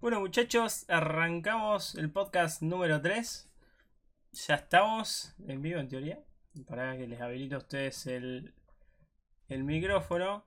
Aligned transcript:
Bueno, 0.00 0.20
muchachos, 0.20 0.88
arrancamos 0.88 1.94
el 1.94 2.10
podcast 2.10 2.62
número 2.62 3.02
3. 3.02 3.50
Ya 4.32 4.54
estamos 4.54 5.34
en 5.46 5.60
vivo, 5.60 5.78
en 5.78 5.90
teoría. 5.90 6.18
Para 6.66 6.96
que 6.96 7.06
les 7.06 7.20
habilite 7.20 7.54
a 7.54 7.58
ustedes 7.58 8.06
el, 8.06 8.54
el 9.50 9.62
micrófono. 9.62 10.42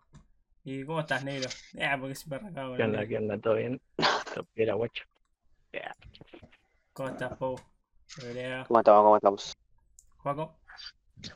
¿Y 0.63 0.83
cómo 0.85 1.01
estás, 1.01 1.23
negro? 1.23 1.51
Ah, 1.79 1.97
porque 1.99 2.15
siempre 2.15 2.39
arrancamos 2.39 2.77
¿Qué 2.77 2.83
onda? 2.83 3.05
¿Qué 3.05 3.17
onda? 3.17 3.37
¿Todo 3.37 3.53
bien? 3.53 3.79
Era 4.55 4.73
guacho. 4.73 5.03
¿Cómo 6.93 7.09
estás, 7.09 7.37
Pau? 7.37 7.55
¿Cómo 8.67 8.79
estamos? 8.79 9.03
¿Cómo 9.03 9.15
estamos? 9.17 9.57
¿Juaco? 10.17 10.57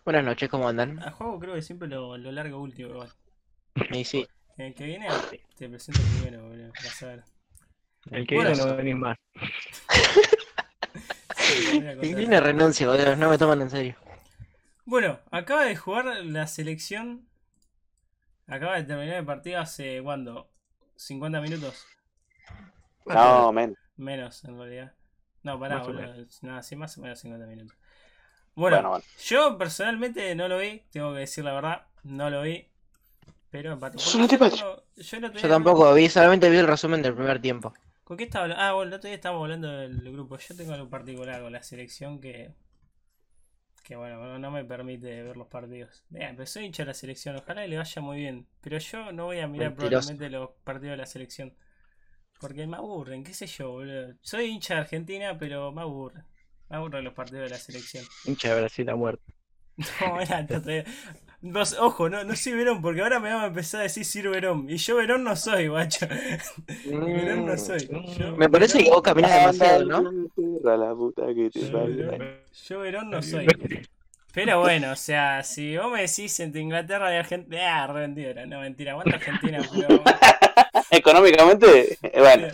Buenas 0.04 0.24
noches, 0.24 0.50
¿cómo 0.50 0.68
andan? 0.68 1.04
A 1.04 1.12
Juaco 1.12 1.40
creo 1.40 1.54
que 1.54 1.62
siempre 1.62 1.88
lo, 1.88 2.18
lo 2.18 2.32
largo 2.32 2.60
último, 2.60 2.90
igual. 2.90 3.14
Y 3.92 4.04
sí, 4.04 4.28
El 4.58 4.74
que 4.74 4.86
viene, 4.86 5.08
te 5.56 5.70
presento 5.70 6.02
primero, 6.20 6.48
boludo. 6.48 6.72
Vas 6.84 7.04
a 7.04 7.08
ver. 7.10 7.37
El 8.12 8.28
que 8.28 8.36
viene 8.36 8.56
no 8.56 9.00
más. 9.00 9.18
Voy 11.74 11.88
a 11.88 11.96
contar. 11.96 12.00
tiene 12.02 12.40
renuncia, 12.40 12.88
boludo, 12.88 13.16
no 13.16 13.30
me 13.30 13.38
toman 13.38 13.62
en 13.62 13.70
serio. 13.70 13.96
Bueno, 14.86 15.20
acaba 15.32 15.66
de 15.66 15.76
jugar 15.76 16.06
la 16.26 16.48
selección. 16.48 17.28
Acaba 18.48 18.76
de 18.78 18.84
terminar 18.84 19.18
el 19.18 19.26
partido 19.26 19.60
hace 19.60 20.02
cuándo? 20.02 20.50
¿50 20.98 21.42
minutos? 21.42 21.86
No, 23.06 23.52
men. 23.52 23.78
Menos, 23.98 24.44
en 24.46 24.58
realidad. 24.58 24.94
No, 25.44 25.60
pará, 25.60 25.78
Más 25.80 25.88
boludo. 25.88 26.14
No, 26.42 26.64
sí, 26.64 26.76
más 26.76 26.98
o 26.98 27.02
menos 27.02 27.20
50 27.20 27.46
minutos. 27.48 27.78
Bueno, 28.56 28.78
Bueno, 28.78 28.90
bueno. 28.90 29.06
yo 29.24 29.58
personalmente 29.58 30.34
no 30.36 30.48
lo 30.48 30.58
vi, 30.58 30.82
tengo 30.92 31.14
que 31.14 31.20
decir 31.20 31.44
la 31.44 31.54
verdad, 31.54 31.86
no 32.04 32.30
lo 32.30 32.42
vi. 32.42 32.68
Pero 33.52 33.72
antipatrio. 33.74 34.58
Yo, 34.58 34.84
yo 34.96 35.18
el 35.18 35.26
otro 35.26 35.40
Yo 35.40 35.48
día- 35.48 35.56
tampoco 35.56 35.94
vi, 35.94 36.10
solamente 36.10 36.50
vi 36.50 36.58
el 36.58 36.68
resumen 36.68 37.02
del 37.02 37.14
primer 37.14 37.40
tiempo. 37.42 37.74
¿Con 38.08 38.16
qué 38.18 38.24
estaba 38.24 38.44
hablando? 38.46 38.64
Ah, 38.64 38.74
bueno, 38.74 38.90
el 38.90 38.94
otro 38.96 39.08
día 39.10 39.16
estábamos 39.16 39.44
hablando 39.44 39.68
del 39.70 40.12
grupo. 40.14 40.38
Yo 40.38 40.56
tengo 40.56 40.74
algo 40.74 40.90
particular 40.90 41.42
con 41.42 41.52
la 41.52 41.62
selección 41.62 42.20
que. 42.22 42.54
Que 43.84 43.96
bueno, 43.96 44.38
no- 44.40 44.52
me 44.52 44.64
permite 44.66 45.24
ver 45.24 45.36
los 45.38 45.48
partidos. 45.48 46.04
Vean, 46.10 46.36
pero 46.36 46.46
soy 46.48 46.66
hincha 46.66 46.84
de 46.84 46.88
la 46.88 46.94
selección, 46.94 47.36
ojalá 47.38 47.66
y 47.66 47.70
le 47.70 47.78
vaya 47.78 48.02
muy 48.02 48.18
bien. 48.18 48.48
Pero 48.62 48.78
yo 48.80 49.12
no 49.12 49.26
voy 49.26 49.40
a 49.40 49.48
mirar 49.48 49.70
Mentiroso. 49.70 50.08
probablemente 50.10 50.30
los 50.30 50.50
partidos 50.64 50.92
de 50.94 50.98
la 50.98 51.06
selección. 51.06 51.54
Porque 52.40 52.68
me 52.68 52.78
aburren, 52.78 53.24
qué 53.24 53.34
sé 53.34 53.48
yo, 53.48 53.72
boludo. 53.72 54.16
Soy 54.22 54.46
hincha 54.46 54.76
de 54.76 54.82
Argentina, 54.82 55.38
pero 55.40 55.72
me 55.72 55.82
aburren. 55.82 56.24
Me 56.70 56.78
aburren 56.78 57.04
los 57.06 57.14
partidos 57.14 57.44
de 57.46 57.50
la 57.50 57.58
selección. 57.58 58.06
Hincha 58.26 58.54
de 58.54 58.62
Brasil 58.62 58.90
a 58.90 58.96
muerte. 58.96 59.34
No, 60.02 60.20
era, 60.20 60.42
no 60.44 60.60
sé. 60.64 60.86
Vos, 61.40 61.78
ojo, 61.80 62.10
no, 62.10 62.24
no 62.24 62.36
soy 62.36 62.54
Verón, 62.54 62.82
porque 62.82 63.02
ahora 63.02 63.20
me 63.20 63.32
van 63.32 63.44
a 63.44 63.48
empezar 63.48 63.82
a 63.82 63.84
decir 63.84 64.04
Sir 64.04 64.28
Verón. 64.30 64.68
Y 64.70 64.78
yo 64.78 64.96
Verón 64.96 65.24
no 65.24 65.36
soy, 65.36 65.68
guacho. 65.68 66.08
Verón 66.86 67.46
no 67.46 67.58
soy. 67.58 67.88
Yo- 68.18 68.36
Me 68.36 68.50
parece 68.50 68.84
que 68.84 68.90
vos 68.90 69.04
caminas 69.04 69.34
demasiado, 69.34 69.86
¿no? 69.86 69.98
A 70.70 70.78
la 70.78 70.96
puta 70.96 71.28
que 71.36 71.50
te 71.52 71.62
Yo. 71.62 71.72
Verón, 71.86 72.28
yo 72.68 72.80
Verón 72.80 73.10
no 73.12 73.22
soy. 73.22 73.46
Pero 74.34 74.60
bueno, 74.60 74.92
o 74.92 74.96
sea, 74.96 75.44
si 75.44 75.78
vos 75.78 75.92
me 75.92 76.02
decís 76.02 76.40
entre 76.40 76.62
Inglaterra 76.62 77.14
y 77.14 77.18
Argentina. 77.18 77.84
Ah, 77.84 77.88
re. 77.88 78.08
No, 78.08 78.60
mentira, 78.60 78.92
aguanta 78.94 79.16
Argentina, 79.16 79.60
pero. 79.74 80.04
Económicamente, 80.92 81.98
eh, 82.02 82.20
bueno, 82.20 82.48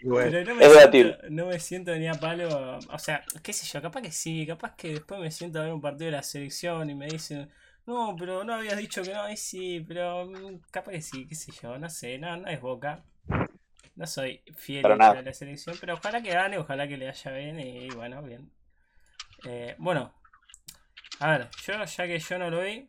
bueno, 0.00 0.36
pero 0.36 0.44
no, 0.44 0.54
me 0.54 0.66
es 0.66 0.68
siento, 0.68 1.16
no 1.30 1.46
me 1.46 1.60
siento 1.60 1.94
ni 1.96 2.08
a 2.08 2.18
palo. 2.20 2.84
O 2.90 2.98
sea, 2.98 3.24
qué 3.42 3.52
sé 3.52 3.66
yo, 3.66 3.80
capaz 3.82 4.02
que 4.02 4.12
sí, 4.12 4.46
capaz 4.46 4.74
que 4.76 4.92
después 4.94 5.20
me 5.20 5.30
siento 5.30 5.60
a 5.60 5.64
ver 5.64 5.72
un 5.72 5.80
partido 5.80 6.06
de 6.06 6.16
la 6.16 6.22
selección 6.22 6.88
y 6.90 6.94
me 6.94 7.08
dicen. 7.08 7.50
No, 7.86 8.16
pero 8.18 8.44
no 8.44 8.54
habías 8.54 8.76
dicho 8.78 9.04
que 9.04 9.14
no, 9.14 9.30
y 9.30 9.36
sí, 9.36 9.84
pero 9.86 10.26
mm, 10.26 10.60
capaz 10.70 10.92
que 10.92 11.00
sí, 11.02 11.26
qué 11.26 11.34
sé 11.34 11.52
yo, 11.52 11.78
no 11.78 11.88
sé, 11.88 12.18
no, 12.18 12.36
no 12.36 12.48
es 12.48 12.60
boca. 12.60 13.04
No 13.96 14.06
soy 14.06 14.42
fiel 14.56 14.98
de 15.08 15.22
la 15.22 15.34
selección, 15.34 15.78
pero 15.80 15.94
ojalá 15.94 16.22
que 16.22 16.30
gane, 16.32 16.58
ojalá 16.58 16.88
que 16.88 16.96
le 16.98 17.06
vaya 17.06 17.32
bien 17.32 17.60
y 17.60 17.92
bueno, 17.92 18.22
bien. 18.22 18.50
Eh, 19.44 19.74
bueno, 19.78 20.12
a 21.20 21.30
ver, 21.32 21.48
yo 21.64 21.84
ya 21.84 22.06
que 22.06 22.18
yo 22.18 22.38
no 22.38 22.50
lo 22.50 22.60
vi, 22.62 22.86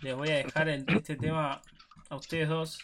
les 0.00 0.14
voy 0.14 0.30
a 0.30 0.36
dejar 0.36 0.68
el- 0.68 0.86
este 0.90 1.16
tema 1.16 1.60
a 2.08 2.16
ustedes 2.16 2.48
dos. 2.48 2.78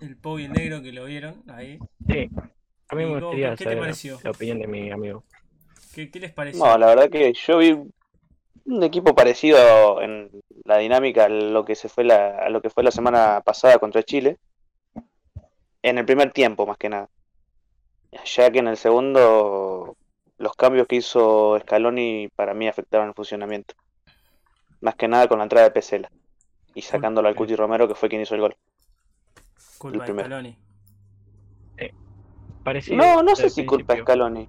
El 0.00 0.16
el 0.40 0.52
negro 0.52 0.82
que 0.82 0.92
lo 0.92 1.04
vieron 1.04 1.42
ahí. 1.48 1.78
sí. 2.08 2.30
A 2.90 2.94
mí 2.94 3.02
¿Y 3.02 3.06
me 3.06 3.20
gustaría 3.20 3.54
qué 3.54 3.66
te 3.66 3.76
pareció? 3.76 4.18
la 4.22 4.30
opinión 4.30 4.58
de 4.60 4.66
mi 4.66 4.90
amigo. 4.90 5.24
¿Qué, 5.94 6.10
qué 6.10 6.20
les 6.20 6.32
pareció? 6.32 6.64
no, 6.64 6.78
la 6.78 6.86
verdad 6.86 7.10
que 7.10 7.32
yo 7.34 7.58
vi 7.58 7.72
un 8.64 8.82
equipo 8.82 9.14
parecido 9.14 10.00
en 10.00 10.30
la 10.64 10.78
dinámica 10.78 11.24
a 11.24 11.28
lo 11.28 11.64
que 11.64 11.74
se 11.74 11.88
fue 11.88 12.04
la, 12.04 12.38
a 12.38 12.48
lo 12.50 12.62
que 12.62 12.70
fue 12.70 12.82
la 12.82 12.90
semana 12.90 13.42
pasada 13.44 13.78
contra 13.78 14.02
Chile. 14.02 14.38
En 15.82 15.98
el 15.98 16.04
primer 16.04 16.32
tiempo, 16.32 16.66
más 16.66 16.78
que 16.78 16.88
nada. 16.88 17.08
Ya 18.24 18.50
que 18.50 18.58
en 18.58 18.68
el 18.68 18.76
segundo 18.76 19.96
los 20.38 20.54
cambios 20.54 20.86
que 20.86 20.96
hizo 20.96 21.58
Scaloni 21.60 22.28
para 22.34 22.54
mí 22.54 22.68
afectaron 22.68 23.08
el 23.08 23.14
funcionamiento. 23.14 23.74
Más 24.80 24.94
que 24.94 25.08
nada 25.08 25.28
con 25.28 25.38
la 25.38 25.44
entrada 25.44 25.66
de 25.66 25.72
Pesela. 25.72 26.10
Y 26.74 26.82
sacándolo 26.82 27.28
al 27.28 27.34
Cuti 27.34 27.56
Romero, 27.56 27.88
que 27.88 27.94
fue 27.94 28.08
quien 28.08 28.22
hizo 28.22 28.34
el 28.34 28.40
gol. 28.40 28.56
Culpa 29.78 30.06
el 30.06 30.16
de. 30.16 30.22
Scaloni. 30.22 30.58
Parecido 32.64 32.96
No, 32.96 33.22
no 33.22 33.36
sé 33.36 33.48
si 33.50 33.64
culpa 33.64 33.94
de. 33.94 34.02
Scaloni. 34.02 34.48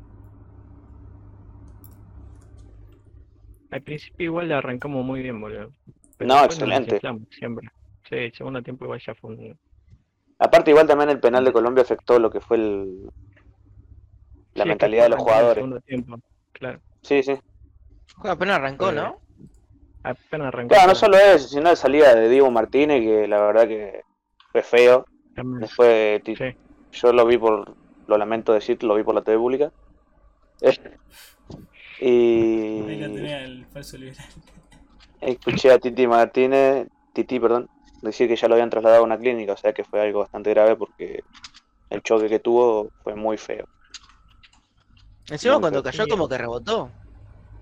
Al 3.71 3.81
principio 3.83 4.25
igual 4.25 4.47
le 4.47 4.55
arrancamos 4.55 5.05
muy 5.05 5.21
bien, 5.21 5.39
boludo. 5.39 5.71
Pero 6.17 6.27
No, 6.27 6.43
excelente. 6.43 6.99
siempre. 7.29 7.69
Sí, 8.09 8.15
el 8.15 8.33
segundo 8.33 8.61
tiempo 8.63 8.85
igual 8.85 8.99
ya 9.05 9.13
fue 9.15 9.29
un... 9.31 9.59
Aparte, 10.39 10.71
igual 10.71 10.87
también 10.87 11.09
el 11.11 11.19
penal 11.19 11.43
de 11.45 11.51
Colombia 11.51 11.83
afectó 11.83 12.17
lo 12.17 12.31
que 12.31 12.39
fue 12.41 12.57
el, 12.57 13.09
la 14.55 14.63
Sí, 14.63 14.69
mentalidad 14.69 15.03
de 15.03 15.09
los 15.09 15.19
el 15.19 15.23
jugadores. 15.23 15.55
segundo 15.55 15.81
tiempo, 15.81 16.17
claro. 16.53 16.79
Sí, 17.03 17.21
sí. 17.21 17.37
Apenas 18.23 18.55
arrancó, 18.57 18.89
Eh, 18.89 18.93
¿no? 18.93 19.19
Apenas 20.03 20.47
arrancó. 20.47 20.69
Claro, 20.73 20.87
no 20.89 20.95
solo 20.95 21.17
eso, 21.17 21.47
sino 21.49 21.63
la 21.63 21.75
salida 21.75 22.15
de 22.15 22.29
Diego 22.29 22.49
Martínez, 22.49 23.01
que 23.01 23.27
la 23.27 23.39
verdad 23.41 23.67
que 23.67 24.01
fue 24.51 24.63
feo. 24.63 25.05
Ti- 26.23 26.35
Sí. 26.35 26.55
yo 26.93 27.13
lo 27.13 27.25
vi 27.25 27.37
por, 27.37 27.75
lo 28.07 28.17
lamento 28.17 28.53
decir, 28.53 28.81
lo 28.83 28.95
vi 28.95 29.03
por 29.03 29.15
la 29.15 29.21
TV 29.21 29.37
pública. 29.37 29.71
Y 32.01 32.79
el 32.79 33.65
falso 33.73 33.97
liberal. 33.97 34.25
escuché 35.19 35.71
a 35.71 35.79
Titi 35.79 36.07
Martínez, 36.07 36.87
Titi, 37.13 37.39
perdón, 37.41 37.69
decir 38.01 38.29
que 38.29 38.37
ya 38.37 38.47
lo 38.47 38.53
habían 38.55 38.69
trasladado 38.69 39.01
a 39.01 39.05
una 39.05 39.17
clínica, 39.17 39.51
o 39.53 39.57
sea 39.57 39.73
que 39.73 39.83
fue 39.83 39.99
algo 40.01 40.19
bastante 40.19 40.51
grave 40.51 40.77
porque 40.77 41.23
el 41.89 42.01
choque 42.01 42.29
que 42.29 42.39
tuvo 42.39 42.91
fue 43.03 43.15
muy 43.15 43.37
feo. 43.37 43.67
Encima 45.29 45.55
no, 45.55 45.59
cuando 45.61 45.83
cayó 45.83 46.07
como 46.07 46.29
que 46.29 46.37
rebotó. 46.37 46.89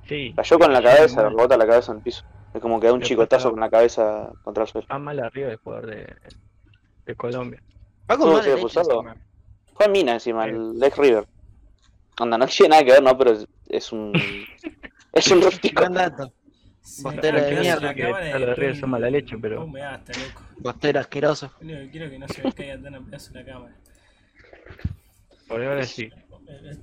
Sí. 0.08 0.34
Cayó 0.36 0.60
con 0.60 0.72
la 0.72 0.82
cabeza, 0.84 1.28
rebota 1.28 1.58
la 1.58 1.66
cabeza 1.68 1.92
en 1.92 1.98
el 1.98 2.04
piso. 2.04 2.24
Es 2.54 2.62
como 2.62 2.80
que 2.80 2.88
da 2.88 2.94
un 2.94 3.02
chicotazo 3.02 3.50
con 3.52 3.60
la 3.60 3.70
cabeza 3.70 4.32
contra 4.44 4.64
el 4.64 4.70
suelo. 4.70 4.88
Va 4.90 5.00
mal 5.00 5.20
arriba 5.20 5.50
el 5.50 5.58
jugador 5.58 5.88
de, 5.88 6.16
de 7.08 7.16
Colombia. 7.16 7.62
Va 8.10 8.18
con 8.18 8.36
expulsarlo. 8.46 9.02
encima. 9.02 9.16
Fue 9.74 9.88
Mina 9.88 10.14
encima, 10.14 10.46
Sí. 10.46 10.52
el 10.52 10.84
ex 10.84 10.98
River. 10.98 11.28
Anda, 12.20 12.38
no 12.38 12.48
tiene 12.48 12.70
nada 12.70 12.84
que 12.84 12.92
ver, 12.92 13.04
no, 13.04 13.18
pero 13.18 13.32
es, 13.32 13.48
es 13.70 13.92
un. 13.92 14.14
es 15.14 15.32
un 15.32 15.42
rústico. 15.42 15.82
Buen 15.82 15.94
dato. 15.94 16.32
Sí, 16.82 17.04
Bostero 17.04 17.42
de 17.42 17.60
mierda. 17.60 17.90
en 17.92 17.96
Que 17.96 18.04
los 18.40 18.48
de 18.48 18.56
River 18.56 18.80
son 18.80 18.90
mala 18.90 19.10
leche, 19.10 19.38
pero-. 19.38 19.68
Bostero 20.58 21.00
asqueroso. 21.00 21.52
Lo 21.60 21.66
único 21.68 21.82
que 21.82 21.90
quiero 21.92 22.06
es 22.06 22.12
que 22.12 22.20
no 22.20 22.28
se 22.28 22.44
me 22.44 22.54
caiga 22.54 22.82
tan 22.82 22.96
a 22.96 23.02
pedazo 23.02 23.34
la 23.34 23.46
cámara. 23.46 23.76
Por 25.48 25.64
ahora 25.64 25.86
sí. 25.86 26.10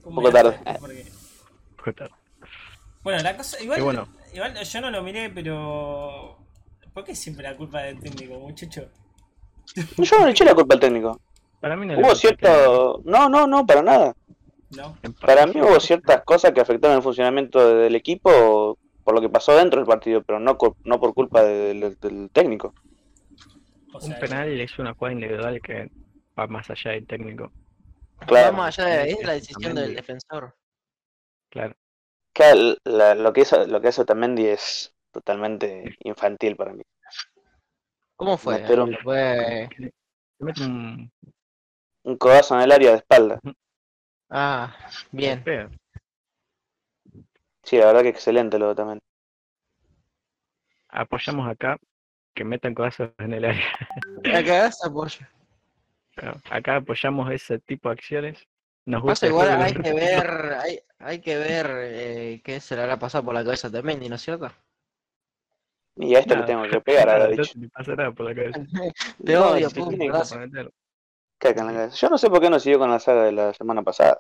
Un 0.04 0.14
poco 0.14 0.30
tarde. 0.30 0.58
Porque... 0.78 1.06
Joder. 1.78 2.10
Bueno, 3.02 3.22
la 3.22 3.36
cosa. 3.36 3.62
Igual, 3.62 3.82
bueno. 3.82 4.08
igual 4.32 4.54
yo 4.62 4.80
no 4.80 4.90
lo 4.90 5.02
miré, 5.02 5.30
pero. 5.30 6.38
¿Por 6.92 7.04
qué 7.04 7.14
siempre 7.16 7.42
la 7.44 7.56
culpa 7.56 7.82
del 7.82 7.98
técnico, 7.98 8.38
muchacho? 8.38 8.88
Yo 9.98 10.18
no 10.18 10.24
le 10.26 10.30
eché 10.32 10.44
la 10.44 10.54
culpa 10.54 10.74
al 10.74 10.80
técnico. 10.80 11.20
Para 11.60 11.76
mí 11.76 11.86
no 11.86 11.94
le 11.94 12.02
Hubo 12.02 12.14
cierto. 12.14 13.00
No, 13.04 13.28
no, 13.28 13.46
no, 13.46 13.66
para 13.66 13.82
nada. 13.82 14.14
No. 14.70 14.96
Para 15.20 15.46
mí 15.46 15.60
hubo 15.60 15.78
ciertas 15.80 16.22
cosas 16.24 16.52
que 16.52 16.60
afectaron 16.60 16.96
el 16.96 17.02
funcionamiento 17.02 17.76
del 17.76 17.94
equipo 17.94 18.78
por 19.04 19.14
lo 19.14 19.20
que 19.20 19.28
pasó 19.28 19.54
dentro 19.56 19.80
del 19.80 19.86
partido, 19.86 20.22
pero 20.22 20.40
no, 20.40 20.56
no 20.84 21.00
por 21.00 21.14
culpa 21.14 21.42
del, 21.44 21.80
del- 21.80 21.98
del 22.00 22.30
técnico. 22.30 22.74
O 23.92 23.98
Un 24.04 24.18
penal 24.18 24.60
es 24.60 24.78
una 24.78 24.94
jugada 24.94 25.12
individual 25.12 25.60
que 25.62 25.90
va 26.38 26.46
más 26.46 26.68
allá 26.70 26.92
del 26.92 27.06
técnico. 27.06 27.52
Claro. 28.26 28.52
Vamos 28.52 28.66
allá 28.78 28.88
de 28.88 28.98
ahí, 29.02 29.10
es 29.12 29.24
la 29.26 29.32
decisión 29.34 29.74
del 29.74 29.94
defensor. 29.94 30.54
Claro. 31.50 31.74
La- 32.84 33.14
lo, 33.14 33.32
que 33.32 33.42
hizo, 33.42 33.66
lo 33.66 33.80
que 33.80 33.88
hace 33.88 34.00
Otamendi 34.02 34.46
es 34.46 34.92
totalmente 35.12 35.96
infantil 36.00 36.56
para 36.56 36.72
mí. 36.72 36.82
¿Cómo 38.16 38.36
fue? 38.36 38.60
Meter 38.60 38.80
un- 38.80 38.96
Fue... 39.02 39.68
Le 39.78 39.92
mete 40.38 40.62
un 40.64 41.10
Un 42.04 42.16
codazo 42.16 42.54
en 42.56 42.62
el 42.62 42.72
área 42.72 42.90
de 42.92 42.96
espalda. 42.98 43.40
Ah, 44.30 44.74
bien. 45.10 45.42
Sí, 47.62 47.78
la 47.78 47.86
verdad 47.86 48.02
que 48.02 48.08
excelente 48.08 48.58
lo 48.58 48.70
Otamendi. 48.70 49.00
Apoyamos 50.88 51.48
acá 51.48 51.78
que 52.34 52.44
metan 52.44 52.74
cosas 52.74 53.10
en 53.18 53.32
el 53.32 53.44
área. 53.44 53.64
La 54.22 54.44
cagás 54.44 54.84
apoyo. 54.84 55.26
Claro, 56.14 56.40
Acá 56.50 56.76
apoyamos 56.76 57.30
ese 57.32 57.58
tipo 57.58 57.88
de 57.88 57.94
acciones. 57.94 58.46
Nos 58.86 59.02
gusta 59.02 59.26
Pasa 59.26 59.26
igual, 59.26 59.62
hay 59.62 59.74
que 59.74 59.92
ver, 59.94 60.26
hay, 60.60 60.80
hay 60.98 61.20
que 61.20 61.36
ver 61.38 61.66
eh, 61.80 62.42
qué 62.44 62.60
se 62.60 62.76
le 62.76 62.82
habrá 62.82 62.98
pasado 62.98 63.24
por 63.24 63.34
la 63.34 63.42
cabeza 63.42 63.70
Mendy, 63.82 64.08
¿no 64.08 64.16
es 64.16 64.22
cierto? 64.22 64.52
Y 65.96 66.14
a 66.14 66.18
esto 66.20 66.34
le 66.34 66.40
Nada, 66.40 66.46
tengo 66.46 66.62
que 66.68 66.80
pegar 66.80 67.08
a 67.08 67.12
nada, 67.12 67.28
la 67.30 67.36
no 67.36 67.42
dicho. 67.42 67.58
te 67.60 67.68
pasa 67.68 67.94
nada 67.94 68.12
por 68.12 68.26
la 68.26 68.34
cabeza. 68.34 68.60
Te 69.24 69.32
No, 69.34 69.50
odio, 69.50 69.70
si 69.70 69.80
pum, 69.80 69.88
tiene 69.90 70.04
que 70.06 70.10
brazo. 70.10 70.34
Comprometer. 70.34 70.72
Caca 71.38 71.60
en 71.60 71.66
la 71.68 71.72
cabeza. 71.72 71.96
Yo 71.96 72.08
no 72.10 72.18
sé 72.18 72.30
por 72.30 72.40
qué 72.40 72.50
no 72.50 72.58
siguió 72.58 72.78
con 72.78 72.90
la 72.90 72.98
saga 72.98 73.24
de 73.24 73.32
la 73.32 73.54
semana 73.54 73.82
pasada. 73.82 74.18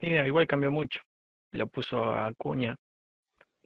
Mira, 0.00 0.26
igual 0.26 0.46
cambió 0.46 0.70
mucho. 0.70 1.00
Lo 1.52 1.66
puso 1.66 2.02
a 2.02 2.26
Acuña, 2.26 2.74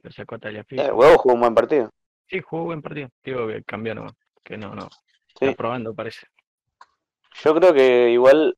lo 0.03 0.11
sacó 0.11 0.35
a 0.35 0.39
Tagliafico. 0.39 0.81
Eh, 0.81 0.91
huevo 0.91 1.17
jugó 1.17 1.35
un 1.35 1.41
buen 1.41 1.55
partido. 1.55 1.89
Sí, 2.27 2.41
jugó 2.41 2.65
buen 2.65 2.81
partido. 2.81 3.09
Digo 3.23 3.47
que 3.47 3.63
cambió 3.63 3.95
nomás. 3.95 4.13
Que 4.43 4.57
no, 4.57 4.75
no. 4.75 4.89
Sí. 5.39 5.45
Está 5.45 5.53
probando, 5.55 5.95
parece. 5.95 6.27
Yo 7.43 7.55
creo 7.55 7.73
que 7.73 8.09
igual, 8.09 8.57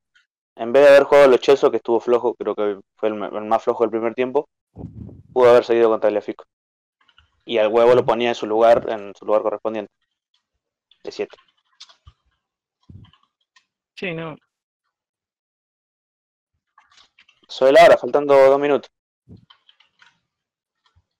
en 0.56 0.74
vez 0.74 0.84
de 0.84 0.90
haber 0.90 1.04
jugado 1.04 1.26
a 1.26 1.30
los 1.30 1.40
Chelsea, 1.40 1.70
que 1.70 1.78
estuvo 1.78 2.00
flojo, 2.00 2.34
creo 2.36 2.56
que 2.56 2.80
fue 2.96 3.10
el, 3.10 3.16
el 3.24 3.46
más 3.46 3.64
flojo 3.64 3.84
del 3.84 3.92
primer 3.92 4.16
tiempo, 4.16 4.50
pudo 5.34 5.50
haber 5.52 5.64
seguido 5.66 5.90
con 5.90 6.00
Tagliafico. 6.00 6.46
Y 7.50 7.57
al 7.57 7.69
huevo 7.69 7.96
lo 7.96 8.06
ponía 8.06 8.30
en 8.30 8.36
su 8.36 8.46
lugar, 8.46 8.86
en 8.90 9.12
su 9.18 9.25
lugar 9.25 9.42
correspondiente. 9.42 9.92
De 11.04 11.12
7. 11.12 11.36
Sí, 13.96 14.12
no. 14.12 14.36
Sobre 17.48 17.72
la 17.72 17.86
hora, 17.86 17.98
faltando 17.98 18.36
dos 18.36 18.60
minutos. 18.60 18.92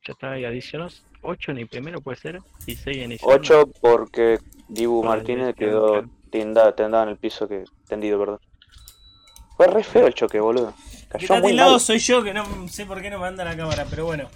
Ya 0.06 0.14
está 0.14 0.34
ahí. 0.34 0.46
Adicionos 0.46 1.04
8 1.24 1.50
en 1.50 1.58
el 1.58 1.68
primero, 1.68 2.00
puede 2.00 2.18
ser. 2.18 2.40
Y 2.68 2.76
6 2.76 2.98
en 2.98 3.12
el 3.14 3.18
segundo. 3.18 3.40
8 3.40 3.64
porque 3.82 4.38
Dibu 4.68 5.04
Martínez 5.04 5.56
quedó 5.56 5.94
claro. 5.94 6.10
tenda- 6.30 6.76
tendado 6.76 7.04
en 7.06 7.10
el 7.10 7.18
piso, 7.18 7.48
que 7.48 7.64
tendido, 7.88 8.20
perdón. 8.20 8.40
Fue 9.58 9.66
re 9.66 9.84
feo 9.84 10.06
el 10.06 10.14
choque, 10.14 10.40
boludo. 10.40 10.76
Que 10.92 11.08
Cayó 11.08 11.24
está 11.26 11.40
muy 11.42 11.56
mal. 11.56 11.80
soy 11.80 11.98
yo 11.98 12.24
que 12.24 12.36
no 12.36 12.68
sé 12.68 12.86
por 12.86 13.02
qué 13.02 13.10
no 13.10 13.18
me 13.18 13.26
anda 13.26 13.44
la 13.44 13.58
cámara, 13.58 13.88
pero 13.90 14.06
bueno. 14.06 14.30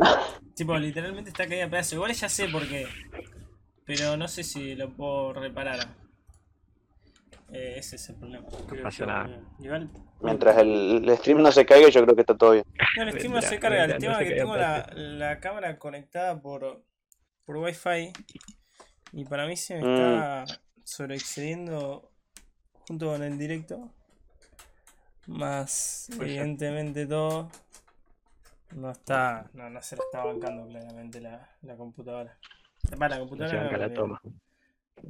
tipo, 0.54 0.76
literalmente 0.78 1.30
está 1.30 1.46
caída 1.46 1.66
a 1.66 1.70
pedazo. 1.70 1.94
Igual 1.96 2.12
ya 2.12 2.28
sé 2.28 2.48
por 2.48 2.66
qué. 2.68 2.86
Pero 3.84 4.16
no 4.16 4.28
sé 4.28 4.44
si 4.44 4.74
lo 4.74 4.90
puedo 4.90 5.32
reparar. 5.32 5.80
Eh, 7.52 7.74
ese 7.78 7.96
es 7.96 8.08
el 8.10 8.14
problema. 8.16 8.46
pasa 8.82 9.06
nada. 9.06 9.40
Igual. 9.58 9.90
Mientras 10.20 10.58
el, 10.58 11.02
el 11.08 11.16
stream 11.18 11.42
no 11.42 11.50
se 11.50 11.66
caiga, 11.66 11.88
yo 11.88 12.02
creo 12.04 12.14
que 12.14 12.20
está 12.20 12.36
todo 12.36 12.52
bien. 12.52 12.64
No, 12.96 13.02
el 13.04 13.18
Steam 13.18 13.32
no 13.32 13.42
se 13.42 13.58
carga. 13.58 13.84
El 13.86 13.98
tema 13.98 14.14
no 14.14 14.20
es 14.20 14.28
que 14.28 14.34
tengo 14.34 14.56
la, 14.56 14.88
la 14.94 15.40
cámara 15.40 15.78
conectada 15.78 16.40
por, 16.40 16.84
por 17.44 17.56
Wi-Fi. 17.56 18.12
Y 19.12 19.24
para 19.24 19.46
mí 19.46 19.56
se 19.56 19.76
me 19.76 19.82
Mm. 19.82 19.90
está 19.94 20.44
sobreexcediendo 20.84 22.10
junto 22.86 23.06
con 23.06 23.22
el 23.22 23.36
directo. 23.38 23.90
Más, 25.26 26.08
evidentemente, 26.20 27.06
todo. 27.06 27.50
No 28.72 28.90
está. 28.90 29.50
No, 29.52 29.68
no 29.70 29.82
se 29.82 29.96
lo 29.96 30.02
está 30.04 30.24
bancando 30.24 30.66
claramente 30.68 31.20
la, 31.20 31.48
la 31.62 31.76
computadora. 31.76 32.36
Va, 33.00 33.08
la 33.08 33.16
No 33.16 33.22
computadora. 33.22 33.50
se 33.50 33.56
no, 33.56 33.62
banca 33.64 33.78
la 33.78 33.94
toma. 33.94 34.22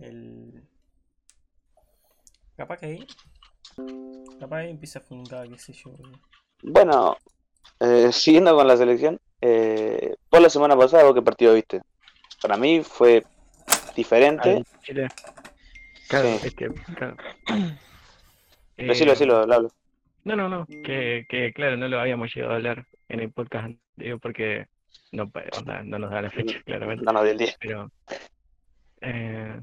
El. 0.01 0.65
Capaz 2.57 2.79
que 2.79 2.87
ahí. 2.87 3.07
Capaz 4.39 4.57
ahí 4.59 4.71
empieza 4.71 4.99
a 4.99 5.03
funcar, 5.03 5.49
qué 5.49 5.59
sé 5.59 5.73
yo. 5.73 5.91
Bueno, 6.63 7.17
eh, 7.81 8.11
siguiendo 8.13 8.55
con 8.55 8.67
la 8.67 8.77
selección, 8.77 9.19
eh, 9.41 10.15
por 10.29 10.41
la 10.43 10.51
semana 10.51 10.77
pasada, 10.77 11.05
¿vos 11.05 11.15
qué 11.15 11.23
partido 11.23 11.55
viste? 11.55 11.83
Para 12.43 12.57
mí 12.57 12.83
fue 12.83 13.25
diferente. 13.95 14.63
Chile. 14.83 15.09
Claro, 16.09 16.29
Sí. 16.39 16.47
es 16.49 16.55
que. 16.55 16.69
Claro. 16.97 17.17
Decilo, 18.77 19.11
Eh, 19.13 19.15
decilo, 19.15 19.37
hablo. 19.37 19.71
No, 20.25 20.37
no, 20.37 20.49
no. 20.49 20.67
Que, 20.67 21.27
que 21.29 21.53
claro, 21.55 21.77
no 21.77 21.89
lo 21.89 22.01
habíamos 22.01 22.35
llegado 22.35 22.53
a 22.55 22.57
hablar 22.57 22.87
en 23.11 23.21
el 23.21 23.31
podcast 23.33 23.67
anterior 23.67 24.21
porque 24.21 24.67
no, 25.13 25.31
no 25.85 25.99
nos 25.99 26.11
da 26.11 26.23
la 26.23 26.31
fecha, 26.31 26.61
claramente. 26.65 27.05
No 27.05 27.13
nos 27.13 27.23
dio 27.23 27.33
el 27.33 27.39
día. 27.39 27.55
Pero. 27.61 27.91
Eh, 29.01 29.61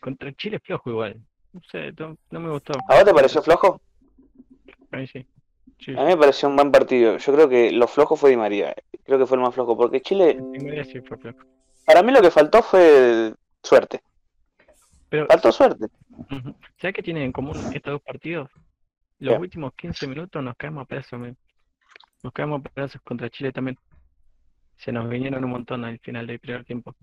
contra 0.00 0.32
Chile 0.34 0.60
flojo 0.60 0.90
igual. 0.90 1.20
No 1.52 1.60
sé, 1.70 1.92
no, 1.98 2.16
no 2.30 2.40
me 2.40 2.50
gustó. 2.50 2.72
¿A 2.88 2.94
vos 2.96 3.04
te 3.04 3.12
pareció 3.14 3.42
flojo? 3.42 3.80
A 4.90 4.96
mí 4.96 5.06
sí. 5.06 5.26
Sí, 5.78 5.92
A 5.92 6.00
mí 6.00 6.06
me 6.06 6.16
pareció 6.16 6.48
un 6.48 6.56
buen 6.56 6.70
partido. 6.70 7.16
Yo 7.18 7.32
creo 7.32 7.48
que 7.48 7.72
lo 7.72 7.88
flojo 7.88 8.16
fue 8.16 8.30
Di 8.30 8.36
María. 8.36 8.74
Creo 9.04 9.18
que 9.18 9.26
fue 9.26 9.36
el 9.36 9.42
más 9.42 9.54
flojo. 9.54 9.76
Porque 9.76 10.00
Chile, 10.00 10.30
en 10.30 10.64
María 10.64 10.84
sí 10.84 11.00
fue 11.00 11.18
flojo. 11.18 11.38
para 11.84 12.02
mí 12.02 12.12
lo 12.12 12.22
que 12.22 12.30
faltó 12.30 12.62
fue 12.62 13.34
suerte. 13.62 14.00
Pero, 15.08 15.26
Faltó 15.26 15.52
suerte. 15.52 15.88
¿sabes 16.80 16.94
qué 16.94 17.02
tienen 17.02 17.24
en 17.24 17.32
común 17.32 17.56
estos 17.74 17.92
dos 17.92 18.02
partidos? 18.02 18.48
Los 19.18 19.34
¿Qué? 19.34 19.40
últimos 19.40 19.74
15 19.74 20.06
minutos 20.06 20.42
nos 20.42 20.56
caemos 20.56 20.82
a 20.82 20.86
pedazos, 20.86 21.20
men. 21.20 21.36
Nos 22.22 22.32
a 22.36 22.58
pedazos 22.60 23.00
contra 23.02 23.28
Chile 23.30 23.52
también. 23.52 23.78
Se 24.76 24.92
nos 24.92 25.08
vinieron 25.08 25.44
un 25.44 25.50
montón 25.50 25.84
al 25.84 25.98
final 25.98 26.26
del 26.26 26.38
primer 26.40 26.64
tiempo. 26.64 26.94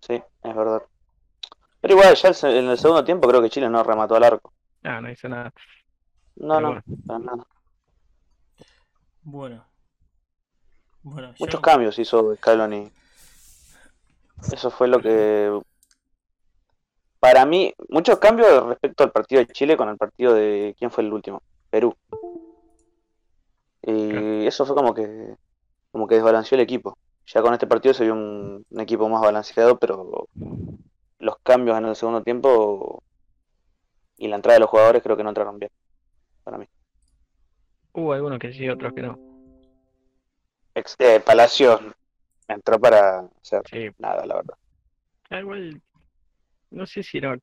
Sí, 0.00 0.14
es 0.14 0.54
verdad. 0.54 0.82
Pero 1.80 1.94
igual, 1.94 2.14
ya 2.14 2.28
en 2.48 2.68
el 2.70 2.78
segundo 2.78 3.04
tiempo 3.04 3.28
creo 3.28 3.42
que 3.42 3.50
Chile 3.50 3.68
no 3.68 3.82
remató 3.82 4.16
al 4.16 4.24
arco. 4.24 4.52
Ah, 4.82 5.00
no 5.00 5.10
hizo 5.10 5.28
nada. 5.28 5.52
No, 6.36 6.56
Pero 6.56 6.60
no, 6.60 6.68
bueno. 6.68 6.82
para 7.06 7.18
nada. 7.20 7.46
Bueno. 9.22 9.64
Bueno, 11.02 11.28
Muchos 11.38 11.54
yo- 11.54 11.62
cambios 11.62 11.98
hizo 11.98 12.34
Scaloni. 12.36 12.90
Eso 14.52 14.70
fue 14.70 14.88
lo 14.88 15.00
que. 15.00 15.60
Para 17.20 17.46
mí, 17.46 17.72
muchos 17.88 18.18
cambios 18.18 18.66
respecto 18.66 19.04
al 19.04 19.12
partido 19.12 19.40
de 19.40 19.46
Chile 19.52 19.76
con 19.76 19.88
el 19.88 19.96
partido 19.96 20.34
de. 20.34 20.74
¿Quién 20.78 20.90
fue 20.90 21.04
el 21.04 21.12
último? 21.12 21.42
Perú. 21.70 21.96
Y 23.86 24.08
Claro. 24.10 24.26
eso 24.48 24.66
fue 24.66 24.74
como 24.76 24.94
que. 24.94 25.36
Como 25.92 26.06
que 26.08 26.16
desbalanceó 26.16 26.56
el 26.56 26.62
equipo. 26.62 26.96
Ya 27.26 27.40
con 27.42 27.52
este 27.54 27.66
partido 27.66 27.94
se 27.94 28.04
vio 28.04 28.14
un, 28.14 28.64
un 28.68 28.80
equipo 28.80 29.08
más 29.08 29.22
balanceado, 29.22 29.78
pero 29.78 30.28
los 31.18 31.36
cambios 31.42 31.78
en 31.78 31.86
el 31.86 31.96
segundo 31.96 32.22
tiempo 32.22 33.02
y 34.16 34.28
la 34.28 34.36
entrada 34.36 34.54
de 34.56 34.60
los 34.60 34.70
jugadores 34.70 35.02
creo 35.02 35.16
que 35.16 35.22
no 35.22 35.30
entraron 35.30 35.58
bien. 35.58 35.70
Para 36.42 36.58
mí. 36.58 36.66
Hubo 37.92 38.12
algunos 38.12 38.38
que 38.38 38.52
sí, 38.52 38.68
otros 38.68 38.92
que 38.92 39.02
no. 39.02 39.18
Ex- 40.74 40.96
eh, 40.98 41.20
Palacios 41.20 41.80
entró 42.48 42.78
para 42.80 43.20
hacer 43.40 43.62
Sí, 43.70 43.88
nada, 43.98 44.26
la 44.26 44.34
verdad. 44.36 44.54
ah, 45.30 45.40
igual. 45.40 45.80
No 46.70 46.86
sé 46.86 47.02
si 47.02 47.18
era. 47.18 47.38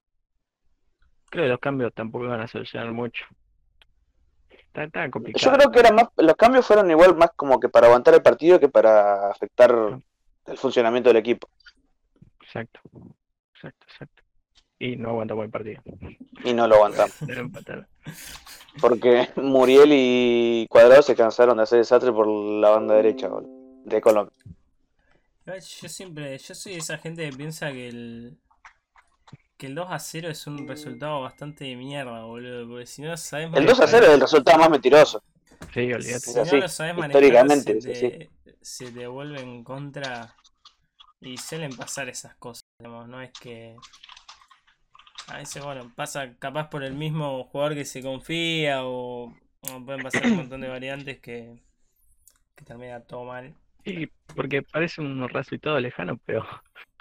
Creo 1.30 1.46
que 1.46 1.50
los 1.50 1.60
cambios 1.60 1.94
tampoco 1.94 2.26
iban 2.26 2.42
a 2.42 2.48
solucionar 2.48 2.92
mucho. 2.92 3.26
Está, 4.74 4.84
está 4.86 5.06
Yo 5.36 5.52
creo 5.52 5.72
que 5.72 5.80
era 5.80 5.92
más, 5.92 6.08
los 6.16 6.36
cambios 6.36 6.66
fueron 6.66 6.90
igual 6.90 7.16
más 7.18 7.32
como 7.36 7.60
que 7.60 7.68
para 7.68 7.88
aguantar 7.88 8.14
el 8.14 8.22
partido 8.22 8.58
que 8.58 8.70
para 8.70 9.30
afectar 9.30 10.02
el 10.46 10.58
funcionamiento 10.58 11.10
del 11.10 11.18
equipo. 11.18 11.50
Exacto. 12.42 12.80
Exacto, 13.54 13.86
exacto. 13.90 14.24
Y 14.80 14.96
no 14.96 15.10
aguantamos 15.10 15.44
el 15.44 15.52
partido. 15.52 15.82
Y 16.46 16.54
no 16.54 16.68
lo 16.68 16.76
aguantamos. 16.76 17.16
Porque 18.80 19.28
Muriel 19.36 19.90
y 19.92 20.68
Cuadrado 20.70 21.02
se 21.02 21.16
cansaron 21.16 21.58
de 21.58 21.64
hacer 21.64 21.80
desastre 21.80 22.14
por 22.14 22.28
la 22.28 22.70
banda 22.70 22.96
derecha 22.96 23.30
de 23.84 24.02
Colombia. 24.02 24.34
Yo 25.46 25.90
siempre, 25.90 26.38
yo 26.38 26.56
soy 26.56 26.76
esa 26.76 26.98
gente 26.98 27.30
que 27.30 27.36
piensa 27.36 27.72
que 27.72 27.90
el 27.90 28.38
que 29.62 29.68
el 29.68 29.76
2 29.76 29.88
a 29.92 30.00
0 30.00 30.30
es 30.30 30.48
un 30.48 30.68
resultado 30.68 31.22
bastante 31.22 31.66
de 31.66 31.76
mierda, 31.76 32.24
boludo, 32.24 32.68
porque 32.68 32.88
si 32.88 33.04
no 33.04 33.10
lo 33.10 33.18
sabes 33.18 33.48
El 33.54 33.68
2 33.68 33.80
a 33.80 33.88
0 33.88 34.06
es 34.08 34.14
el 34.14 34.22
resultado 34.22 34.58
más 34.58 34.72
mentiroso. 34.72 35.22
Sí, 35.72 35.94
olvídate. 35.94 36.20
Si 36.20 36.34
no 36.34 36.44
lo 36.44 36.68
sabes 36.68 36.96
manejar, 36.96 37.24
históricamente 37.24 37.80
se 37.80 38.10
te, 38.10 38.30
se 38.60 38.92
te 38.92 39.06
vuelve 39.06 39.40
en 39.40 39.64
contra 39.64 40.36
y 41.20 41.38
suelen 41.38 41.78
pasar 41.78 42.10
esas 42.10 42.34
cosas, 42.38 42.64
digamos, 42.80 43.08
no 43.08 43.22
es 43.22 43.30
que 43.34 43.76
a 45.28 45.38
veces, 45.38 45.64
bueno, 45.64 45.92
pasa 45.96 46.34
capaz 46.40 46.72
por 46.72 46.84
el 46.84 46.96
mismo 46.96 47.44
jugador 47.44 47.76
que 47.76 47.86
se 47.86 48.02
confía 48.02 48.84
o, 48.84 49.26
o 49.26 49.86
pueden 49.86 50.02
pasar 50.02 50.26
un 50.26 50.38
montón 50.38 50.62
de 50.62 50.70
variantes 50.70 51.20
que, 51.20 51.56
que 52.56 52.66
termina 52.66 53.02
todo 53.02 53.26
mal. 53.26 53.54
Sí, 53.84 54.08
porque 54.36 54.62
parece 54.62 55.02
un 55.02 55.28
resultado 55.30 55.80
lejano, 55.80 56.20
pero 56.26 56.46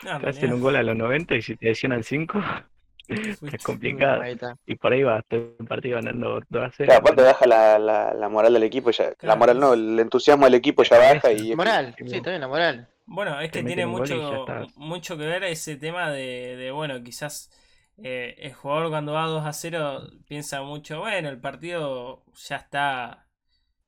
No, 0.03 0.13
en 0.17 0.21
te 0.23 0.29
hacen 0.31 0.53
un 0.53 0.61
gol 0.61 0.77
a 0.77 0.83
los 0.83 0.97
90 0.97 1.35
y 1.37 1.43
si 1.43 1.57
te 1.57 1.67
lesionan 1.67 2.03
5, 2.03 2.41
fuiste- 3.09 3.57
es 3.57 3.63
complicado. 3.63 4.23
Y 4.67 4.77
por 4.77 4.93
ahí 4.93 5.03
va 5.03 5.23
todo 5.23 5.57
el 5.59 5.67
partido 5.67 5.97
ganando 5.97 6.41
2 6.49 6.63
a 6.63 6.71
0. 6.71 6.87
Claro, 6.89 7.01
aparte 7.01 7.23
baja 7.23 7.47
la, 7.47 7.79
la, 7.79 8.15
la 8.15 8.29
moral 8.29 8.53
del 8.53 8.63
equipo, 8.63 8.91
ya, 8.91 9.13
la 9.23 9.35
moral 9.37 9.59
no, 9.59 9.75
el 9.75 9.99
entusiasmo 9.99 10.45
del 10.45 10.55
equipo 10.55 10.83
ya 10.85 10.99
baja 10.99 11.33
y 11.33 11.55
Moral, 11.57 11.95
sí, 12.07 12.21
también 12.21 12.41
la 12.41 12.49
moral. 12.49 12.89
Bueno, 13.07 13.41
es 13.41 13.51
que 13.51 13.63
tiene 13.65 13.83
y 13.83 13.87
mucho, 13.87 14.47
mucho 14.77 15.19
que 15.19 15.27
ver 15.27 15.43
ese 15.45 15.77
tema 15.77 16.11
de, 16.11 16.57
de, 16.57 16.71
bueno, 16.71 17.03
quizás 17.03 17.51
eh, 17.99 18.37
el 18.39 18.53
jugador 18.55 18.91
cuando 18.91 19.13
va 19.13 19.25
2 19.27 19.45
a 19.45 19.53
0 19.53 20.03
piensa 20.29 20.63
mucho, 20.63 21.01
bueno, 21.01 21.29
el 21.29 21.41
partido 21.41 22.23
ya 22.37 22.57
está, 22.57 23.27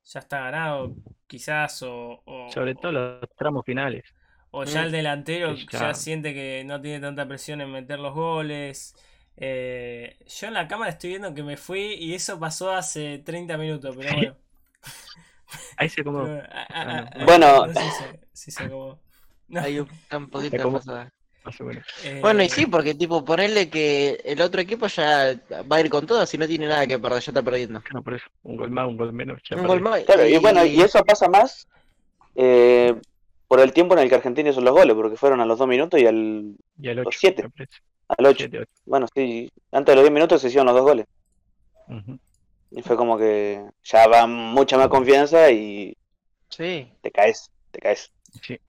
ya 0.04 0.20
está 0.20 0.40
ganado, 0.40 0.94
quizás, 1.26 1.82
o, 1.82 2.22
o- 2.24 2.50
Sobre 2.52 2.74
todo 2.74 2.92
los 2.92 3.20
tramos 3.36 3.64
finales. 3.64 4.04
O 4.50 4.64
ya 4.64 4.82
Mm. 4.82 4.84
el 4.86 4.92
delantero 4.92 5.54
ya 5.54 5.78
ya. 5.78 5.94
siente 5.94 6.34
que 6.34 6.62
no 6.64 6.80
tiene 6.80 7.00
tanta 7.00 7.26
presión 7.26 7.60
en 7.60 7.70
meter 7.72 7.98
los 7.98 8.14
goles. 8.14 8.94
Eh, 9.36 10.18
yo 10.26 10.48
en 10.48 10.54
la 10.54 10.68
cámara 10.68 10.90
estoy 10.90 11.10
viendo 11.10 11.32
que 11.34 11.42
me 11.42 11.56
fui 11.56 11.94
y 11.94 12.14
eso 12.14 12.38
pasó 12.38 12.70
hace 12.72 13.18
30 13.20 13.56
minutos, 13.56 13.96
pero 13.96 14.12
bueno. 14.14 14.36
Ahí 15.78 15.88
se 15.88 16.04
como. 16.04 16.24
Pero, 16.24 16.42
a- 16.50 16.66
a- 16.68 16.82
a- 16.82 16.98
a- 17.22 17.24
Bueno. 17.24 17.66
no 17.66 17.72
sé 17.74 17.80
si 17.80 17.90
se- 17.90 18.20
si 18.32 18.50
se 18.50 18.64
acomodó. 18.64 19.00
No, 19.48 19.60
Hay 19.60 19.78
un, 19.80 19.88
poquito 20.30 20.56
de. 20.70 21.10
Más 21.44 21.60
o 21.60 21.64
menos. 21.64 21.84
eh, 22.04 22.20
Bueno, 22.20 22.42
y 22.42 22.48
sí, 22.48 22.66
porque 22.66 22.94
tipo, 22.94 23.24
ponerle 23.24 23.68
que 23.68 24.20
el 24.24 24.40
otro 24.40 24.60
equipo 24.60 24.86
ya 24.86 25.34
va 25.70 25.76
a 25.76 25.80
ir 25.80 25.90
con 25.90 26.06
todo, 26.06 26.24
si 26.26 26.38
no 26.38 26.46
tiene 26.46 26.66
nada 26.68 26.86
que 26.86 26.98
perder, 26.98 27.20
ya 27.20 27.30
está 27.32 27.42
perdiendo. 27.42 27.80
Claro, 27.80 28.02
por 28.02 28.14
eso. 28.14 28.26
Un 28.44 28.56
gol 28.56 28.70
más, 28.70 28.86
un 28.88 28.96
gol 28.96 29.12
menos. 29.12 29.40
ya 29.48 29.56
Un 29.56 29.66
gol 29.66 29.80
más. 29.80 30.02
Claro, 30.04 30.26
y 30.26 30.36
bueno, 30.38 30.64
y 30.64 30.80
eso 30.80 31.02
pasa 31.04 31.28
más 31.28 31.66
eh, 32.36 32.94
por 33.48 33.60
el 33.60 33.72
tiempo 33.72 33.94
en 33.94 34.00
el 34.00 34.08
que 34.08 34.14
Argentina 34.14 34.50
hizo 34.50 34.60
los 34.60 34.72
goles, 34.72 34.94
porque 34.94 35.16
fueron 35.16 35.40
a 35.40 35.46
los 35.46 35.58
2 35.58 35.66
minutos 35.68 36.00
y 36.00 36.06
al, 36.06 36.54
Y 36.80 36.88
al 36.88 37.00
8. 37.00 37.10
siete. 37.18 37.42
al 38.08 38.26
8. 38.26 38.36
7, 38.38 38.58
8. 38.60 38.70
Bueno, 38.86 39.06
sí, 39.14 39.50
antes 39.72 39.92
de 39.92 39.96
los 39.96 40.04
10 40.04 40.12
minutos 40.12 40.40
se 40.40 40.46
hicieron 40.48 40.66
los 40.66 40.76
dos 40.76 40.84
goles. 40.84 41.06
Y 42.70 42.80
fue 42.82 42.96
como 42.96 43.18
que 43.18 43.62
ya 43.82 44.06
va 44.06 44.26
mucha 44.26 44.78
más 44.78 44.88
confianza 44.88 45.50
y 45.50 45.94
Sí. 46.48 46.88
te 47.02 47.10
caes, 47.10 47.50
te 47.70 47.80
caes. 47.80 48.10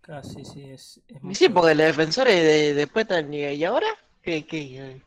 Claro, 0.02 0.22
ah, 0.22 0.24
sí, 0.24 0.44
sí, 0.46 0.64
es, 0.70 1.00
es 1.08 1.16
Y 1.16 1.20
mucho- 1.26 1.40
sí, 1.40 1.50
porque 1.50 1.76
los 1.76 1.86
defensores 1.88 2.36
de, 2.36 2.74
después 2.74 3.04
están. 3.04 3.34
¿Y 3.34 3.46
y 3.46 3.64
ahora? 3.64 3.88
¿Qué? 4.22 4.46
qué? 4.46 5.00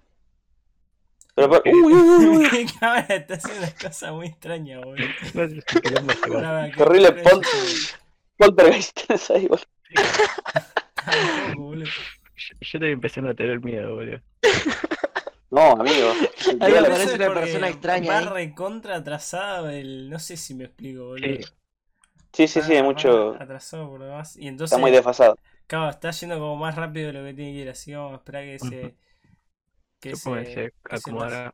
Pero, 1.35 1.51
pero- 1.51 1.63
uy, 1.77 1.93
uy, 1.93 2.27
uy, 2.27 2.49
uy. 2.49 2.67
Cámara 2.81 3.07
está 3.15 3.35
haciendo 3.35 3.63
una 3.63 3.75
cosa 3.89 4.13
muy 4.13 4.27
extraña, 4.29 4.81
boludo. 4.81 5.07
Terrible 6.77 7.15
que- 7.15 7.23
pon- 7.23 7.43
Poltergeist 8.39 9.07
tenés 9.07 9.31
ahí, 9.31 9.47
boludo. 9.47 9.65
Boludo. 11.57 11.85
Yo, 11.87 12.55
yo 12.61 12.79
estoy 12.79 12.91
empezando 12.93 13.31
a 13.31 13.35
tener 13.35 13.61
miedo, 13.61 13.95
boludo. 13.95 14.21
No, 15.51 15.71
amigo. 15.73 16.13
Ahí 16.61 16.73
eso 16.73 16.93
es 16.93 17.15
una 17.15 17.33
persona 17.33 17.69
extraña 17.69 18.13
Va 18.13 18.19
ahí. 18.19 18.47
recontra 18.49 18.97
atrasado 18.97 19.71
el. 19.71 20.11
No 20.11 20.19
sé 20.19 20.37
si 20.37 20.55
me 20.55 20.65
explico, 20.65 21.05
boludo. 21.07 21.47
Sí. 22.37 22.49
Sí, 22.49 22.61
sí, 22.61 22.75
hay 22.75 22.83
mucho. 22.83 23.35
Atrasado 23.41 23.89
por 23.89 24.01
lo 24.01 24.07
demás. 24.07 24.37
Y 24.37 24.47
entonces. 24.49 24.73
Está 24.73 24.81
muy 24.81 24.91
desfasado. 24.91 25.39
Claro, 25.67 25.89
está 25.89 26.11
yendo 26.11 26.39
como 26.39 26.57
más 26.57 26.75
rápido 26.75 27.09
de 27.09 27.13
lo 27.15 27.25
que 27.25 27.35
tiene 27.35 27.53
que 27.53 27.59
ir, 27.59 27.69
así 27.71 27.91
que 27.91 27.97
vamos 27.97 28.13
a 28.13 28.17
esperar 28.17 28.45
que 28.45 28.59
se. 28.59 28.95
Que 30.01 30.17
se, 30.17 30.73
que. 30.85 31.51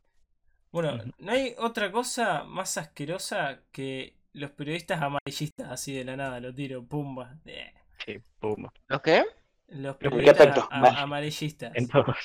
Bueno, 0.71 1.03
no 1.19 1.31
hay 1.31 1.55
otra 1.59 1.91
cosa 1.91 2.43
más 2.43 2.77
asquerosa 2.77 3.61
que 3.71 4.17
los 4.33 4.51
periodistas 4.51 5.01
amarillistas, 5.01 5.71
así 5.71 5.93
de 5.93 6.03
la 6.03 6.17
nada, 6.17 6.39
lo 6.39 6.53
tiro, 6.53 6.83
pumba. 6.83 7.37
Sí, 8.05 8.19
pum. 8.39 8.67
¿Los 8.87 9.01
qué? 9.01 9.23
Los 9.67 9.95
periodistas 9.97 10.67
amarillistas. 10.71 11.71
En 11.75 11.87
todos. 11.87 12.17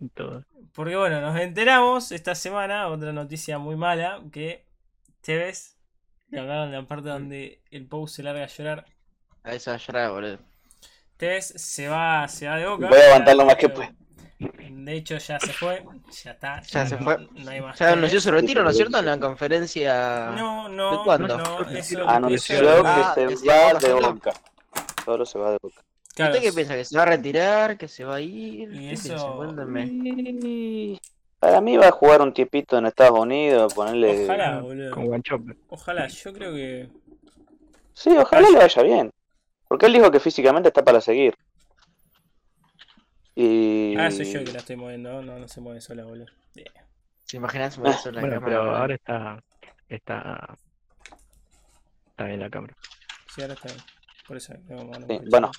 En 0.00 0.08
todos. 0.10 0.44
Porque 0.74 0.96
bueno, 0.96 1.20
nos 1.20 1.40
enteramos 1.40 2.12
esta 2.12 2.34
semana, 2.34 2.88
otra 2.88 3.12
noticia 3.12 3.58
muy 3.58 3.76
mala, 3.76 4.22
que 4.30 4.66
Tevez, 5.22 5.75
y 6.30 6.36
la 6.36 6.82
parte 6.86 7.08
donde 7.08 7.60
el 7.70 7.86
Pou 7.86 8.06
se 8.08 8.22
larga 8.22 8.44
a 8.44 8.48
llorar, 8.48 8.86
A 9.44 9.52
esa 9.54 9.72
va 9.72 9.76
a 9.76 9.80
llorar, 9.80 10.10
boludo. 10.10 10.38
Tevez 11.16 11.46
se 11.56 11.88
va, 11.88 12.26
se 12.28 12.46
va 12.48 12.56
de 12.56 12.66
boca. 12.66 12.88
Voy 12.88 12.98
a 13.00 13.04
aguantar 13.06 13.36
lo 13.36 13.44
más 13.46 13.56
que 13.56 13.66
hecho- 13.66 13.82
De 14.38 14.92
hecho 14.92 15.16
ya 15.16 15.40
se 15.40 15.52
fue, 15.52 15.82
ya 16.24 16.32
está. 16.32 16.60
Ya 16.62 16.86
se 16.86 16.96
no- 16.96 17.02
fue. 17.04 17.16
No 17.32 17.50
hay 17.50 17.60
más 17.62 17.78
Ya 17.78 17.86
que 17.86 17.92
anunció 17.94 18.20
su 18.20 18.30
retiro, 18.30 18.62
¿no 18.62 18.70
es 18.70 18.76
cierto? 18.76 18.98
En 18.98 19.06
la 19.06 19.18
conferencia. 19.18 20.30
No, 20.36 20.68
no, 20.68 20.90
¿De 20.98 21.04
cuándo? 21.04 21.38
no, 21.38 21.60
eso, 21.70 22.06
Anunció 22.06 22.56
eso- 22.60 22.82
Ah, 22.86 23.14
que 23.16 23.26
que 23.28 23.36
se 23.36 23.36
se 23.38 23.48
va 23.48 23.74
de 23.78 23.92
Boca. 23.94 24.32
Solo 25.04 25.24
se 25.24 25.38
va 25.38 25.52
de 25.52 25.58
boca. 25.62 25.80
claro, 26.14 26.34
¿Usted 26.34 26.44
qué 26.48 26.52
piensa? 26.52 26.74
¿Que 26.74 26.84
se 26.84 26.96
va 26.96 27.02
a 27.04 27.06
retirar? 27.06 27.78
¿Que 27.78 27.88
se 27.88 28.04
va 28.04 28.16
a 28.16 28.20
ir? 28.20 28.74
Y 28.74 28.78
¿Qué 28.88 28.92
eso- 28.92 29.08
piensa? 29.08 29.26
Cuéntame. 29.36 31.00
Para 31.46 31.60
mí 31.60 31.76
va 31.76 31.86
a 31.86 31.92
jugar 31.92 32.22
un 32.22 32.34
tiempito 32.34 32.76
en 32.76 32.86
Estados 32.86 33.20
Unidos, 33.20 33.72
ponerle. 33.72 34.24
Ojalá, 34.24 34.54
Con 34.54 34.62
boludo. 34.64 34.96
Guanchop. 34.96 35.42
Ojalá, 35.68 36.08
yo 36.08 36.32
creo 36.32 36.52
que. 36.52 36.88
Sí, 37.92 38.10
ojalá 38.16 38.50
le 38.50 38.58
vaya 38.58 38.82
bien. 38.82 39.12
Porque 39.68 39.86
él 39.86 39.92
dijo 39.92 40.10
que 40.10 40.18
físicamente 40.18 40.70
está 40.70 40.84
para 40.84 41.00
seguir. 41.00 41.36
Y. 43.36 43.94
Ah, 43.96 44.10
soy 44.10 44.24
yo 44.24 44.42
que 44.42 44.50
la 44.50 44.58
estoy 44.58 44.74
moviendo, 44.74 45.22
no, 45.22 45.38
no 45.38 45.46
se 45.46 45.60
mueve 45.60 45.80
sola, 45.80 46.04
boludo. 46.04 46.26
Bien. 46.52 46.66
¿Se 47.22 47.36
imaginan 47.36 47.70
si 47.70 47.80
me 47.80 47.90
hizo 47.90 48.10
la 48.10 48.22
Bueno, 48.22 48.40
cámara? 48.40 48.58
pero 48.58 48.76
ahora 48.76 48.94
está. 48.96 49.44
Está. 49.88 50.58
Está 52.08 52.24
bien 52.24 52.40
la 52.40 52.50
cámara. 52.50 52.74
Sí, 53.32 53.42
ahora 53.42 53.54
está 53.54 53.68
bien. 53.68 53.84
Por 54.26 54.36
eso, 54.36 54.52
no, 54.68 54.76
no, 54.82 54.98
no, 54.98 55.06
Sí, 55.06 55.20
bueno, 55.30 55.52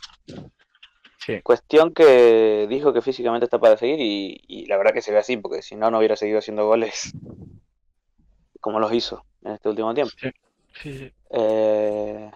Sí. 1.27 1.41
cuestión 1.41 1.93
que 1.93 2.67
dijo 2.69 2.93
que 2.93 3.01
físicamente 3.01 3.43
está 3.45 3.59
para 3.59 3.75
seguir 3.75 3.99
y, 3.99 4.41
y 4.47 4.65
la 4.65 4.77
verdad 4.77 4.93
que 4.93 5.01
se 5.01 5.11
ve 5.11 5.17
así, 5.17 5.35
porque 5.35 5.61
si 5.61 5.75
no, 5.75 5.91
no 5.91 5.97
hubiera 5.97 6.15
seguido 6.15 6.39
haciendo 6.39 6.65
goles 6.65 7.11
como 8.61 8.79
los 8.79 8.93
hizo 8.93 9.25
en 9.43 9.51
este 9.51 9.67
último 9.67 9.93
tiempo. 9.93 10.13
Sí, 10.81 10.97
sí. 10.97 11.11
Eh, 11.31 12.31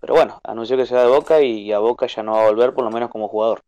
pero 0.00 0.14
bueno, 0.14 0.40
anunció 0.42 0.76
que 0.76 0.86
se 0.86 0.94
va 0.94 1.02
de 1.02 1.08
Boca 1.08 1.40
y 1.40 1.72
a 1.72 1.78
Boca 1.78 2.06
ya 2.08 2.24
no 2.24 2.32
va 2.32 2.42
a 2.42 2.50
volver, 2.50 2.72
por 2.72 2.84
lo 2.84 2.90
menos 2.90 3.08
como 3.08 3.28
jugador. 3.28 3.62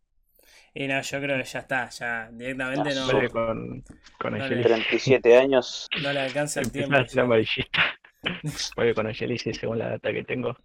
Y 0.73 0.87
no, 0.87 1.01
yo 1.01 1.19
creo 1.19 1.37
que 1.37 1.43
ya 1.43 1.59
está, 1.59 1.89
ya 1.89 2.29
directamente 2.31 2.95
no, 2.95 3.05
Vuelve 3.05 3.29
con, 3.29 3.83
con 4.17 4.31
Dale. 4.33 4.43
Angelis. 4.45 4.65
37 4.65 5.37
años. 5.37 5.89
no 6.01 6.13
le 6.13 6.19
alcanza 6.19 6.61
el 6.61 6.71
tiempo. 6.71 6.95
amarillista. 7.19 7.81
Vuelve 8.75 8.93
con 8.93 9.07
Angelis 9.07 9.41
según 9.41 9.79
la 9.79 9.89
data 9.89 10.13
que 10.13 10.23
tengo. 10.23 10.55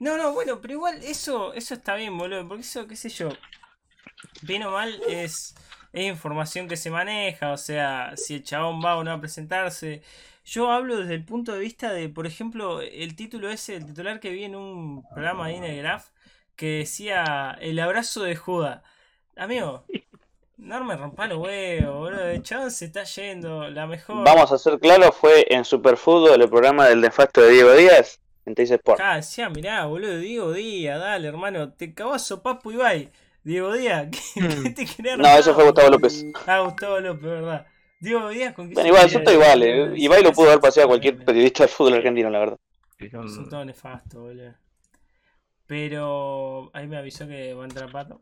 No, 0.00 0.16
no, 0.16 0.32
bueno, 0.32 0.60
pero 0.60 0.74
igual 0.74 1.00
eso, 1.02 1.52
eso 1.54 1.74
está 1.74 1.96
bien, 1.96 2.16
boludo, 2.16 2.46
porque 2.46 2.62
eso, 2.62 2.86
qué 2.86 2.94
sé 2.94 3.08
yo, 3.08 3.30
bien 4.42 4.62
o 4.62 4.70
mal 4.70 5.00
es, 5.08 5.56
es 5.92 6.06
información 6.06 6.68
que 6.68 6.76
se 6.76 6.90
maneja, 6.90 7.52
o 7.52 7.56
sea, 7.56 8.12
si 8.16 8.34
el 8.34 8.44
chabón 8.44 8.80
va 8.84 8.96
o 8.96 9.04
no 9.04 9.12
a 9.12 9.20
presentarse. 9.20 10.02
Yo 10.44 10.70
hablo 10.70 10.96
desde 10.98 11.14
el 11.14 11.24
punto 11.24 11.52
de 11.52 11.58
vista 11.58 11.92
de, 11.92 12.08
por 12.08 12.26
ejemplo, 12.26 12.80
el 12.80 13.16
título 13.16 13.50
ese, 13.50 13.76
el 13.76 13.86
titular 13.86 14.20
que 14.20 14.30
vi 14.30 14.44
en 14.44 14.54
un 14.54 15.02
programa 15.08 15.46
ahí 15.46 15.56
en 15.56 15.86
que 16.56 16.78
decía 16.78 17.56
el 17.60 17.78
abrazo 17.78 18.22
de 18.22 18.36
Judas. 18.36 18.82
Amigo, 19.36 19.84
no 20.56 20.84
me 20.84 20.96
rompa 20.96 21.26
los 21.26 21.38
huevos, 21.38 21.94
boludo, 21.94 22.24
el 22.28 22.42
chabón 22.42 22.70
se 22.70 22.86
está 22.86 23.02
yendo, 23.04 23.68
la 23.68 23.86
mejor. 23.86 24.24
Vamos 24.24 24.52
a 24.52 24.58
ser 24.58 24.78
claros, 24.78 25.16
fue 25.16 25.44
en 25.50 25.64
Superfútbol 25.64 26.40
el 26.40 26.48
programa 26.48 26.86
del 26.86 27.00
nefasto 27.00 27.42
de 27.42 27.50
Diego 27.50 27.72
Díaz 27.72 28.20
en 28.48 28.54
Teis 28.54 28.70
Sport. 28.70 29.00
Acá 29.00 29.16
decía, 29.16 29.48
mirá, 29.48 29.86
boludo, 29.86 30.18
Diego 30.18 30.52
Díaz, 30.52 30.98
dale, 30.98 31.28
hermano, 31.28 31.72
te 31.72 31.94
cagó 31.94 32.14
a 32.14 32.18
sopapo 32.18 32.72
Ibai. 32.72 33.10
Diego 33.44 33.72
Díaz, 33.72 34.08
¿qué, 34.34 34.40
qué 34.64 34.70
te 34.70 34.86
quería 34.86 35.16
No, 35.16 35.26
eso 35.28 35.54
fue 35.54 35.64
Gustavo 35.64 35.90
López. 35.90 36.24
Ah, 36.46 36.60
Gustavo 36.60 37.00
López, 37.00 37.22
verdad. 37.22 37.66
Diego 38.00 38.28
Díaz 38.28 38.54
con 38.54 38.68
qué 38.68 38.74
Bueno, 38.74 38.88
igual, 38.88 39.06
está 39.06 39.32
igual. 39.32 39.62
eh. 39.62 39.92
Ibai 39.96 40.22
lo 40.22 40.32
pudo 40.32 40.48
haber 40.48 40.60
paseado 40.60 40.88
a 40.88 40.90
cualquier 40.90 41.24
periodista 41.24 41.64
del 41.64 41.70
fútbol 41.70 41.94
argentino, 41.94 42.30
la 42.30 42.38
verdad. 42.40 42.58
Todos 43.48 43.66
nefastos, 43.66 44.20
boludo. 44.20 44.54
Pero 45.66 46.70
ahí 46.72 46.86
me 46.86 46.96
avisó 46.96 47.28
que 47.28 47.54
va 47.54 47.62
a 47.62 47.66
entrar 47.66 47.92
Pato. 47.92 48.20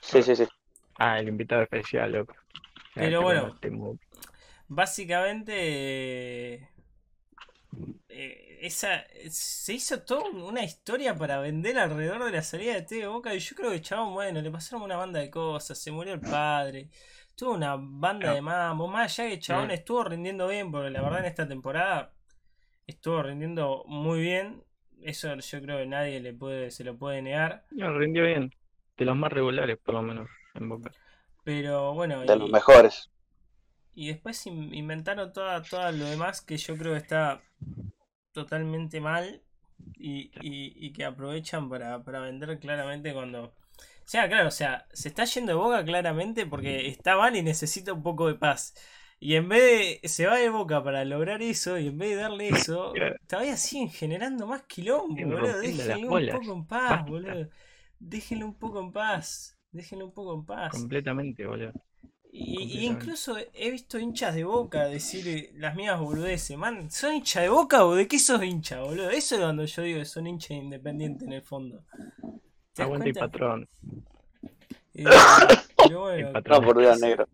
Sí, 0.00 0.22
sí, 0.22 0.36
sí. 0.36 0.46
Ah, 0.98 1.18
el 1.18 1.28
invitado 1.28 1.62
especial, 1.62 2.12
loco. 2.12 2.34
Pero 2.94 3.22
bueno. 3.22 3.56
Básicamente, 4.68 6.68
eh, 8.08 8.58
esa, 8.62 9.04
se 9.30 9.74
hizo 9.74 10.02
toda 10.02 10.30
una 10.30 10.62
historia 10.62 11.16
para 11.16 11.40
vender 11.40 11.78
alrededor 11.78 12.24
de 12.24 12.32
la 12.32 12.42
salida 12.42 12.74
de 12.74 12.82
Teo 12.82 13.12
Boca. 13.12 13.34
Y 13.34 13.38
yo 13.38 13.56
creo 13.56 13.70
que, 13.70 13.80
chabón, 13.80 14.14
bueno, 14.14 14.40
le 14.40 14.50
pasaron 14.50 14.82
una 14.82 14.96
banda 14.96 15.20
de 15.20 15.30
cosas. 15.30 15.78
Se 15.78 15.90
murió 15.90 16.14
el 16.14 16.20
padre. 16.20 16.90
Tuvo 17.34 17.54
una 17.54 17.76
banda 17.76 18.34
de 18.34 18.42
mambo. 18.42 18.86
Más 18.88 19.18
allá 19.18 19.30
que 19.30 19.38
chabón 19.38 19.70
estuvo 19.70 20.04
rindiendo 20.04 20.46
bien, 20.48 20.70
porque 20.70 20.90
la 20.90 21.02
verdad 21.02 21.20
en 21.20 21.26
esta 21.26 21.48
temporada 21.48 22.12
estuvo 22.86 23.22
rindiendo 23.22 23.84
muy 23.86 24.20
bien. 24.20 24.62
Eso 25.00 25.34
yo 25.34 25.60
creo 25.60 25.78
que 25.78 25.86
nadie 25.86 26.20
le 26.20 26.32
puede, 26.32 26.70
se 26.70 26.84
lo 26.84 26.96
puede 26.96 27.22
negar. 27.22 27.64
No, 27.70 27.92
rindió 27.98 28.24
bien. 28.24 28.54
De 28.96 29.04
los 29.04 29.16
más 29.16 29.32
regulares, 29.32 29.78
por 29.78 29.94
lo 29.94 30.02
menos, 30.02 30.28
en 30.54 30.68
Boca. 30.68 30.92
Pero 31.44 31.94
bueno, 31.94 32.20
De 32.20 32.36
los 32.36 32.50
mejores. 32.50 33.10
Y 33.94 34.08
después 34.08 34.46
in- 34.46 34.74
inventaron 34.74 35.32
toda, 35.32 35.62
todo 35.62 35.90
lo 35.92 36.06
demás 36.06 36.40
que 36.42 36.56
yo 36.56 36.76
creo 36.78 36.92
que 36.92 36.98
está 36.98 37.42
totalmente 38.32 39.00
mal 39.00 39.42
y, 39.98 40.32
y- 40.40 40.74
y 40.86 40.92
que 40.92 41.04
aprovechan 41.04 41.68
para, 41.68 42.02
para 42.04 42.20
vender 42.20 42.58
claramente 42.58 43.12
cuando... 43.12 43.44
O 43.44 43.54
sea, 44.12 44.28
claro, 44.28 44.48
o 44.48 44.50
sea, 44.50 44.86
se 44.92 45.08
está 45.08 45.24
yendo 45.24 45.52
de 45.52 45.58
boca 45.58 45.84
claramente 45.84 46.46
porque 46.46 46.88
está 46.88 47.16
mal 47.16 47.36
y 47.36 47.42
necesita 47.42 47.92
un 47.92 48.02
poco 48.02 48.28
de 48.28 48.34
paz. 48.34 48.74
Y 49.20 49.36
en 49.36 49.48
vez 49.48 50.00
de... 50.02 50.08
Se 50.08 50.26
va 50.26 50.36
de 50.38 50.50
boca 50.50 50.82
para 50.82 51.04
lograr 51.04 51.42
eso 51.42 51.78
y 51.78 51.88
en 51.88 51.98
vez 51.98 52.10
de 52.10 52.16
darle 52.16 52.48
eso, 52.50 53.04
todavía 53.28 53.56
siguen 53.56 53.90
generando 53.90 54.46
más 54.46 54.62
quilombo, 54.64 55.26
boludo. 55.28 55.58
Déjenlo 55.60 56.12
un 56.12 56.28
poco 56.28 56.52
en 56.52 56.66
paz, 56.66 57.04
boludo. 57.06 57.48
Déjenlo 57.98 58.46
un 58.46 58.58
poco 58.58 58.80
en 58.80 58.92
paz. 58.92 59.58
Déjenlo 59.70 60.06
un 60.06 60.14
poco 60.14 60.34
en 60.34 60.44
paz. 60.44 60.88
Completamente, 60.88 61.46
boludo. 61.46 61.72
Y, 62.34 62.86
incluso 62.86 63.36
he 63.52 63.70
visto 63.70 63.98
hinchas 63.98 64.34
de 64.34 64.44
boca 64.44 64.86
decir 64.86 65.28
eh, 65.28 65.52
las 65.56 65.76
mismas 65.76 66.00
boludeces. 66.00 66.56
Man, 66.56 66.90
¿son 66.90 67.12
hincha 67.12 67.42
de 67.42 67.50
boca 67.50 67.84
o 67.84 67.94
de 67.94 68.08
qué 68.08 68.18
sos 68.18 68.42
hincha, 68.42 68.80
boludo? 68.80 69.10
Eso 69.10 69.34
es 69.34 69.40
cuando 69.42 69.66
yo 69.66 69.82
digo 69.82 69.98
que 69.98 70.06
son 70.06 70.26
hinchas 70.26 70.52
independientes 70.52 71.28
en 71.28 71.34
el 71.34 71.42
fondo. 71.42 71.84
Aguante 72.78 73.10
y 73.10 73.12
patrón. 73.12 73.68
Eh, 74.94 75.04
pero 75.76 76.32
patrón. 76.32 76.64
Por 76.64 76.78
Dios, 76.78 77.00
negro. 77.00 77.28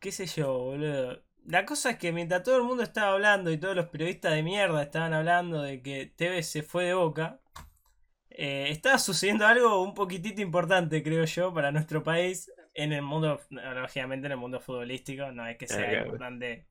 qué 0.00 0.10
sé 0.10 0.26
yo, 0.26 0.58
boludo. 0.58 1.22
La 1.46 1.64
cosa 1.64 1.90
es 1.90 1.98
que 1.98 2.10
mientras 2.10 2.42
todo 2.42 2.56
el 2.56 2.64
mundo 2.64 2.82
estaba 2.82 3.12
hablando 3.12 3.52
y 3.52 3.58
todos 3.58 3.76
los 3.76 3.86
periodistas 3.86 4.32
de 4.32 4.42
mierda 4.42 4.82
estaban 4.82 5.12
hablando 5.12 5.62
de 5.62 5.80
que 5.80 6.06
Tevez 6.06 6.48
se 6.48 6.64
fue 6.64 6.86
de 6.86 6.94
boca, 6.94 7.38
eh, 8.30 8.66
estaba 8.70 8.98
sucediendo 8.98 9.46
algo 9.46 9.80
un 9.80 9.94
poquitito 9.94 10.42
importante, 10.42 11.04
creo 11.04 11.24
yo, 11.24 11.54
para 11.54 11.70
nuestro 11.70 12.02
país 12.02 12.50
en 12.74 12.92
el 12.92 13.02
mundo, 13.02 13.40
lógicamente 13.50 14.26
en 14.26 14.32
el 14.32 14.38
mundo 14.38 14.60
futbolístico, 14.60 15.32
no 15.32 15.46
es 15.46 15.56
que 15.58 15.68
sea 15.68 15.90
Claro. 15.90 15.94
importante 15.94 16.66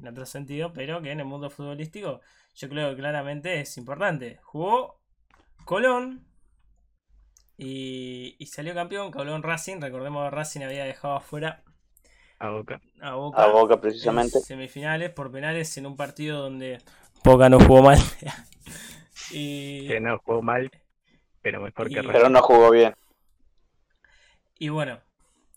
en 0.00 0.08
otro 0.08 0.26
sentido, 0.26 0.72
pero 0.72 1.02
que 1.02 1.12
en 1.12 1.20
el 1.20 1.26
mundo 1.26 1.50
futbolístico 1.50 2.20
yo 2.56 2.68
creo 2.68 2.90
que 2.90 2.96
claramente 2.96 3.60
es 3.60 3.76
importante. 3.78 4.40
Jugó 4.44 5.00
Colón 5.64 6.26
y, 7.58 8.36
y 8.38 8.46
salió 8.46 8.74
campeón, 8.74 9.10
Colón 9.10 9.42
Racing, 9.42 9.80
recordemos 9.80 10.24
que 10.30 10.36
Racing 10.36 10.60
había 10.62 10.84
dejado 10.84 11.16
afuera 11.16 11.62
A 12.38 12.48
boca. 12.50 12.80
a 13.00 13.14
Boca, 13.14 13.42
A 13.42 13.46
Boca, 13.48 13.80
en 14.02 14.30
precisamente. 14.30 14.38
semifinales 14.38 15.10
por 15.10 15.30
penales 15.32 15.76
en 15.78 15.86
un 15.86 15.96
partido 15.96 16.42
donde 16.42 16.82
Boca 17.24 17.48
no 17.48 17.58
jugó 17.60 17.82
mal. 17.82 17.98
y, 19.28 19.88
Que 19.88 20.00
no 20.00 20.18
jugó 20.18 20.42
mal, 20.42 20.70
pero 21.42 21.60
mejor 21.62 21.90
que 21.90 22.02
Racing. 22.02 22.12
Pero 22.12 22.28
no 22.28 22.42
jugó 22.42 22.70
bien. 22.70 22.94
y 24.58 24.68
bueno, 24.68 25.00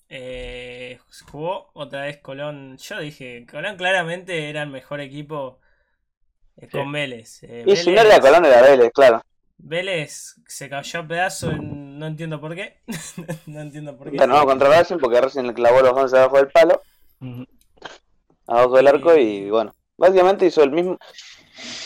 eh, 0.09 0.99
jugó 1.31 1.69
otra 1.73 2.01
vez 2.03 2.17
Colón. 2.17 2.77
Yo 2.77 2.99
dije, 2.99 3.45
Colón 3.49 3.77
claramente 3.77 4.49
era 4.49 4.63
el 4.63 4.69
mejor 4.69 4.99
equipo 5.01 5.59
eh, 6.57 6.67
con. 6.69 6.91
Vélez. 6.91 7.43
Eh, 7.43 7.63
Y 7.67 7.75
si 7.75 7.91
no 7.91 8.01
Vélez- 8.01 8.05
era 8.05 8.19
Colón, 8.19 8.45
era 8.45 8.61
Vélez, 8.61 8.91
claro. 8.93 9.21
Vélez 9.61 10.35
se 10.47 10.69
cayó 10.69 11.01
a 11.01 11.07
pedazos, 11.07 11.53
en- 11.53 11.99
no 11.99 12.07
entiendo 12.07 12.39
por 12.41 12.55
qué. 12.55 12.77
no 13.47 13.61
entiendo 13.61 13.97
por 13.97 14.09
qué. 14.09 14.17
Ganó 14.17 14.43
contra 14.45 14.69
Racing 14.69 14.97
porque 14.97 15.19
Racing 15.21 15.43
le 15.43 15.53
clavó 15.53 15.81
los 15.81 15.93
11 15.93 16.17
abajo 16.17 16.37
del 16.37 16.47
palo, 16.47 16.81
abajo 18.47 18.77
del 18.77 18.87
arco 18.87 19.15
y 19.15 19.49
bueno, 19.49 19.73
básicamente 19.97 20.45
hizo 20.45 20.63
el 20.63 20.71
mismo. 20.71 20.97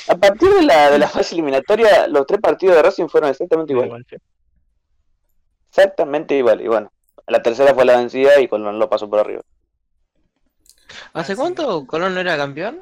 A 0.08 0.16
partir 0.16 0.50
de 0.54 0.62
la, 0.62 0.92
de 0.92 1.00
la 1.00 1.08
fase 1.08 1.34
eliminatoria, 1.34 2.08
los 2.08 2.28
tres 2.28 2.40
partidos 2.40 2.76
de 2.76 2.84
Racing 2.84 3.08
fueron 3.08 3.32
exactamente 3.32 3.74
igual. 3.74 3.88
Igual, 3.88 4.06
sí. 4.08 4.16
Exactamente 5.70 6.36
igual. 6.38 6.62
Y 6.62 6.68
bueno, 6.68 6.92
la 7.28 7.42
tercera 7.42 7.74
fue 7.74 7.86
la 7.86 7.98
vencida 7.98 8.40
y 8.40 8.48
Colón 8.48 8.80
lo 8.80 8.90
pasó 8.90 9.10
por 9.10 9.20
arriba. 9.20 9.42
¿Hace 11.14 11.34
Así 11.34 11.36
cuánto 11.36 11.86
Colón 11.88 12.14
no 12.14 12.20
era 12.20 12.38
campeón? 12.38 12.82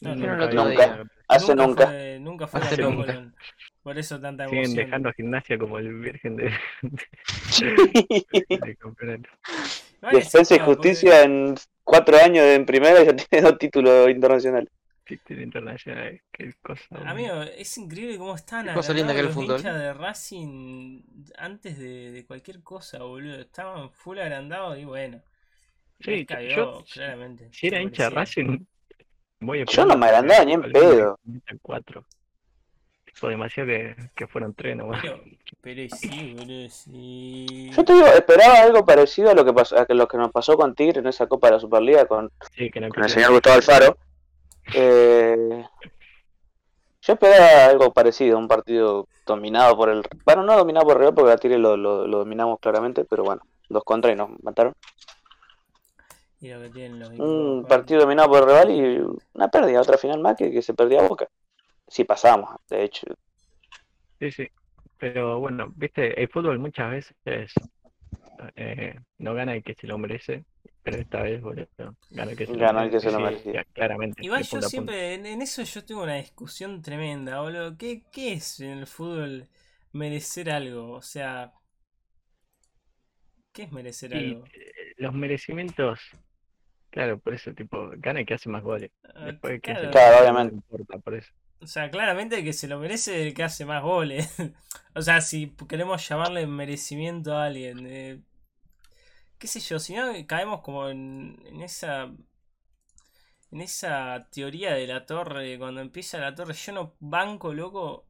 No, 0.00 0.14
Dijeron 0.14 0.42
el 0.42 0.54
Nunca 0.54 0.86
Nunca. 0.86 1.10
Hace 1.28 1.54
nunca. 1.54 1.86
Fue, 1.86 2.18
nunca 2.20 2.46
fue 2.46 2.60
Hace 2.60 2.68
campeón 2.70 2.96
nunca. 2.96 3.12
Colón. 3.14 3.34
Por 3.82 3.98
eso 3.98 4.20
tanta 4.20 4.44
Siguen 4.48 4.64
emoción. 4.64 4.84
dejando 4.86 5.08
a 5.08 5.12
gimnasia 5.12 5.58
como 5.58 5.78
el 5.78 5.94
virgen 6.00 6.36
de, 6.36 6.52
de 8.48 8.76
campeonato. 8.76 9.28
Defensa 10.12 10.54
y 10.54 10.58
porque- 10.58 10.74
Justicia 10.74 11.22
en 11.22 11.54
cuatro 11.84 12.16
años 12.18 12.44
en 12.44 12.66
primera 12.66 13.02
ya 13.04 13.14
tiene 13.14 13.48
dos 13.48 13.58
títulos 13.58 14.08
internacionales. 14.10 14.70
Internacional, 15.08 16.20
qué 16.32 16.52
cosa. 16.62 16.82
boludo. 16.90 17.08
Amigo, 17.08 17.42
es 17.42 17.78
increíble 17.78 18.18
cómo 18.18 18.34
Qué 18.36 18.72
cosa 18.74 18.92
linda 18.92 19.12
que 19.12 19.20
el 19.20 19.26
los 19.26 19.34
fútbol. 19.34 19.56
hinchas 19.58 19.78
de 19.78 19.94
Racing 19.94 21.02
antes 21.38 21.78
de, 21.78 22.10
de 22.10 22.26
cualquier 22.26 22.62
cosa, 22.62 22.98
boludo. 23.02 23.40
Estaban 23.40 23.90
full 23.92 24.18
agrandados 24.18 24.78
y 24.78 24.84
bueno. 24.84 25.20
Sí, 26.00 26.26
yo- 26.54 26.84
claramente. 26.92 27.48
Si 27.52 27.68
era 27.68 27.80
hincha 27.80 28.04
de. 28.04 28.10
Racing, 28.10 28.58
voy 29.40 29.60
a 29.60 29.64
Yo 29.64 29.86
no 29.86 29.96
me 29.96 30.06
agrandaba 30.06 30.44
ni 30.44 30.52
en 30.54 30.62
pedo. 30.72 31.18
metan 31.24 31.58
Cuatro. 31.62 32.04
Tipo, 33.04 33.28
demasiado 33.28 33.68
que, 33.68 33.96
que 34.14 34.26
fueron 34.26 34.52
tres 34.54 34.76
nomás. 34.76 35.00
Pero, 35.00 35.22
pero 35.62 35.96
sí, 35.96 36.34
boludo, 36.36 36.68
sí. 36.68 37.70
Yo 37.74 37.82
te 37.84 37.94
digo, 37.94 38.06
esperaba 38.08 38.60
algo 38.60 38.84
parecido 38.84 39.30
a 39.30 39.34
lo 39.34 39.44
que 39.44 39.52
pasó, 39.54 39.78
a 39.78 39.86
que 39.86 39.94
lo 39.94 40.06
que 40.06 40.18
nos 40.18 40.30
pasó 40.32 40.56
con 40.56 40.74
Tigre 40.74 40.98
en 41.00 41.06
esa 41.06 41.26
Copa 41.26 41.46
de 41.46 41.54
la 41.54 41.60
Superliga 41.60 42.06
con, 42.06 42.30
Sí, 42.54 42.70
que 42.70 42.80
no 42.80 42.88
con 42.90 43.04
el 43.04 43.08
señor 43.10 43.30
Gustavo 43.32 43.56
Alfaro. 43.56 43.96
Eh, 44.74 45.64
yo 47.02 47.12
esperaba 47.12 47.66
algo 47.66 47.92
parecido, 47.92 48.38
un 48.38 48.48
partido 48.48 49.06
dominado 49.24 49.76
por 49.76 49.90
el. 49.90 50.02
Bueno, 50.24 50.42
no 50.42 50.56
dominado 50.56 50.86
por 50.86 50.96
el 50.96 51.02
Real 51.02 51.14
porque 51.14 51.32
a 51.32 51.36
Tigre 51.36 51.58
lo, 51.58 51.76
lo, 51.76 52.06
lo 52.06 52.18
dominamos 52.18 52.58
claramente, 52.60 53.04
pero 53.04 53.24
bueno, 53.24 53.42
dos 53.68 53.84
contra 53.84 54.12
y 54.12 54.16
nos 54.16 54.30
mataron. 54.42 54.74
Y 56.40 56.48
lo 56.50 56.60
que 56.60 56.68
tienen 56.70 56.98
los 56.98 57.10
Un 57.10 57.64
partido 57.66 58.00
dominado 58.00 58.28
por 58.28 58.42
el 58.42 58.48
rival 58.48 58.70
y 58.70 59.18
una 59.34 59.48
pérdida, 59.48 59.80
otra 59.80 59.96
final 59.96 60.20
más 60.20 60.36
que, 60.36 60.50
que 60.50 60.62
se 60.62 60.74
perdía 60.74 61.00
a 61.00 61.08
Boca. 61.08 61.28
Sí, 61.88 62.04
pasábamos, 62.04 62.56
de 62.68 62.84
hecho. 62.84 63.06
Sí, 64.18 64.30
sí. 64.30 64.48
Pero 64.98 65.38
bueno, 65.38 65.72
viste, 65.74 66.20
el 66.20 66.28
fútbol 66.28 66.58
muchas 66.58 66.90
veces 66.90 67.52
eh, 68.56 68.98
no 69.18 69.34
gana 69.34 69.54
el 69.54 69.62
que 69.62 69.74
se 69.74 69.86
lo 69.86 69.98
merece, 69.98 70.44
pero 70.86 70.98
esta 70.98 71.22
vez, 71.22 71.42
boludo, 71.42 71.68
gana 72.10 72.30
el 72.32 72.36
que 72.38 72.46
se 72.46 72.56
lo 72.58 72.64
Ganó 72.64 72.82
el 72.82 72.90
que 72.90 73.00
se 73.00 73.10
lo 73.10 73.20
Sí, 73.20 73.20
merecía. 73.20 73.52
ya, 73.52 73.64
claramente. 73.74 74.22
Igual 74.22 74.44
yo 74.44 74.62
siempre, 74.62 75.14
en, 75.14 75.26
en 75.26 75.42
eso 75.42 75.62
yo 75.62 75.84
tengo 75.84 76.02
una 76.02 76.16
discusión 76.16 76.82
tremenda, 76.82 77.40
boludo. 77.42 77.76
¿Qué, 77.78 78.04
¿Qué 78.12 78.34
es 78.34 78.60
en 78.60 78.70
el 78.78 78.86
fútbol 78.86 79.48
merecer 79.92 80.50
algo? 80.50 80.92
O 80.94 81.02
sea, 81.02 81.52
¿qué 83.52 83.64
es 83.64 83.72
merecer 83.72 84.12
Y 84.12 84.14
algo? 84.14 84.52
eh, 84.54 84.94
los 84.98 85.14
merecimientos, 85.14 86.00
claro, 86.90 87.18
por 87.20 87.34
eso, 87.34 87.54
tipo, 87.54 87.90
gana 87.98 88.20
el 88.20 88.26
que 88.26 88.34
hace 88.34 88.48
más 88.50 88.62
goles. 88.64 88.90
Ah, 89.14 89.32
Después 89.40 89.62
que 89.62 89.76
claro. 89.76 89.90
se- 89.90 89.90
Claro, 89.90 90.20
no 90.20 90.22
obviamente. 90.22 90.56
importa, 90.56 90.98
por 90.98 91.14
eso. 91.16 91.32
O 91.60 91.66
sea, 91.66 91.90
claramente 91.90 92.36
el 92.38 92.44
que 92.44 92.52
se 92.52 92.68
lo 92.68 92.78
merece 92.78 93.20
es 93.22 93.26
el 93.28 93.34
que 93.34 93.42
hace 93.44 93.64
más 93.64 93.82
goles. 93.82 94.28
o 94.94 95.02
sea, 95.02 95.20
si 95.20 95.54
queremos 95.68 96.06
llamarle 96.08 96.46
merecimiento 96.46 97.34
a 97.36 97.46
alguien. 97.46 97.86
eh, 97.86 98.20
qué 99.38 99.46
sé 99.48 99.60
yo, 99.60 99.78
si 99.78 99.94
no 99.94 100.12
caemos 100.26 100.60
como 100.62 100.88
en, 100.88 101.40
en 101.46 101.62
esa... 101.62 102.12
En 103.52 103.60
esa 103.60 104.28
teoría 104.32 104.74
de 104.74 104.86
la 104.86 105.06
torre, 105.06 105.58
cuando 105.58 105.80
empieza 105.80 106.18
la 106.18 106.34
torre, 106.34 106.52
yo 106.54 106.72
no 106.72 106.94
banco, 106.98 107.54
loco. 107.54 108.06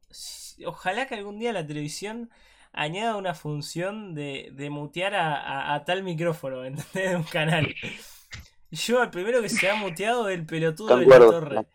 Ojalá 0.65 1.05
que 1.07 1.15
algún 1.15 1.37
día 1.39 1.53
la 1.53 1.65
televisión 1.65 2.31
añada 2.73 3.15
una 3.15 3.33
función 3.35 4.15
de, 4.15 4.49
de 4.53 4.69
mutear 4.71 5.15
a, 5.15 5.35
a- 5.39 5.75
a 5.75 5.85
tal 5.85 6.03
micrófono, 6.03 6.63
¿entendés? 6.65 7.11
De 7.11 7.15
un 7.15 7.23
canal. 7.23 7.75
Yo, 8.71 9.03
el 9.03 9.09
primero 9.11 9.41
que 9.41 9.49
se 9.49 9.69
ha 9.69 9.75
muteado 9.75 10.29
es 10.29 10.37
el 10.39 10.45
pelotudo 10.45 10.97
de 10.97 11.07
la 11.07 11.25
torre. 11.25 11.67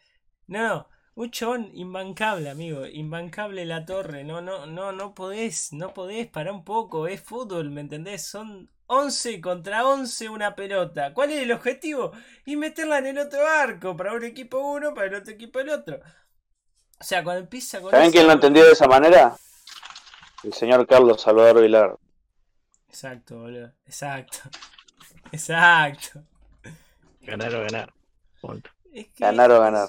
No, 0.47 0.61
no, 0.69 0.89
un 1.17 1.31
chabón 1.31 1.71
imbancable, 1.75 2.51
amigo. 2.51 2.87
Imbancable 2.87 3.65
la 3.67 3.85
torre. 3.87 4.25
No, 4.25 4.41
no, 4.43 4.67
no, 4.67 4.93
no 4.93 5.15
podés, 5.15 5.73
no 5.73 5.95
podés 5.95 6.29
parar 6.29 6.53
un 6.55 6.65
poco. 6.65 7.07
Es 7.09 7.23
fútbol, 7.23 7.71
¿me 7.71 7.81
entendés? 7.83 8.27
Son 8.27 8.71
11 8.93 9.41
contra 9.41 9.87
11 9.87 10.29
una 10.29 10.55
pelota. 10.57 11.13
¿Cuál 11.15 11.31
es 11.33 11.43
el 11.43 11.53
objetivo? 11.53 12.13
Y 12.45 12.57
meterla 12.57 12.99
en 12.99 13.07
el 13.09 13.19
otro 13.19 13.47
arco. 13.47 13.97
Para 13.97 14.13
un 14.15 14.25
equipo 14.25 14.59
uno, 14.61 14.95
para 14.95 15.09
el 15.09 15.15
otro 15.17 15.33
equipo 15.33 15.61
el 15.61 15.71
otro. 15.71 16.01
O 17.01 17.05
sea, 17.05 17.23
cuando 17.25 17.43
empieza 17.43 17.81
con 17.81 17.91
¿Saben 17.91 18.11
quién 18.11 18.27
lo 18.27 18.33
entendió 18.33 18.65
de 18.65 18.73
esa 18.73 18.89
manera? 18.89 19.37
El 20.45 20.53
señor 20.53 20.87
Carlos 20.87 21.21
Salvador 21.21 21.63
Vilar. 21.63 21.97
Exacto, 22.89 23.39
boludo. 23.41 23.73
Exacto. 23.87 24.39
Exacto. 25.33 26.25
Ganar 27.23 27.55
o 27.55 27.61
ganar. 27.63 27.95
Punto. 28.41 28.71
Es 28.93 29.09
que 29.09 29.25
Ganar 29.25 29.51
o 29.53 29.61
es- 29.61 29.61
ganar. 29.61 29.89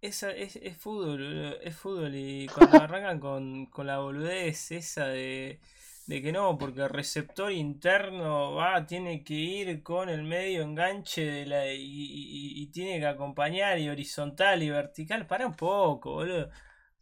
Es, 0.00 0.22
es, 0.24 0.56
es 0.56 0.76
fútbol, 0.78 1.18
boludo, 1.18 1.60
es 1.60 1.76
fútbol. 1.76 2.14
Y 2.14 2.48
cuando 2.48 2.78
arrancan 2.82 3.20
con, 3.20 3.66
con 3.66 3.86
la 3.86 3.98
boludez 3.98 4.70
esa 4.72 5.06
de, 5.06 5.60
de 6.08 6.22
que 6.22 6.32
no, 6.32 6.56
porque 6.58 6.80
el 6.82 6.88
receptor 6.90 7.52
interno 7.52 8.54
va, 8.54 8.86
tiene 8.86 9.22
que 9.24 9.34
ir 9.34 9.82
con 9.82 10.08
el 10.08 10.22
medio 10.24 10.62
enganche 10.62 11.24
de 11.24 11.46
la, 11.46 11.66
y, 11.72 11.80
y- 11.82 12.62
y 12.62 12.66
tiene 12.72 12.98
que 13.00 13.06
acompañar 13.06 13.78
y 13.78 13.88
horizontal 13.90 14.62
y 14.62 14.70
vertical. 14.70 15.26
Para 15.26 15.46
un 15.46 15.54
poco, 15.54 16.14
boludo. 16.14 16.50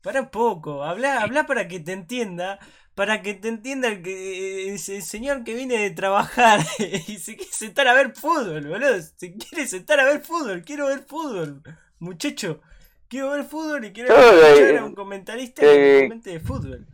Para 0.02 0.20
un 0.22 0.28
poco. 0.30 0.84
Habla, 0.84 1.22
habla 1.22 1.46
para 1.46 1.68
que 1.68 1.80
te 1.80 1.92
entienda. 1.92 2.58
Para 2.94 3.22
que 3.22 3.34
te 3.34 3.48
entienda 3.48 3.88
el, 3.88 4.02
que, 4.02 4.70
el 4.70 4.78
señor 4.78 5.44
que 5.44 5.54
viene 5.54 5.78
de 5.78 5.90
trabajar 5.90 6.60
y 7.08 7.18
se 7.18 7.36
quiere 7.36 7.52
sentar 7.52 7.88
a 7.88 7.94
ver 7.94 8.14
fútbol, 8.14 8.66
boludo. 8.68 9.00
Se 9.16 9.34
quiere 9.36 9.66
sentar 9.68 10.00
a 10.00 10.04
ver 10.06 10.20
fútbol. 10.22 10.62
Quiero 10.64 10.86
ver 10.88 11.04
fútbol, 11.06 11.62
muchacho. 12.00 12.60
Quiero 13.08 13.30
ver 13.30 13.44
fútbol 13.44 13.84
y 13.84 13.92
quiero 13.92 14.10
escuchar 14.16 14.76
a 14.78 14.84
un 14.84 14.94
comentarista 14.94 15.62
que 15.62 15.68
que- 15.68 16.02
comente 16.04 16.30
de 16.30 16.40
fútbol. 16.40 16.86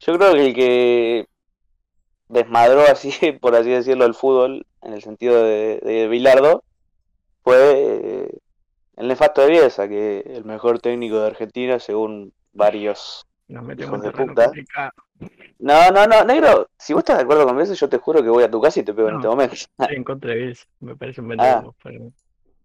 Yo 0.00 0.16
creo 0.16 0.32
que 0.34 0.46
el 0.46 0.54
que 0.54 1.26
desmadró 2.28 2.82
así, 2.82 3.10
por 3.40 3.54
así 3.54 3.70
decirlo, 3.70 4.04
el 4.04 4.14
fútbol, 4.14 4.66
en 4.82 4.92
el 4.92 5.02
sentido 5.02 5.42
de, 5.42 5.80
de 5.82 6.08
Bilardo, 6.08 6.62
fue 7.42 7.56
eh, 7.56 8.38
el 8.96 9.08
nefasto 9.08 9.42
de 9.42 9.48
Bielsa, 9.48 9.88
que 9.88 10.20
el 10.20 10.44
mejor 10.44 10.80
técnico 10.80 11.20
de 11.20 11.28
Argentina, 11.28 11.78
según 11.78 12.32
varios. 12.52 13.26
Nos 13.48 13.64
metemos 13.64 14.02
de 14.02 14.10
puta. 14.10 14.52
No, 15.58 15.90
no, 15.90 16.06
no, 16.06 16.24
negro, 16.24 16.68
si 16.78 16.92
vos 16.92 17.00
estás 17.00 17.16
de 17.16 17.22
acuerdo 17.24 17.46
con 17.46 17.56
Bielsa, 17.56 17.74
yo 17.74 17.88
te 17.88 17.98
juro 17.98 18.22
que 18.22 18.28
voy 18.28 18.44
a 18.44 18.50
tu 18.50 18.60
casa 18.60 18.80
y 18.80 18.84
te 18.84 18.92
pego 18.92 19.08
en 19.08 19.16
este 19.16 19.28
momento. 19.28 19.54
Estoy 19.54 19.96
en 19.96 20.04
contra 20.04 20.30
de 20.30 20.36
Bielsa. 20.36 20.66
Me 20.80 20.96
parece 20.96 21.20
un 21.20 21.40
Ah. 21.40 21.64
Pero 21.82 22.12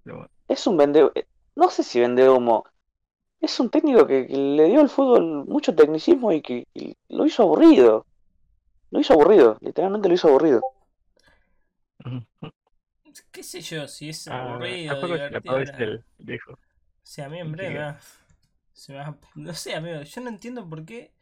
bueno. 0.06 0.30
Es 0.48 0.68
un 0.68 0.78
vende, 0.78 1.10
no 1.56 1.70
sé 1.70 1.84
si 1.84 2.00
vende 2.00 2.30
humo. 2.30 2.66
Es 3.44 3.60
un 3.60 3.70
técnico 3.70 4.08
que, 4.08 4.28
que 4.28 4.36
le 4.38 4.66
dio 4.66 4.82
al 4.82 4.90
fútbol 4.90 5.46
mucho 5.46 5.76
tecnicismo 5.76 6.32
y 6.32 6.42
que 6.42 6.68
y 6.74 6.96
lo 7.10 7.26
hizo 7.28 7.44
aburrido. 7.44 8.06
Lo 8.92 9.00
hizo 9.02 9.14
aburrido, 9.14 9.58
literalmente 9.62 10.10
lo 10.10 10.16
hizo 10.16 10.30
aburrido. 10.30 10.62
¿Qué 13.32 13.44
sé 13.44 13.62
yo? 13.62 13.88
Si 13.88 14.10
es 14.10 14.28
Ah, 14.28 14.28
aburrido, 14.28 14.94
a 14.94 14.98
poco 14.98 15.16
se 15.16 15.24
le 15.30 15.38
divertido. 15.38 15.40
apagó 15.40 15.60
era- 15.60 15.74
el 15.78 16.04
dijo. 16.18 16.60
Sea, 17.04 17.26
a 17.28 17.30
mí 17.30 17.40
en 17.40 17.52
breve 17.52 17.96
se 18.74 18.94
me 18.94 19.00
va- 19.00 19.18
No 19.36 19.54
sé, 19.56 19.76
amigo, 19.76 20.02
yo 20.04 20.22
no 20.22 20.30
entiendo 20.30 20.70
por 20.70 20.86
qué 20.86 21.14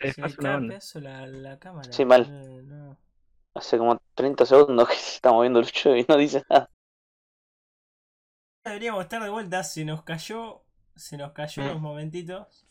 Se 0.00 0.12
se 0.12 0.22
me 0.22 0.36
cae 0.36 0.60
pedazo 0.60 1.00
la, 1.00 1.26
la 1.26 1.58
cámara. 1.60 1.98
Sí, 1.98 2.04
mal. 2.04 2.28
No, 2.28 2.62
no. 2.62 2.98
Hace 3.54 3.78
como 3.78 3.98
30 4.14 4.46
segundos 4.46 4.88
que 4.88 4.94
se 4.94 5.16
está 5.16 5.32
moviendo 5.32 5.60
Lucho 5.60 5.96
y 5.96 6.06
no 6.08 6.16
dice 6.16 6.44
nada. 6.48 6.70
Deberíamos 8.64 9.02
estar 9.04 9.22
de 9.22 9.28
vuelta, 9.30 9.62
se 9.64 9.84
nos 9.84 10.02
cayó, 10.02 10.63
se 10.96 11.16
nos 11.16 11.32
cayó 11.32 11.62
Mm. 11.62 11.66
unos 11.66 11.80
momentitos, 11.80 12.64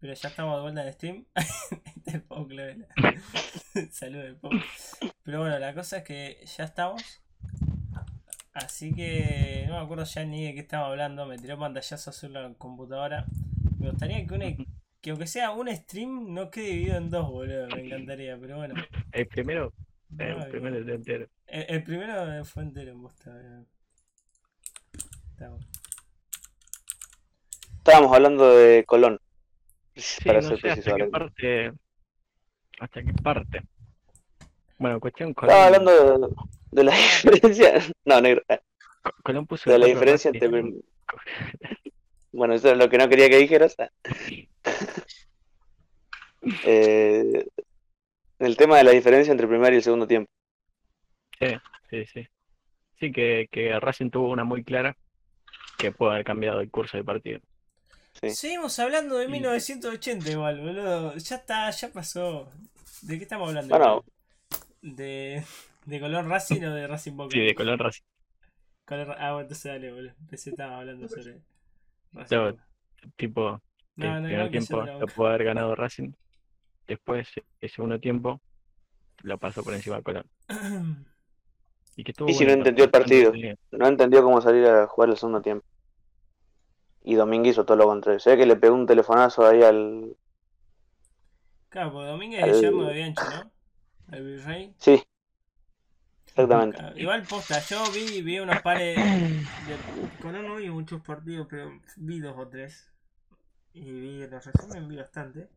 pero 0.00 0.14
ya 0.14 0.28
estamos 0.28 0.56
de 0.56 0.62
vuelta 0.62 0.86
en 0.86 0.92
Steam. 0.92 1.24
Este 1.96 2.10
es 2.10 2.14
el 2.14 2.22
Pau. 2.22 2.48
Saludos, 3.90 4.36
Pau. 4.40 4.50
Pero 5.24 5.40
bueno, 5.40 5.58
la 5.58 5.74
cosa 5.74 5.98
es 5.98 6.04
que 6.04 6.44
ya 6.56 6.64
estamos. 6.64 7.02
Así 8.54 8.92
que 8.94 9.64
no 9.68 9.74
me 9.78 9.84
acuerdo 9.84 10.04
ya 10.04 10.24
ni 10.24 10.44
de 10.46 10.54
qué 10.54 10.60
estaba 10.60 10.88
hablando, 10.88 11.26
me 11.26 11.38
tiró 11.38 11.58
pantallazo 11.58 12.10
azul 12.10 12.32
la 12.32 12.52
computadora. 12.54 13.26
Me 13.78 13.90
gustaría 13.90 14.26
que, 14.26 14.34
un- 14.34 14.66
que 15.00 15.10
aunque 15.10 15.26
sea 15.28 15.50
un 15.52 15.68
stream 15.74 16.32
no 16.34 16.50
quede 16.50 16.66
dividido 16.70 16.96
en 16.96 17.10
dos, 17.10 17.28
boludo, 17.30 17.68
me 17.68 17.86
encantaría, 17.86 18.36
pero 18.40 18.56
bueno. 18.56 18.74
El 19.12 19.26
primero, 19.28 19.72
no, 20.10 20.24
el 20.44 20.50
primero 20.50 20.76
el, 20.78 20.88
es 20.88 20.94
entero. 20.96 21.28
el 21.46 21.82
primero 21.84 22.44
fue 22.44 22.62
entero 22.64 22.90
en 22.92 23.02
boludo. 23.02 23.66
Está 25.30 25.50
bueno. 25.50 25.66
Estábamos 27.88 28.14
hablando 28.14 28.54
de 28.54 28.84
Colón. 28.84 29.18
Sí, 29.96 30.24
para 30.26 30.42
no 30.42 30.48
ser 30.48 30.56
sé 30.58 30.62
preciso, 30.62 30.90
hasta 30.90 31.04
qué 31.04 31.10
parte. 31.10 31.72
Hasta 32.80 33.02
qué 33.02 33.12
parte. 33.14 33.62
Bueno, 34.76 35.00
cuestión 35.00 35.30
Estaba 35.30 35.48
Colón. 35.48 35.64
hablando 35.64 36.18
de, 36.18 36.28
de 36.72 36.84
la 36.84 36.92
diferencia. 36.96 37.72
No, 38.04 38.20
negro. 38.20 38.42
Co- 39.02 39.12
Colón 39.24 39.46
puso 39.46 39.70
De 39.70 39.78
la 39.78 39.86
diferencia 39.86 40.30
entre. 40.30 40.50
Bueno, 42.30 42.52
eso 42.54 42.70
es 42.70 42.76
lo 42.76 42.90
que 42.90 42.98
no 42.98 43.08
quería 43.08 43.28
que 43.30 43.38
dijeras. 43.38 43.74
Eh, 46.64 47.46
el 48.38 48.56
tema 48.56 48.76
de 48.78 48.84
la 48.84 48.92
diferencia 48.92 49.32
entre 49.32 49.44
el 49.46 49.50
primer 49.50 49.72
y 49.72 49.76
el 49.76 49.82
segundo 49.82 50.06
tiempo. 50.06 50.30
Sí, 51.90 52.06
sí. 52.06 52.26
Sí, 53.00 53.10
que, 53.10 53.48
que 53.50 53.78
Racing 53.80 54.10
tuvo 54.10 54.30
una 54.30 54.44
muy 54.44 54.62
clara 54.62 54.96
que 55.78 55.90
puede 55.90 56.12
haber 56.12 56.24
cambiado 56.24 56.60
el 56.60 56.70
curso 56.70 56.96
del 56.96 57.04
partido. 57.04 57.40
Sí. 58.20 58.30
Seguimos 58.30 58.78
hablando 58.78 59.16
de 59.18 59.26
Sí. 59.26 59.32
1980 59.32 60.30
igual, 60.30 60.60
boludo. 60.60 61.16
Ya 61.16 61.36
está, 61.36 61.70
ya 61.70 61.88
pasó. 61.92 62.50
¿De 63.02 63.16
qué 63.16 63.22
estamos 63.24 63.48
hablando? 63.48 63.76
Bueno. 63.76 64.04
¿De, 64.82 65.44
¿De 65.86 66.00
color 66.00 66.26
Racing 66.26 66.62
o 66.64 66.74
de 66.74 66.86
Racing 66.86 67.16
Boca? 67.16 67.30
Sí, 67.32 67.40
de 67.40 67.54
Colón 67.54 67.78
Racing. 67.78 68.02
Color- 68.86 69.16
Ah, 69.18 69.32
bueno, 69.32 69.40
entonces 69.42 69.64
dale, 69.72 69.92
boludo. 69.92 70.14
Pensé 70.30 70.44
que 70.44 70.50
estaba 70.50 70.78
hablando 70.78 71.08
sobre 71.08 71.40
Racing 72.12 72.36
Yo-. 72.36 72.56
Tipo, 73.16 73.60
No, 73.96 74.16
el 74.16 74.22
no, 74.22 74.28
primer 74.28 74.50
tiempo 74.50 74.82
lo 74.82 75.06
pudo 75.06 75.26
haber 75.28 75.44
ganado 75.44 75.74
Racing. 75.74 76.12
Después, 76.86 77.28
el 77.60 77.70
segundo 77.70 78.00
tiempo, 78.00 78.40
lo 79.22 79.38
pasó 79.38 79.62
por 79.62 79.74
encima 79.74 79.96
de 79.96 80.02
Colón. 80.02 80.26
Y 81.96 82.04
que 82.04 82.12
estuvo 82.12 82.28
Y 82.28 82.32
si 82.34 82.44
bueno 82.44 82.52
no 82.52 82.58
entendió 82.60 82.84
el 82.84 82.90
partido. 82.92 83.32
No 83.72 83.86
entendió 83.88 84.22
cómo 84.22 84.40
salir 84.40 84.64
a 84.66 84.86
jugar 84.86 85.10
el 85.10 85.16
segundo 85.16 85.42
tiempo. 85.42 85.66
Y 87.08 87.14
Domínguez 87.14 87.52
hizo 87.52 87.64
todo 87.64 87.78
lo 87.78 87.86
contrario. 87.86 88.20
Se 88.20 88.28
ve 88.28 88.36
que 88.36 88.44
le 88.44 88.56
pegó 88.56 88.74
un 88.74 88.84
telefonazo 88.84 89.46
ahí 89.46 89.62
al. 89.62 90.14
Claro, 91.70 91.92
porque 91.92 92.08
Domínguez 92.08 92.42
Al- 92.42 92.50
es 92.50 92.60
yerno 92.60 92.84
de 92.84 92.92
Bianchi, 92.92 93.22
¿no? 93.34 93.50
El 94.14 94.24
virrey. 94.26 94.74
Sí. 94.76 95.02
Exactamente. 96.26 97.00
Igual 97.00 97.22
posta, 97.22 97.60
yo 97.60 97.82
vi, 97.92 98.20
vi 98.20 98.38
unos 98.40 98.60
pares 98.60 98.96
de... 98.96 100.20
Colón 100.20 100.48
no 100.48 100.56
vi 100.56 100.68
muchos 100.68 101.00
partidos, 101.00 101.46
pero 101.48 101.80
vi 101.96 102.20
dos 102.20 102.36
o 102.36 102.46
tres. 102.46 102.92
Y 103.72 103.90
vi 103.90 104.26
los 104.26 104.44
resúmenes, 104.44 104.86
vi 104.86 104.96
bastante. 104.96 105.48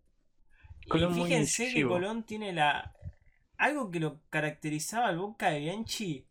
Colón 0.88 1.20
y 1.20 1.24
fíjense 1.26 1.74
que. 1.74 1.86
Colón 1.86 2.24
tiene 2.24 2.54
la... 2.54 2.96
Algo 3.58 3.92
que 3.92 4.00
lo 4.00 4.22
caracterizaba 4.30 5.10
al 5.10 5.18
Boca 5.18 5.50
de 5.50 5.60
Bianchi 5.60 6.26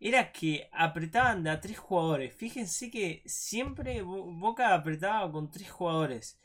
era 0.00 0.32
que 0.32 0.68
apretaban 0.72 1.42
de 1.42 1.50
a 1.50 1.60
tres 1.60 1.78
jugadores. 1.78 2.34
Fíjense 2.34 2.90
que 2.90 3.22
siempre 3.26 4.02
Bo- 4.02 4.24
Boca 4.32 4.74
apretaba 4.74 5.30
con 5.32 5.50
tres 5.50 5.70
jugadores. 5.70 6.38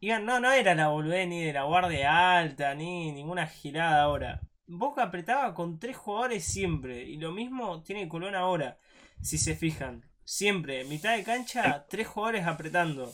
Iban, 0.00 0.24
no, 0.26 0.38
no 0.40 0.52
era 0.52 0.74
la 0.74 0.88
boludez 0.88 1.28
ni 1.28 1.42
de 1.44 1.52
la 1.52 1.64
guardia 1.64 2.38
alta, 2.38 2.74
ni 2.74 3.12
ninguna 3.12 3.46
girada 3.46 4.02
ahora. 4.02 4.40
Boca 4.66 5.02
apretaba 5.04 5.54
con 5.54 5.78
tres 5.78 5.96
jugadores 5.96 6.44
siempre. 6.44 7.04
Y 7.04 7.16
lo 7.16 7.32
mismo 7.32 7.82
tiene 7.82 8.08
Colón 8.08 8.34
ahora. 8.34 8.78
Si 9.22 9.38
se 9.38 9.56
fijan. 9.56 10.04
Siempre, 10.24 10.84
mitad 10.84 11.16
de 11.16 11.24
cancha, 11.24 11.86
tres 11.88 12.06
jugadores 12.06 12.46
apretando. 12.46 13.12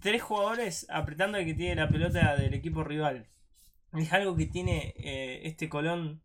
Tres 0.00 0.22
jugadores 0.22 0.86
apretando 0.90 1.38
el 1.38 1.46
que 1.46 1.54
tiene 1.54 1.76
la 1.76 1.88
pelota 1.88 2.36
del 2.36 2.54
equipo 2.54 2.84
rival. 2.84 3.26
Es 3.94 4.12
algo 4.12 4.36
que 4.36 4.46
tiene 4.46 4.94
eh, 4.98 5.40
este 5.44 5.68
Colón 5.68 6.20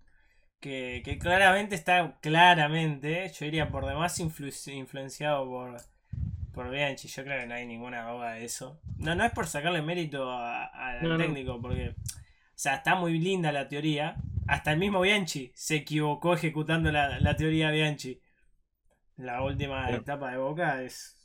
que, 0.63 1.01
que 1.05 1.17
claramente 1.19 1.75
está, 1.75 2.17
claramente, 2.21 3.29
yo 3.37 3.45
diría 3.45 3.69
por 3.69 3.85
demás 3.85 4.19
influ- 4.19 4.73
influenciado 4.73 5.45
por, 5.45 5.77
por 6.53 6.69
Bianchi. 6.71 7.07
Yo 7.09 7.23
creo 7.23 7.39
que 7.41 7.47
no 7.47 7.55
hay 7.55 7.65
ninguna 7.67 8.09
duda 8.11 8.33
de 8.33 8.45
eso. 8.45 8.79
No, 8.97 9.15
no 9.15 9.25
es 9.25 9.31
por 9.31 9.47
sacarle 9.47 9.81
mérito 9.81 10.31
a- 10.31 10.65
a- 10.65 10.99
al 10.99 11.09
No, 11.09 11.17
técnico, 11.17 11.61
porque, 11.61 11.89
o 11.89 11.93
sea, 12.55 12.75
está 12.75 12.95
muy 12.95 13.19
linda 13.19 13.51
la 13.51 13.67
teoría. 13.67 14.15
Hasta 14.47 14.71
el 14.73 14.79
mismo 14.79 15.01
Bianchi 15.01 15.51
se 15.55 15.75
equivocó 15.77 16.33
ejecutando 16.33 16.91
la, 16.91 17.19
la 17.19 17.35
teoría 17.35 17.69
de 17.69 17.75
Bianchi. 17.77 18.21
La 19.17 19.41
última 19.43 19.89
etapa 19.91 20.31
de 20.31 20.37
Boca 20.37 20.81
es. 20.83 21.15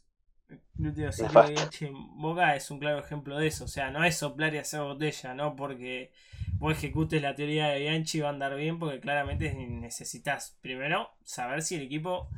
Nefasto. 1.19 1.53
Bianchi 1.53 1.87
en 1.87 1.95
Boca 2.21 2.55
es 2.57 2.71
un 2.71 2.79
claro 2.79 2.99
ejemplo 3.01 3.37
de 3.39 3.47
eso. 3.49 3.65
O 3.65 3.69
sea, 3.69 3.91
no 3.91 4.05
es 4.05 4.17
soplar 4.17 4.55
y 4.55 4.59
hacer 4.59 4.81
botella, 4.81 5.35
no 5.35 5.57
porque 5.57 6.13
vos 6.59 6.73
ejecutes 6.73 7.23
la 7.23 7.35
teoría 7.35 7.69
de 7.69 7.81
Bianchi 7.81 8.21
va 8.21 8.29
a 8.29 8.33
andar 8.33 8.57
bien, 8.57 8.79
porque 8.79 9.01
claramente 9.01 9.53
necesitas 9.55 10.59
primero 10.61 11.11
saber 11.25 11.63
si 11.63 11.77
el 11.77 11.83
equipo 11.83 12.29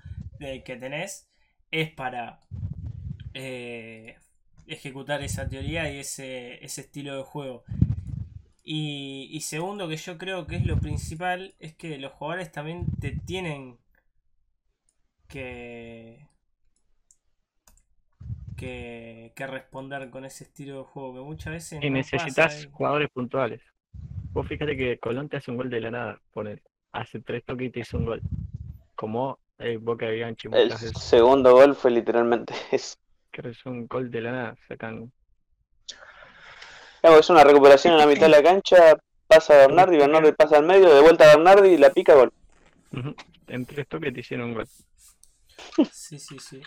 eh, 0.41 0.63
que 0.65 0.77
tenés 0.77 1.29
es 1.71 1.91
para 1.93 2.41
eh, 3.35 4.17
ejecutar 4.67 5.23
esa 5.23 5.49
teoría 5.49 5.93
y 5.93 5.99
ese, 6.01 6.65
ese 6.65 6.83
estilo 6.83 7.17
de 7.17 7.23
juego. 7.23 7.65
Y, 8.65 9.29
y 9.33 9.41
segundo, 9.43 9.89
que 9.89 9.97
yo 9.97 10.17
creo 10.19 10.47
que 10.47 10.57
es 10.57 10.67
lo 10.67 10.79
principal, 10.81 11.55
es 11.59 11.75
que 11.75 11.99
los 11.99 12.13
jugadores 12.13 12.53
también 12.53 12.87
te 13.01 13.13
tienen 13.13 13.79
que, 15.29 16.27
que, 18.57 19.33
que 19.35 19.47
responder 19.47 20.11
con 20.11 20.25
ese 20.25 20.45
estilo 20.45 20.79
de 20.79 20.85
juego, 20.85 21.15
que 21.15 21.21
muchas 21.21 21.53
veces 21.53 21.81
Y 21.81 21.91
necesitas 21.91 22.35
pasa, 22.35 22.69
jugadores 22.71 23.11
puntuales. 23.11 23.61
Vos 24.33 24.47
fíjate 24.47 24.77
que 24.77 24.99
Colón 24.99 25.29
te 25.29 25.37
hace 25.39 25.51
un 25.51 25.57
gol 25.57 25.71
de 25.71 25.81
la 25.81 25.91
nada. 25.91 26.21
Pone, 26.33 26.63
hace 26.93 27.21
tres 27.21 27.45
toques 27.45 27.69
y 27.69 27.71
te 27.71 27.81
hizo 27.81 27.97
un 27.99 28.07
gol. 28.07 28.23
Como 28.95 29.39
el 29.59 29.79
Boca 29.79 30.07
de 30.07 30.13
Bianchi 30.13 30.49
El 30.53 30.73
segundo 30.79 31.53
gol 31.55 31.75
fue 31.75 31.91
literalmente 31.91 32.55
eso. 32.71 32.97
Que 33.33 33.49
es 33.49 33.65
un 33.67 33.87
gol 33.87 34.11
de 34.11 34.21
la 34.21 34.33
nada. 34.33 34.57
Sacan. 34.69 35.13
Claro, 37.01 37.19
es 37.19 37.31
una 37.31 37.45
recuperación 37.45 37.95
en 37.95 38.01
la 38.01 38.07
mitad 38.07 38.23
de 38.23 38.29
la 38.29 38.43
cancha. 38.43 38.97
Pasa 39.27 39.55
a 39.55 39.67
Bernardi, 39.69 39.97
Bernardi 39.97 40.33
pasa 40.33 40.59
al 40.59 40.67
medio, 40.67 40.93
de 40.93 41.01
vuelta 41.01 41.25
a 41.25 41.37
Bernardi 41.37 41.69
y 41.71 41.77
la 41.77 41.91
pica 41.91 42.15
gol. 42.15 42.33
En 43.47 43.65
tres 43.65 43.87
toques 43.87 44.13
te 44.13 44.21
hicieron 44.21 44.49
un 44.49 44.55
gol. 44.55 44.67
Sí, 45.93 46.19
sí, 46.19 46.39
sí. 46.39 46.61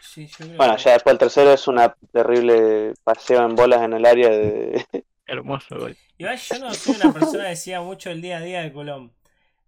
Sí, 0.00 0.26
yo 0.26 0.44
creo 0.44 0.56
Bueno, 0.56 0.76
que- 0.76 0.82
ya 0.82 0.92
después 0.94 1.12
el 1.12 1.18
tercero 1.18 1.52
es 1.52 1.68
una 1.68 1.94
terrible 2.12 2.94
paseo 3.04 3.44
en 3.46 3.54
bolas 3.54 3.82
en 3.82 3.92
el 3.92 4.04
área 4.06 4.28
de. 4.30 4.84
Hermoso 5.30 5.78
gol. 5.78 5.96
Igual 6.18 6.36
yo 6.38 6.58
no 6.58 6.74
soy 6.74 6.96
una 6.96 7.12
persona 7.12 7.44
que 7.44 7.50
decía 7.50 7.80
mucho 7.80 8.10
el 8.10 8.20
día 8.20 8.38
a 8.38 8.40
día 8.42 8.62
de 8.62 8.72
Colón. 8.72 9.12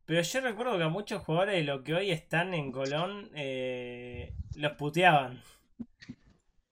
Pero 0.04 0.20
yo 0.20 0.40
recuerdo 0.40 0.76
que 0.76 0.84
a 0.84 0.88
muchos 0.88 1.22
jugadores 1.22 1.54
de 1.54 1.62
lo 1.62 1.84
que 1.84 1.94
hoy 1.94 2.10
están 2.10 2.52
en 2.52 2.72
Colón 2.72 3.30
eh, 3.34 4.34
los 4.56 4.72
puteaban. 4.72 5.40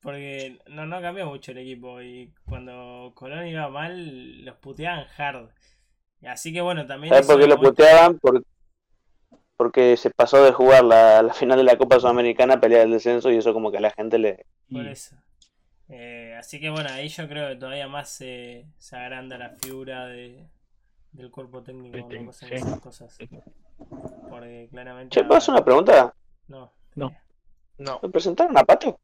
Porque 0.03 0.59
no, 0.69 0.87
no 0.87 1.01
cambió 1.01 1.27
mucho 1.27 1.53
el 1.53 1.59
equipo. 1.59 2.01
Y 2.03 2.33
cuando 2.47 3.13
Colón 3.15 3.47
iba 3.47 3.69
mal, 3.69 4.45
los 4.45 4.57
puteaban 4.57 5.07
hard. 5.17 5.49
Así 6.27 6.53
que 6.53 6.61
bueno, 6.61 6.87
también. 6.87 7.13
¿Sabes 7.15 7.27
por 7.27 7.41
qué 7.41 7.47
lo 7.47 7.61
puteaban? 7.61 8.19
Por- 8.19 8.43
Porque 9.57 9.97
se 9.97 10.11
pasó 10.11 10.43
de 10.45 10.53
jugar 10.53 10.85
la, 10.85 11.23
la 11.23 11.33
final 11.35 11.59
de 11.59 11.65
la 11.65 11.77
Copa 11.79 12.01
Sudamericana 12.01 12.55
a 12.55 12.61
pelear 12.61 12.87
el 12.87 12.93
descenso 12.93 13.31
y 13.31 13.37
eso 13.37 13.53
como 13.53 13.71
que 13.71 13.77
a 13.79 13.81
la 13.83 13.91
gente 13.91 14.19
le... 14.19 14.47
Por 14.73 14.87
eso. 14.87 15.17
Eh, 15.91 16.37
así 16.39 16.61
que 16.61 16.71
bueno, 16.71 16.89
ahí 16.91 17.09
yo 17.09 17.29
creo 17.29 17.49
que 17.49 17.57
todavía 17.57 17.89
más 17.89 18.11
se, 18.11 18.67
se 18.79 18.97
agranda 18.97 19.37
la 19.37 19.51
figura 19.51 20.07
de, 20.07 20.47
del 21.13 21.31
cuerpo 21.31 21.63
técnico 21.63 21.99
cuando 21.99 22.09
técnico, 22.09 22.31
pasan 22.31 22.49
sí. 22.49 22.55
esas 22.55 22.81
cosas. 22.81 23.19
Porque 24.29 24.69
claramente. 24.71 25.15
Che, 25.15 25.25
¿puedo 25.25 25.39
hacer 25.39 25.55
una 25.55 25.65
pregunta? 25.65 26.15
No. 26.49 26.73
No. 26.95 27.15
No. 27.79 28.01
¿Me 28.03 28.09
presentaron 28.09 28.57
a 28.57 28.65
Pato? 28.65 28.99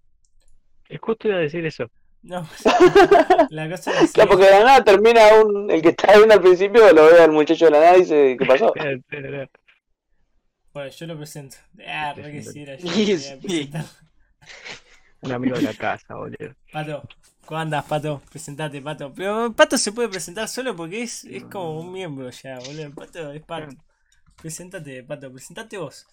es 0.89 1.01
justo 1.01 1.29
iba 1.29 1.39
a 1.39 1.41
decir 1.41 1.65
eso. 1.67 1.91
No, 2.23 2.47
la 3.51 3.71
cosa 3.71 4.01
es 4.01 4.13
Claro, 4.13 4.31
porque 4.31 4.47
de 4.47 4.51
la 4.51 4.65
nada 4.65 4.85
termina 4.85 5.21
un, 5.45 5.71
el 5.71 5.81
que 5.81 5.91
está 5.91 6.17
viendo 6.17 6.35
al 6.35 6.41
principio, 6.41 6.93
lo 6.93 7.07
ve 7.07 7.21
al 7.21 7.31
muchacho 7.31 7.67
de 7.67 7.71
la 7.71 7.81
nada 7.81 7.97
y 7.97 8.01
dice, 8.01 8.37
¿qué 8.39 8.47
pasó? 8.47 8.73
Bueno, 10.73 10.91
yo 10.91 11.07
lo 11.07 11.17
presento. 11.17 11.57
Ah, 11.89 12.13
re 12.15 12.33
que 12.33 12.43
sí, 12.43 12.61
era 12.61 12.77
yo. 12.77 12.87
Un 15.23 15.33
amigo 15.33 15.57
de 15.57 15.63
la 15.63 15.75
casa, 15.75 16.15
boludo. 16.15 16.55
Pato, 16.73 17.03
¿cómo 17.45 17.61
andas, 17.61 17.85
Pato? 17.85 18.23
Presentate, 18.31 18.81
Pato. 18.83 19.13
Pero 19.15 19.53
Pato 19.53 19.77
se 19.79 19.93
puede 19.93 20.09
presentar 20.09 20.49
solo 20.49 20.77
porque 20.77 21.03
es, 21.03 21.25
es 21.25 21.45
como 21.45 21.81
un 21.81 21.93
miembro 21.93 22.31
ya, 22.31 22.59
boludo. 22.59 22.95
Pato 22.95 23.33
es 23.33 23.43
Pato. 23.43 23.77
Presentate, 24.41 25.03
Pato, 25.03 25.33
presentate 25.33 25.79
vos. 25.79 26.07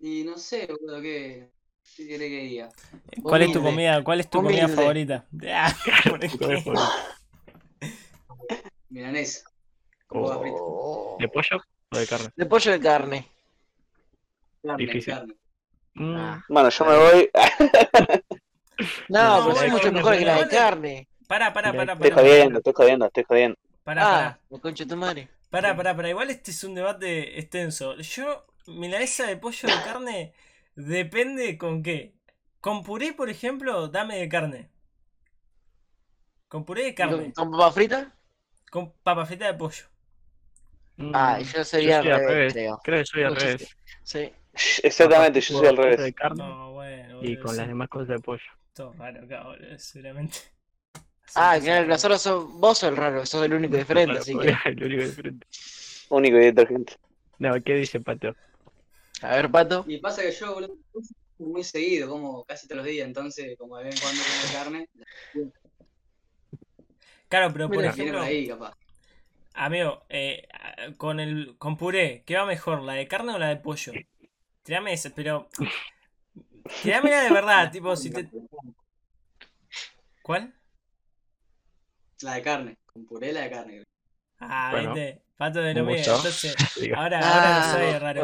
Y 0.00 0.24
no 0.24 0.36
sé, 0.38 0.66
boludo, 0.66 1.00
¿qué, 1.00 1.50
qué 1.96 2.06
querés 2.06 2.28
que 2.28 2.40
diga? 2.40 2.68
¿Cuál 3.22 3.42
es 3.42 3.52
tu 3.52 3.62
comida? 3.62 4.02
¿Cuál 4.04 4.20
es 4.20 4.30
tu 4.30 4.42
comida 4.42 4.68
favorita? 4.68 5.26
Ah. 5.50 5.74
Milanesa. 8.90 9.44
Oh. 10.10 11.16
¿De 11.20 11.28
pollo 11.28 11.60
o 11.92 11.98
de 11.98 12.06
carne? 12.06 12.28
De 12.34 12.46
pollo 12.46 12.72
de 12.72 12.80
carne. 12.80 13.28
Carne, 14.62 14.86
Difícil. 14.86 15.12
carne. 15.14 15.34
Mm, 15.94 16.16
Ah. 16.16 16.44
Bueno, 16.48 16.68
yo 16.70 16.84
me 16.84 16.96
voy. 16.96 17.30
No, 19.08 19.38
No, 19.38 19.44
pero 19.44 19.56
es 19.56 19.58
bueno, 19.58 19.72
mucho 19.74 19.92
mejor 19.92 20.16
que 20.16 20.24
la 20.24 20.36
de 20.36 20.48
carne. 20.48 21.08
Pará, 21.26 21.52
pará, 21.52 21.74
pará, 21.74 21.94
Estoy 21.94 22.10
pará. 22.10 22.22
jodiendo, 22.22 22.58
estoy 22.58 22.72
jodiendo, 22.74 23.06
estoy 23.06 23.24
jodiendo. 23.24 23.56
Pará, 23.84 24.02
Ah, 24.06 24.08
pará. 24.08 24.40
me 24.50 24.60
concha 24.60 24.86
tu 24.86 24.96
madre. 24.96 25.28
Pará, 25.50 25.76
pará, 25.76 25.96
pará. 25.96 26.08
Igual 26.10 26.30
este 26.30 26.50
es 26.52 26.62
un 26.64 26.74
debate 26.74 27.38
extenso. 27.40 27.96
Yo, 27.98 28.46
milanesa 28.66 29.26
de 29.26 29.36
pollo 29.36 29.68
de 29.68 29.80
carne 29.82 30.34
depende 30.76 31.58
con 31.58 31.82
qué. 31.82 32.14
Con 32.60 32.82
puré, 32.84 33.12
por 33.14 33.30
ejemplo, 33.30 33.88
dame 33.88 34.16
de 34.18 34.28
carne. 34.28 34.70
Con 36.50 36.64
puré 36.66 36.82
de 36.84 36.94
carne. 36.94 37.32
¿Con, 37.32 37.50
papa 37.50 37.72
frita? 37.72 37.98
Con 38.70 38.84
papa 39.04 39.26
frita 39.26 39.46
de 39.46 39.54
pollo. 39.54 39.84
Ah, 41.12 41.38
yo 41.40 41.64
sería 41.64 42.02
soy 42.02 42.10
al 42.10 42.20
revés, 42.20 42.52
revés. 42.52 42.52
creo. 42.52 42.78
Creo 42.82 42.98
que 43.00 43.06
soy 43.06 43.22
al 43.24 43.36
revés. 43.36 43.76
Sí. 44.02 44.32
Exactamente, 44.82 45.40
yo 45.40 45.54
soy 45.58 45.66
al 45.68 45.76
revés. 45.76 46.00
de 46.00 46.12
carne 46.14 46.42
No, 46.44 46.72
bueno. 46.72 47.20
y 47.22 47.36
con 47.38 47.52
sí. 47.52 47.56
las 47.56 47.68
demás 47.68 47.88
cosas 47.88 48.08
de 48.08 48.18
pollo. 48.20 48.42
Todo 48.74 48.92
raro 48.94 49.24
acá, 49.24 49.44
boludo, 49.44 49.78
seguramente. 49.78 50.38
Ah, 51.34 51.52
Así 51.52 51.62
claro, 51.62 51.82
sí. 51.84 51.88
nosotros 51.88 52.22
sos, 52.22 52.52
vos 52.54 52.78
sos 52.78 52.90
el 52.90 52.96
raro, 52.96 53.24
sos 53.26 53.44
el 53.44 53.52
único 53.52 53.76
diferente, 53.76 54.18
así 54.18 54.38
que. 54.38 54.48
es 54.50 54.76
lo 54.76 54.86
único 54.86 55.02
diferente. 55.02 55.46
Único 56.10 56.36
y 56.38 56.40
detergente. 56.40 56.94
No, 57.38 57.62
¿qué 57.62 57.74
dice 57.74 58.00
Pato? 58.00 58.34
A 59.22 59.36
ver, 59.36 59.50
pato. 59.50 59.84
Y 59.88 59.98
pasa 59.98 60.22
que 60.22 60.32
yo, 60.32 60.54
boludo, 60.54 60.76
muy 61.38 61.62
seguido, 61.64 62.08
como 62.08 62.44
casi 62.44 62.66
todos 62.66 62.78
los 62.78 62.86
días, 62.86 63.06
entonces, 63.06 63.56
como 63.58 63.76
de 63.78 63.84
vez 63.84 63.94
en 63.96 64.00
cuando 64.00 64.22
como 64.22 64.52
carne, 64.52 64.88
Claro, 67.28 67.52
pero 67.52 67.68
por 67.68 67.76
Mira, 67.78 67.90
ejemplo, 67.90 68.20
ahí, 68.22 68.48
capaz. 68.48 68.74
amigo, 69.54 70.04
eh, 70.08 70.48
con 70.96 71.20
el 71.20 71.56
con 71.58 71.76
puré, 71.76 72.22
¿qué 72.26 72.36
va 72.36 72.46
mejor, 72.46 72.82
la 72.82 72.94
de 72.94 73.06
carne 73.08 73.34
o 73.34 73.38
la 73.38 73.48
de 73.48 73.56
pollo? 73.56 73.92
Tirame 74.68 74.92
esa, 74.92 75.08
pero. 75.14 75.48
Tirame 76.82 77.08
la 77.08 77.22
de 77.22 77.30
verdad, 77.32 77.70
tipo, 77.72 77.96
si 77.96 78.10
te. 78.10 78.28
¿Cuál? 80.20 80.52
La 82.20 82.34
de 82.34 82.42
carne, 82.42 82.76
con 82.84 83.06
puré 83.06 83.32
la 83.32 83.40
de 83.44 83.50
carne. 83.50 83.82
Ah, 84.40 84.68
Bueno, 84.72 84.92
viste, 84.92 85.22
pato 85.38 85.60
de 85.62 85.72
lo 85.72 85.80
un 85.80 85.86
mío. 85.86 85.96
gusto. 85.96 86.16
Entonces, 86.16 86.54
ahora, 86.96 87.18
Ah, 87.22 87.34
ahora 87.34 87.58
no 87.58 87.64
soy 87.72 87.98
raro 87.98 88.20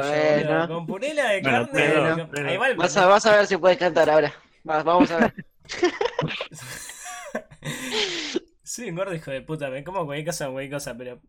yo. 0.68 0.74
Con 0.74 0.86
puré 0.86 1.14
la 1.14 1.30
de 1.30 1.40
Bueno, 1.40 1.66
carne. 1.72 2.28
pero- 2.30 2.50
ah, 2.50 2.74
Vas 2.76 2.94
a, 2.98 3.06
vas 3.06 3.24
a 3.24 3.36
ver 3.36 3.46
si 3.46 3.56
puedes 3.56 3.78
cantar 3.78 4.10
ahora. 4.10 4.34
Va- 4.68 4.82
vamos 4.82 5.10
a 5.12 5.16
ver. 5.20 5.32
Soy 8.62 8.90
un 8.90 8.96
gordo 8.96 9.14
hijo 9.14 9.30
de 9.30 9.40
puta, 9.40 9.70
me 9.70 9.82
como 9.82 10.04
cualquier 10.04 10.26
cosa, 10.26 10.50
cualquier 10.50 10.72
cosa, 10.74 10.94
pero. 10.94 11.14
O 11.14 11.20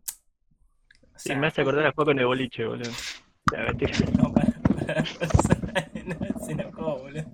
Sí, 1.18 1.28
sea, 1.28 1.36
me 1.38 1.46
hace 1.46 1.62
acordar 1.62 1.86
a 1.86 1.92
juego 1.92 2.10
con 2.10 2.18
el 2.18 2.26
boliche, 2.26 2.66
boludo. 2.66 2.90
Ya, 3.50 3.60
mentira. 3.60 3.94
No, 4.18 4.30
se 6.46 6.52
enojó, 6.52 6.98
boludo. 6.98 7.24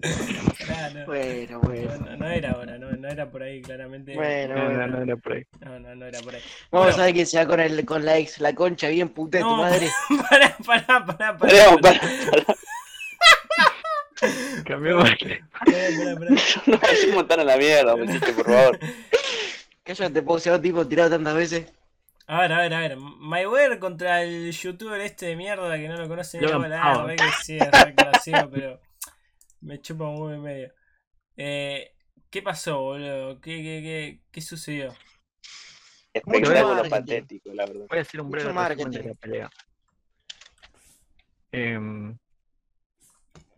Pará, 0.66 0.90
no. 0.90 1.07
Bueno, 1.07 1.53
No, 1.53 1.61
bueno. 1.61 1.96
no, 1.98 2.16
no 2.16 2.27
era 2.29 2.51
ahora, 2.53 2.79
no, 2.79 2.90
no 2.92 3.09
era 3.09 3.31
por 3.31 3.42
ahí, 3.42 3.61
claramente. 3.62 4.14
Bueno, 4.14 4.55
No, 4.55 4.61
no, 4.62 4.68
bueno. 4.70 4.87
no, 4.98 5.05
no, 5.07 5.16
por 5.18 5.33
ahí. 5.35 5.44
No, 5.61 5.79
no, 5.79 5.94
no 5.94 6.07
era 6.07 6.20
por 6.20 6.35
ahí. 6.35 6.40
Vamos 6.70 6.87
Bueno. 6.88 7.03
a 7.03 7.07
ver 7.07 7.14
quién 7.14 7.27
se 7.27 7.38
va 7.38 7.46
con, 7.46 7.61
el, 7.61 7.85
con 7.85 8.05
la 8.05 8.18
ex, 8.18 8.40
la 8.40 8.55
concha 8.55 8.88
bien 8.88 9.09
puta 9.11 9.38
de 9.38 9.44
tu 9.44 9.51
madre. 9.57 9.88
Pará, 10.31 10.57
pará, 10.64 10.87
pará, 11.07 11.37
pará. 11.37 11.38
Pará, 11.38 11.77
pará, 11.81 12.01
pará, 12.31 12.57
Cambiamos. 14.64 15.11
No 16.66 16.79
vayamos 16.79 17.27
tan 17.29 17.40
a 17.40 17.44
la 17.44 17.57
mierda, 17.57 17.96
por 17.96 18.44
favor. 18.44 18.79
Cállate, 19.85 20.20
boxeador 20.20 20.61
tipo 20.62 20.87
tirado 20.87 21.11
tantas 21.11 21.35
veces. 21.35 21.72
A 22.33 22.40
ver, 22.40 22.53
a 22.55 22.59
ver, 22.61 22.73
a 22.73 22.81
ver. 22.81 22.97
Mayweather 22.97 23.79
contra 23.79 24.23
el 24.23 24.51
youtuber 24.53 24.99
este 25.03 25.27
de 25.27 25.37
mierda 25.37 25.77
que 25.77 25.87
no 25.87 25.99
lo 25.99 26.09
conoce 26.09 26.40
ni. 26.40 26.47
Ah, 26.47 26.95
Paul. 26.95 27.09
re 27.09 27.16
que 27.16 27.25
sí, 27.42 27.59
es 27.59 27.71
re 27.71 27.95
pero 28.51 28.81
me 29.61 29.79
chupa 29.83 30.05
un 30.05 30.16
huevo 30.16 30.35
y 30.35 30.38
medio. 30.38 30.73
Eh, 31.37 31.92
¿Qué 32.31 32.40
pasó, 32.40 32.81
boludo? 32.81 33.38
¿Qué, 33.42 33.57
qué, 33.57 33.83
qué, 33.83 34.21
qué 34.31 34.40
sucedió? 34.40 34.95
Espectáculo 36.14 36.88
patético, 36.88 37.53
la 37.53 37.66
verdad. 37.66 37.85
Voy 37.90 37.99
a 37.99 38.01
hacer 38.01 38.23
un 38.23 38.31
breve 38.31 38.51
resumen 38.51 38.90
de 38.90 39.03
la 39.03 39.14
pelea. 39.14 39.51
Em, 41.53 42.16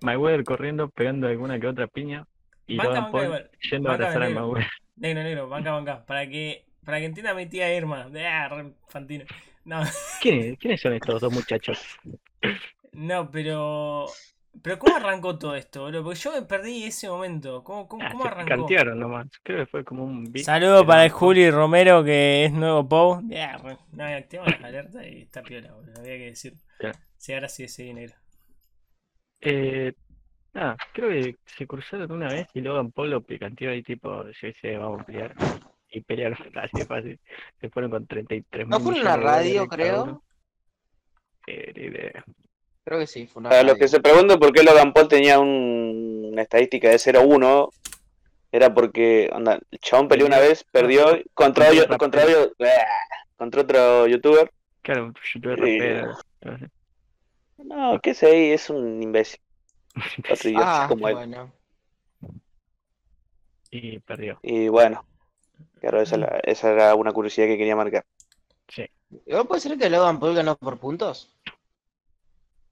Mayweather 0.00 0.42
corriendo, 0.42 0.88
pegando 0.88 1.28
alguna 1.28 1.60
que 1.60 1.68
otra 1.68 1.86
piña. 1.86 2.26
Y 2.66 2.76
Banca, 2.76 2.88
Logan 2.88 3.02
banca, 3.04 3.12
Paul 3.12 3.24
igual. 3.24 3.50
yendo 3.70 3.90
a 3.90 3.94
abrazar 3.94 4.22
a. 4.24 4.30
Mayweather. 4.30 4.70
Negro, 4.96 5.22
negro, 5.22 5.48
banca, 5.48 5.70
banca. 5.70 6.04
Para 6.04 6.28
que, 6.28 6.66
para 6.84 6.98
que 6.98 7.06
entienda 7.06 7.34
mi 7.34 7.46
tía 7.46 7.74
Irma. 7.76 8.10
Ah, 8.26 8.48
re 8.48 8.62
infantino. 8.62 9.24
No, 9.64 9.82
¿Quiénes, 10.20 10.58
¿Quiénes 10.58 10.80
son 10.80 10.94
estos 10.94 11.20
dos 11.20 11.32
muchachos? 11.32 11.78
no, 12.92 13.30
pero. 13.30 14.06
Pero 14.62 14.78
¿cómo 14.78 14.94
arrancó 14.94 15.36
todo 15.38 15.56
esto, 15.56 15.82
boludo? 15.82 16.04
Porque 16.04 16.20
yo 16.20 16.32
me 16.32 16.42
perdí 16.42 16.84
ese 16.84 17.08
momento. 17.08 17.64
¿Cómo, 17.64 17.88
cómo, 17.88 18.02
Ah, 18.04 18.08
cómo 18.08 18.24
arrancó? 18.24 18.44
cantearon 18.46 18.98
nomás. 19.00 19.26
Creo 19.42 19.58
que 19.64 19.66
fue 19.66 19.84
como 19.84 20.04
un. 20.04 20.32
Saludo 20.36 20.86
para 20.86 21.04
el 21.04 21.10
Juli 21.10 21.50
Romero 21.50 22.04
que 22.04 22.44
es 22.44 22.52
nuevo 22.52 22.88
Pou. 22.88 23.22
Ya, 23.28 23.56
re- 23.58 23.78
no, 23.92 24.04
activamos 24.04 24.52
las 24.52 24.64
alertas 24.64 25.06
y 25.06 25.22
está 25.22 25.42
piola, 25.42 25.72
boludo. 25.72 25.98
Había 26.00 26.18
que 26.18 26.26
decir. 26.26 26.54
Sí, 27.18 27.32
ahora 27.32 27.48
sí, 27.48 27.68
sí, 27.68 27.92
negro. 27.94 28.16
Eh, 29.40 29.92
nada, 30.54 30.76
creo 30.94 31.10
que 31.10 31.36
se 31.46 31.66
cruzaron 31.66 32.12
una 32.12 32.28
vez 32.30 32.48
y 32.54 32.60
Logan 32.60 32.92
Paul 32.92 33.10
lo 33.10 33.22
picanteó 33.22 33.70
ahí 33.70 33.82
tipo, 33.82 34.24
yo 34.26 34.48
sé, 34.60 34.76
vamos 34.78 35.02
a 35.02 35.04
pelear. 35.04 35.34
Y 35.94 36.00
pelearon 36.00 36.36
así 36.56 36.76
de 36.78 36.84
fácil. 36.86 37.20
Se 37.60 37.70
fueron 37.70 37.90
con 37.90 38.06
33 38.06 38.66
¿No 38.66 38.80
fue 38.80 39.00
una 39.00 39.16
radio, 39.16 39.66
creo? 39.68 40.22
Eh, 41.46 41.72
ni 41.76 41.82
idea. 41.84 42.24
Creo 42.84 42.98
que 42.98 43.06
sí, 43.06 43.26
fue 43.26 43.40
una 43.40 43.50
Para 43.50 43.62
los 43.62 43.72
radio. 43.72 43.80
que 43.84 43.88
se 43.88 44.00
preguntan 44.00 44.38
por 44.38 44.52
qué 44.52 44.62
Logan 44.62 44.92
Paul 44.92 45.08
tenía 45.08 45.38
un- 45.38 46.30
una 46.32 46.42
estadística 46.42 46.88
de 46.90 46.98
0-1, 46.98 47.70
era 48.50 48.74
porque 48.74 49.30
onda, 49.32 49.58
el 49.70 49.78
chabón 49.78 50.08
peleó 50.08 50.26
una 50.26 50.38
vez, 50.40 50.64
perdió 50.64 51.06
contra, 51.32 51.72
yo- 51.72 51.86
contra, 51.96 52.26
yo- 52.28 52.50
contra 53.36 53.62
otro 53.62 54.06
youtuber. 54.06 54.50
Claro, 54.82 55.06
un 55.06 55.14
youtuber 55.34 55.58
rapero. 55.60 56.14
no 57.58 58.00
qué 58.02 58.14
sé, 58.14 58.52
es 58.52 58.68
un 58.68 59.00
imbécil. 59.02 59.40
Otro 60.30 60.50
Ah, 60.56 60.86
como 60.88 61.08
él. 61.08 61.14
bueno. 61.14 61.52
Y 63.70 63.98
perdió. 64.00 64.38
Y 64.42 64.68
bueno, 64.68 65.04
claro, 65.80 66.00
esa, 66.00 66.16
la- 66.16 66.40
esa 66.44 66.72
era 66.72 66.94
una 66.94 67.12
curiosidad 67.12 67.46
que 67.46 67.58
quería 67.58 67.76
marcar. 67.76 68.04
Igual 69.26 69.46
puede 69.46 69.60
ser 69.60 69.78
que 69.78 69.88
Logan 69.90 70.18
Paul 70.18 70.34
ganó 70.34 70.56
por 70.56 70.78
puntos. 70.78 71.32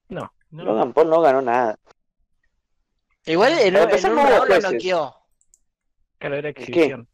No, 0.09 0.33
No, 0.51 0.65
Logan 0.65 0.93
Paul 0.93 1.09
no 1.11 1.21
ganó 1.21 1.41
nada. 1.41 1.79
Igual 3.27 3.53
en, 3.53 3.77
en 3.77 3.83
empezar, 3.83 4.11
un 4.11 4.17
no 4.17 4.27
round 4.29 4.49
lo 4.49 4.71
noqueó. 4.73 5.15
claro, 6.19 6.37
era 6.37 6.53
qué? 6.53 6.63
exhibición. 6.63 7.09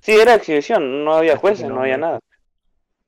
Sí, 0.00 0.12
era 0.12 0.34
exhibición, 0.36 1.04
no 1.04 1.14
había 1.14 1.36
jueces, 1.36 1.68
no 1.68 1.74
no 1.76 1.80
había 1.82 1.98
nada. 1.98 2.20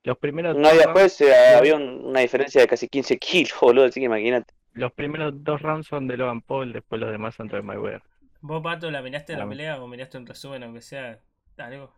Los 0.03 0.19
primeros 0.19 0.57
No 0.57 0.69
había 0.69 0.85
rounds- 0.87 0.93
jueces, 0.93 1.35
había 1.57 1.77
un- 1.77 2.05
una 2.07 2.21
diferencia 2.21 2.61
de 2.61 2.67
casi 2.69 2.89
15 2.89 3.19
kilos, 3.19 3.55
boludo, 3.61 3.85
así 3.87 4.01
que 4.01 4.07
imagínate. 4.07 4.53
Los 4.75 4.93
primeros 4.93 5.33
dos 5.43 5.63
rounds 5.63 5.87
son 5.87 6.07
de 6.09 6.17
Logan 6.17 6.41
Paul, 6.43 6.73
después 6.73 7.01
los 7.01 7.11
demás 7.11 7.35
son 7.35 7.49
de 7.49 7.63
Mayweather. 7.63 8.03
¿Vos, 8.41 8.63
Pato, 8.63 8.91
la 8.91 9.03
miraste 9.03 9.37
la 9.37 9.45
Ah. 9.45 9.49
pelea 9.49 9.81
o 9.81 9.87
miraste 9.89 10.19
un 10.19 10.27
resumen, 10.27 10.63
aunque 10.65 10.81
sea 10.83 11.21
algo? 11.59 11.95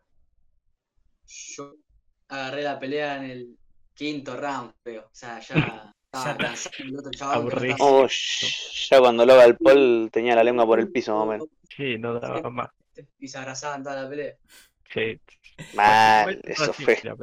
Yo 1.27 1.75
agarré 2.29 2.63
la 2.63 2.79
pelea 2.79 3.17
en 3.19 3.31
el 3.31 3.59
quinto 3.95 4.37
round, 4.37 4.73
creo. 4.83 5.07
O 5.07 5.11
sea, 5.15 5.41
ya 5.41 5.55
Ya 6.13 6.33
estaba 6.33 6.37
cansado 6.37 6.75
el 6.79 6.99
otro 6.99 7.11
chaval. 7.13 7.77
Oh, 7.79 8.07
ya 8.89 8.99
cuando 8.99 9.25
Logan 9.25 9.57
Paul 9.63 10.09
tenía 10.13 10.35
la 10.35 10.43
lengua 10.45 10.67
por 10.67 10.81
el 10.81 10.91
piso, 10.91 11.15
más 11.15 11.23
o 11.23 11.27
menos. 11.27 11.49
Sí, 11.77 11.99
no 11.99 12.19
daba 12.19 12.51
más. 12.51 12.71
Y 13.19 13.29
se 13.29 13.39
abrazaban 13.39 13.83
toda 13.85 14.03
la 14.03 14.09
pelea. 14.09 14.35
Sí. 14.93 15.21
Mal, 15.75 16.41
eso 16.45 16.73
fue. 16.73 16.99
la. 17.05 17.17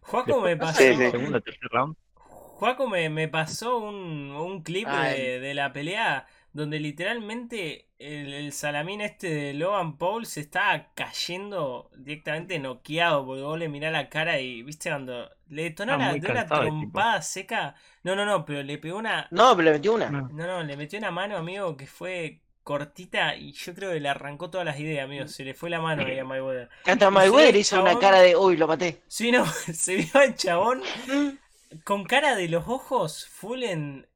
Juaco 0.00 0.40
me 0.40 0.56
pasó. 0.56 0.78
Sí, 0.78 0.84
en 0.84 0.96
sí. 0.96 1.02
el 1.04 1.10
segundo, 1.10 1.40
tercer 1.40 1.68
round, 1.70 1.96
Juaco 2.16 2.88
me, 2.88 3.08
me 3.10 3.28
pasó 3.28 3.78
un, 3.78 4.30
un 4.30 4.62
clip 4.62 4.86
Ah, 4.88 5.08
de, 5.08 5.40
de 5.40 5.54
la 5.54 5.72
pelea. 5.72 6.26
Donde 6.52 6.80
literalmente 6.80 7.88
el, 7.98 8.32
el 8.32 8.52
salamín 8.52 9.00
este 9.00 9.28
de 9.28 9.54
Logan 9.54 9.96
Paul 9.96 10.26
se 10.26 10.40
estaba 10.40 10.88
cayendo 10.94 11.90
directamente 11.96 12.58
noqueado, 12.58 13.24
porque 13.24 13.42
vos 13.42 13.58
le 13.58 13.68
mirás 13.68 13.92
la 13.92 14.08
cara 14.08 14.40
y, 14.40 14.62
viste, 14.62 14.90
cuando 14.90 15.30
le 15.48 15.64
detonó 15.64 15.92
Estaba 15.92 16.04
una, 16.04 16.10
muy 16.10 16.20
de 16.20 16.30
una 16.30 16.40
el 16.42 16.48
trompada 16.48 17.22
seca. 17.22 17.74
No, 18.02 18.16
no, 18.16 18.26
no, 18.26 18.44
pero 18.44 18.62
le 18.62 18.78
pegó 18.78 18.98
una, 18.98 19.28
No, 19.30 19.56
pero 19.56 19.66
le 19.66 19.72
metió 19.72 19.94
una. 19.94 20.10
No. 20.10 20.28
no, 20.30 20.62
le 20.62 20.76
metió 20.76 20.98
una 20.98 21.10
mano, 21.10 21.36
amigo, 21.36 21.76
que 21.76 21.86
fue 21.86 22.42
cortita 22.62 23.34
y 23.36 23.52
yo 23.52 23.74
creo 23.74 23.92
que 23.92 24.00
le 24.00 24.08
arrancó 24.08 24.50
todas 24.50 24.64
las 24.66 24.78
ideas, 24.78 25.04
amigo. 25.04 25.26
Se 25.28 25.44
le 25.44 25.54
fue 25.54 25.70
la 25.70 25.80
mano 25.80 26.04
ahí 26.04 26.18
a 26.18 26.24
Mayweather. 26.24 26.68
Hasta 26.84 27.10
Mayweather 27.10 27.56
hizo 27.56 27.80
una 27.80 27.98
cara 27.98 28.20
de, 28.20 28.36
uy, 28.36 28.56
lo 28.56 28.66
maté. 28.66 29.02
Sí, 29.08 29.32
no, 29.32 29.46
se 29.72 29.96
vio 29.96 30.10
al 30.14 30.34
chabón 30.34 30.82
con 31.84 32.04
cara 32.04 32.36
de 32.36 32.48
los 32.48 32.68
ojos 32.68 33.26
full 33.26 33.62
en. 33.62 34.06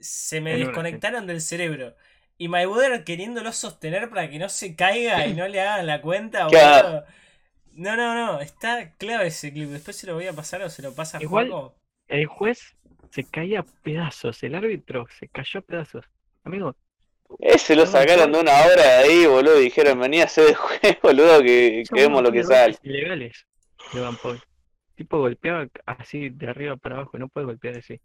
Se 0.00 0.40
me 0.40 0.56
desconectaron 0.56 1.26
del 1.26 1.40
cerebro. 1.40 1.94
Y 2.36 2.48
Mayweather 2.48 3.02
queriéndolo 3.04 3.52
sostener 3.52 4.08
para 4.10 4.30
que 4.30 4.38
no 4.38 4.48
se 4.48 4.76
caiga 4.76 5.26
y 5.26 5.34
no 5.34 5.48
le 5.48 5.60
hagan 5.60 5.86
la 5.86 6.00
cuenta, 6.00 6.46
Claro. 6.50 6.88
boludo. 6.88 7.04
No, 7.72 7.96
no, 7.96 8.14
no, 8.14 8.40
está 8.40 8.92
clave 8.96 9.28
ese 9.28 9.52
clip. 9.52 9.68
Después 9.70 9.96
se 9.96 10.06
lo 10.06 10.14
voy 10.14 10.26
a 10.26 10.32
pasar 10.32 10.62
o 10.62 10.70
se 10.70 10.82
lo 10.82 10.94
pasa 10.94 11.18
a 11.18 11.22
Igual- 11.22 11.48
Juaco. 11.50 11.74
El 12.08 12.26
juez 12.26 12.76
se 13.10 13.24
caía 13.24 13.60
a 13.60 13.66
pedazos, 13.82 14.42
el 14.42 14.54
árbitro 14.54 15.06
se 15.18 15.28
cayó 15.28 15.60
a 15.60 15.62
pedazos. 15.62 16.04
Amigo, 16.44 16.74
Ese 17.40 17.76
lo 17.76 17.86
sacaron 17.86 18.32
de 18.32 18.40
una 18.40 18.52
hora 18.64 18.82
de 18.82 18.82
ahí, 19.04 19.26
boludo, 19.26 19.60
y 19.60 19.64
dijeron, 19.64 20.00
vení 20.00 20.20
a 20.20 20.24
hacer 20.24 20.46
de 20.46 20.54
juez, 20.54 20.80
boludo, 21.02 21.42
que, 21.42 21.84
vemos 21.92 22.22
lo 22.22 22.32
que 22.32 22.44
sale. 22.44 22.76
ilegales. 22.82 23.46
Paul. 24.22 24.40
Tipo 24.94 25.18
golpeaba 25.18 25.66
así 25.86 26.30
de 26.30 26.48
arriba 26.48 26.76
para 26.76 26.96
abajo, 26.96 27.18
no 27.18 27.28
puede 27.28 27.46
golpear 27.46 27.76
así. 27.78 28.00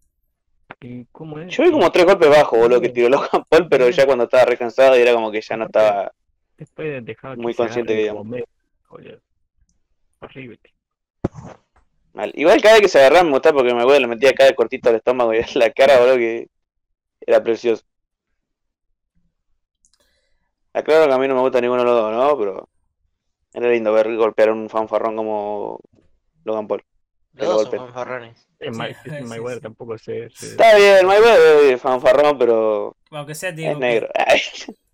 ¿Y 0.81 1.05
cómo 1.11 1.39
es? 1.39 1.55
Yo 1.55 1.63
vi 1.63 1.71
como 1.71 1.91
tres 1.91 2.05
golpes 2.05 2.29
bajos, 2.29 2.59
boludo, 2.59 2.81
que 2.81 2.89
tiró 2.89 3.09
Logan 3.09 3.45
Paul, 3.49 3.67
pero 3.69 3.89
ya 3.89 4.05
cuando 4.05 4.25
estaba 4.25 4.45
recansado 4.45 4.97
y 4.97 5.01
era 5.01 5.13
como 5.13 5.31
que 5.31 5.41
ya 5.41 5.57
no 5.57 5.65
estaba... 5.65 6.11
Después 6.57 7.03
Muy 7.37 7.53
consciente. 7.53 8.11
Horrible. 10.19 10.59
Mal. 12.13 12.31
Igual 12.35 12.61
cada 12.61 12.75
vez 12.75 12.83
que 12.83 12.89
se 12.89 12.99
agarraba 12.99 13.23
me 13.23 13.31
gustaba 13.31 13.57
porque 13.57 13.73
me 13.73 13.81
acuerdo 13.81 14.01
le 14.01 14.07
metía 14.07 14.33
cada 14.33 14.53
cortito 14.53 14.89
al 14.89 14.95
estómago 14.95 15.33
y 15.33 15.37
en 15.37 15.45
la 15.55 15.71
cara, 15.71 15.99
boludo, 15.99 16.17
que 16.17 16.47
era 17.21 17.43
precioso. 17.43 17.83
Aclaro 20.73 21.07
que 21.07 21.13
a 21.13 21.17
mí 21.17 21.27
no 21.27 21.35
me 21.35 21.41
gusta 21.41 21.61
ninguno 21.61 21.81
de 21.81 21.87
los 21.87 22.01
dos, 22.01 22.11
¿no? 22.13 22.37
Pero 22.37 22.69
era 23.53 23.69
lindo 23.69 23.93
ver 23.93 24.15
golpear 24.15 24.49
a 24.49 24.53
un 24.53 24.69
fanfarrón 24.69 25.15
como 25.15 25.79
Logan 26.43 26.67
Paul. 26.67 26.83
Los 27.33 27.47
dos 27.47 27.55
golpe. 27.63 27.77
son 27.77 27.85
fanfarrones. 27.87 28.47
En 28.59 28.73
Sí, 28.73 28.79
My- 28.79 28.93
sí, 28.93 28.99
en 29.09 29.27
Mayweather 29.27 29.57
sí. 29.57 29.63
tampoco 29.63 29.97
se, 29.97 30.29
se- 30.29 30.45
Está 30.51 30.75
bien, 30.75 31.05
Mayweather 31.05 31.73
es 31.73 31.81
fanfarrón, 31.81 32.37
pero 32.37 32.95
Aunque 33.11 33.35
sea, 33.35 33.51
digo 33.51 33.69
es 33.71 33.75
que- 33.77 33.79
negro. 33.79 34.09
Ay, 34.15 34.39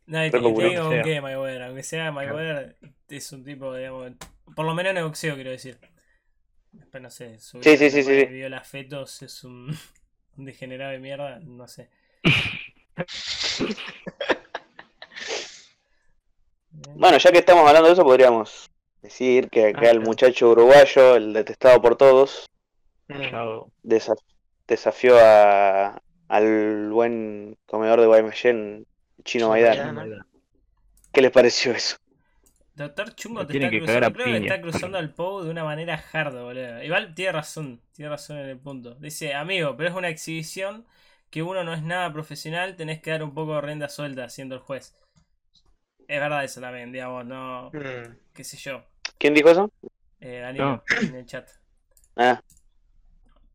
No, 0.06 0.26
y 0.26 0.32
te, 0.32 0.40
te 0.40 0.48
digo 0.48 0.82
con 0.84 0.92
Sea. 0.94 1.04
qué, 1.04 1.22
Mayweather. 1.22 1.64
Aunque 1.64 1.84
sea 1.84 2.12
Mayweather, 2.12 2.78
es 3.10 3.32
un 3.32 3.44
tipo, 3.44 3.76
digamos, 3.76 4.12
por 4.56 4.66
lo 4.66 4.74
menos 4.74 4.92
en 4.92 4.98
el 4.98 5.04
boxeo, 5.04 5.36
quiero 5.36 5.52
decir. 5.52 5.78
Después 6.72 7.02
no 7.04 7.10
sé, 7.10 7.40
su 7.40 7.62
Sí, 7.64 7.70
vida 7.72 7.78
sí, 7.80 7.90
sí, 7.90 8.04
sí. 8.04 8.26
viola 8.26 8.64
fetos 8.64 9.22
es 9.24 9.44
un, 9.44 9.76
un 10.38 10.46
degenerado 10.46 10.92
de 10.92 11.00
mierda, 11.00 11.40
no 11.44 11.68
sé. 11.68 11.90
Bueno, 16.72 17.18
ya 17.18 17.32
que 17.32 17.40
estamos 17.40 17.68
hablando 17.68 17.88
de 17.88 17.94
eso, 17.94 18.04
podríamos 18.04 18.70
decir 19.02 19.50
que 19.50 19.68
acá 19.68 19.88
Ah, 19.88 19.92
el 19.92 20.02
muchacho 20.02 20.50
uruguayo, 20.50 21.16
el 21.16 21.34
detestado 21.34 21.82
por 21.82 21.96
todos, 21.96 22.46
desafió 24.64 25.18
a, 25.20 26.02
al 26.28 26.90
buen 26.92 27.58
comedor 27.66 28.02
de 28.02 28.08
Guaymallén, 28.08 28.86
el 29.18 29.24
chino 29.24 29.24
Chino 29.24 29.50
Maidana. 29.50 29.94
Maidana. 29.94 30.26
¿Qué 31.12 31.22
les 31.22 31.32
pareció 31.32 31.72
eso? 31.72 31.98
Doctor 32.76 33.14
Chungo 33.16 33.42
Lo 33.42 33.48
te 33.48 33.52
tiene 33.52 33.66
está 33.66 33.72
que 33.72 33.78
cruzando, 33.80 34.00
cagar 34.00 34.12
a 34.12 34.14
creo 34.14 34.26
que 34.26 34.40
piña. 34.40 34.56
está 34.56 34.62
cruzando 34.62 34.98
al 34.98 35.14
Pou 35.14 35.42
de 35.44 35.50
una 35.50 35.64
manera 35.64 36.02
hard, 36.14 36.34
boludo. 36.42 36.84
Igual 36.84 37.14
tiene 37.14 37.32
razón, 37.34 37.82
tiene 37.94 38.10
razón 38.10 38.38
en 38.38 38.46
el 38.50 38.58
punto. 38.60 38.96
Dice, 38.96 39.34
amigo, 39.34 39.76
pero 39.76 39.90
es 39.90 39.96
una 39.96 40.10
exhibición 40.10 40.86
que 41.30 41.44
uno 41.44 41.64
no 41.64 41.74
es 41.74 41.84
nada 41.84 42.12
profesional, 42.14 42.76
tenés 42.76 43.02
que 43.02 43.12
dar 43.12 43.24
un 43.24 43.34
poco 43.34 43.56
de 43.56 43.62
rienda 43.62 43.90
suelta 43.90 44.30
siendo 44.30 44.56
el 44.56 44.62
juez. 44.62 44.96
Es 46.10 46.20
verdad 46.20 46.44
eso 46.44 46.60
también, 46.60 46.92
digamos, 46.92 47.24
no, 47.24 47.70
Mm. 47.72 48.16
qué 48.34 48.44
sé 48.44 48.58
yo. 48.58 48.84
¿Quién 49.20 49.36
dijo 49.36 49.52
eso? 49.52 49.72
Eh, 50.20 50.40
Danilo, 50.40 50.84
en 51.04 51.16
el 51.16 51.26
chat. 51.28 51.48
Ah, 52.16 52.42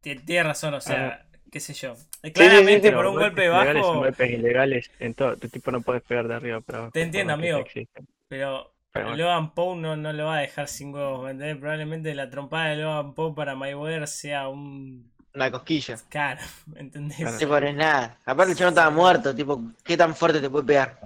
Tie- 0.00 0.24
Tiene 0.24 0.44
razón, 0.44 0.72
o 0.74 0.80
sea, 0.80 1.26
qué 1.50 1.58
sé 1.58 1.74
yo. 1.74 1.96
sí, 1.96 2.04
sí, 2.22 2.32
Claramente 2.32 2.90
sí, 2.90 2.94
por 2.94 3.06
un 3.06 3.16
golpe 3.16 3.44
ilegales 3.44 3.82
son 3.82 3.82
bajo, 3.82 3.98
golpes 4.04 4.30
ilegales 4.30 4.90
en 5.00 5.14
todo. 5.14 5.36
Tu 5.36 5.48
tipo 5.48 5.72
no 5.72 5.80
puedes 5.80 6.02
pegar 6.04 6.28
de 6.28 6.34
arriba 6.34 6.60
para 6.60 6.78
abajo. 6.78 6.92
Te 6.92 7.02
entiendo, 7.02 7.32
amigo. 7.32 7.64
te 7.64 7.88
pero 8.28 8.72
Pero. 8.92 9.16
Logan 9.16 9.52
Paul 9.52 9.82
no, 9.82 9.96
no 9.96 10.12
lo 10.12 10.26
va 10.26 10.36
a 10.38 10.40
dejar 10.42 10.68
sin 10.68 10.94
huevos, 10.94 11.24
¿me 11.24 11.32
entendés? 11.32 11.56
Probablemente 11.56 12.14
la 12.14 12.30
trompada 12.30 12.70
de 12.70 12.76
Logan 12.76 13.14
Paul 13.14 13.34
para 13.34 13.56
Mayweather 13.56 14.06
sea 14.06 14.46
un... 14.46 15.10
Una 15.34 15.50
cosquilla. 15.50 15.96
Claro, 16.08 16.40
¿me 16.66 16.78
entendés? 16.80 17.18
No 17.18 17.30
es 17.58 17.74
nada. 17.74 18.16
Aparte 18.24 18.52
el 18.52 18.58
chabón 18.58 18.74
estaba 18.74 18.90
muerto, 18.90 19.34
tipo, 19.34 19.60
¿qué 19.82 19.96
tan 19.96 20.14
fuerte 20.14 20.40
te 20.40 20.48
puede 20.48 20.66
pegar? 20.66 21.00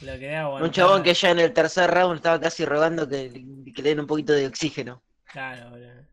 Lo 0.00 0.18
que 0.18 0.28
da 0.28 0.48
Un 0.48 0.70
chabón 0.70 1.02
que 1.02 1.14
ya 1.14 1.30
en 1.30 1.40
el 1.40 1.52
tercer 1.52 1.90
round 1.90 2.16
estaba 2.16 2.40
casi 2.40 2.64
rogando 2.64 3.08
que, 3.08 3.30
que 3.74 3.82
le 3.82 3.90
den 3.90 4.00
un 4.00 4.06
poquito 4.06 4.32
de 4.32 4.46
oxígeno. 4.46 5.02
Claro, 5.24 5.70
boludo. 5.70 6.06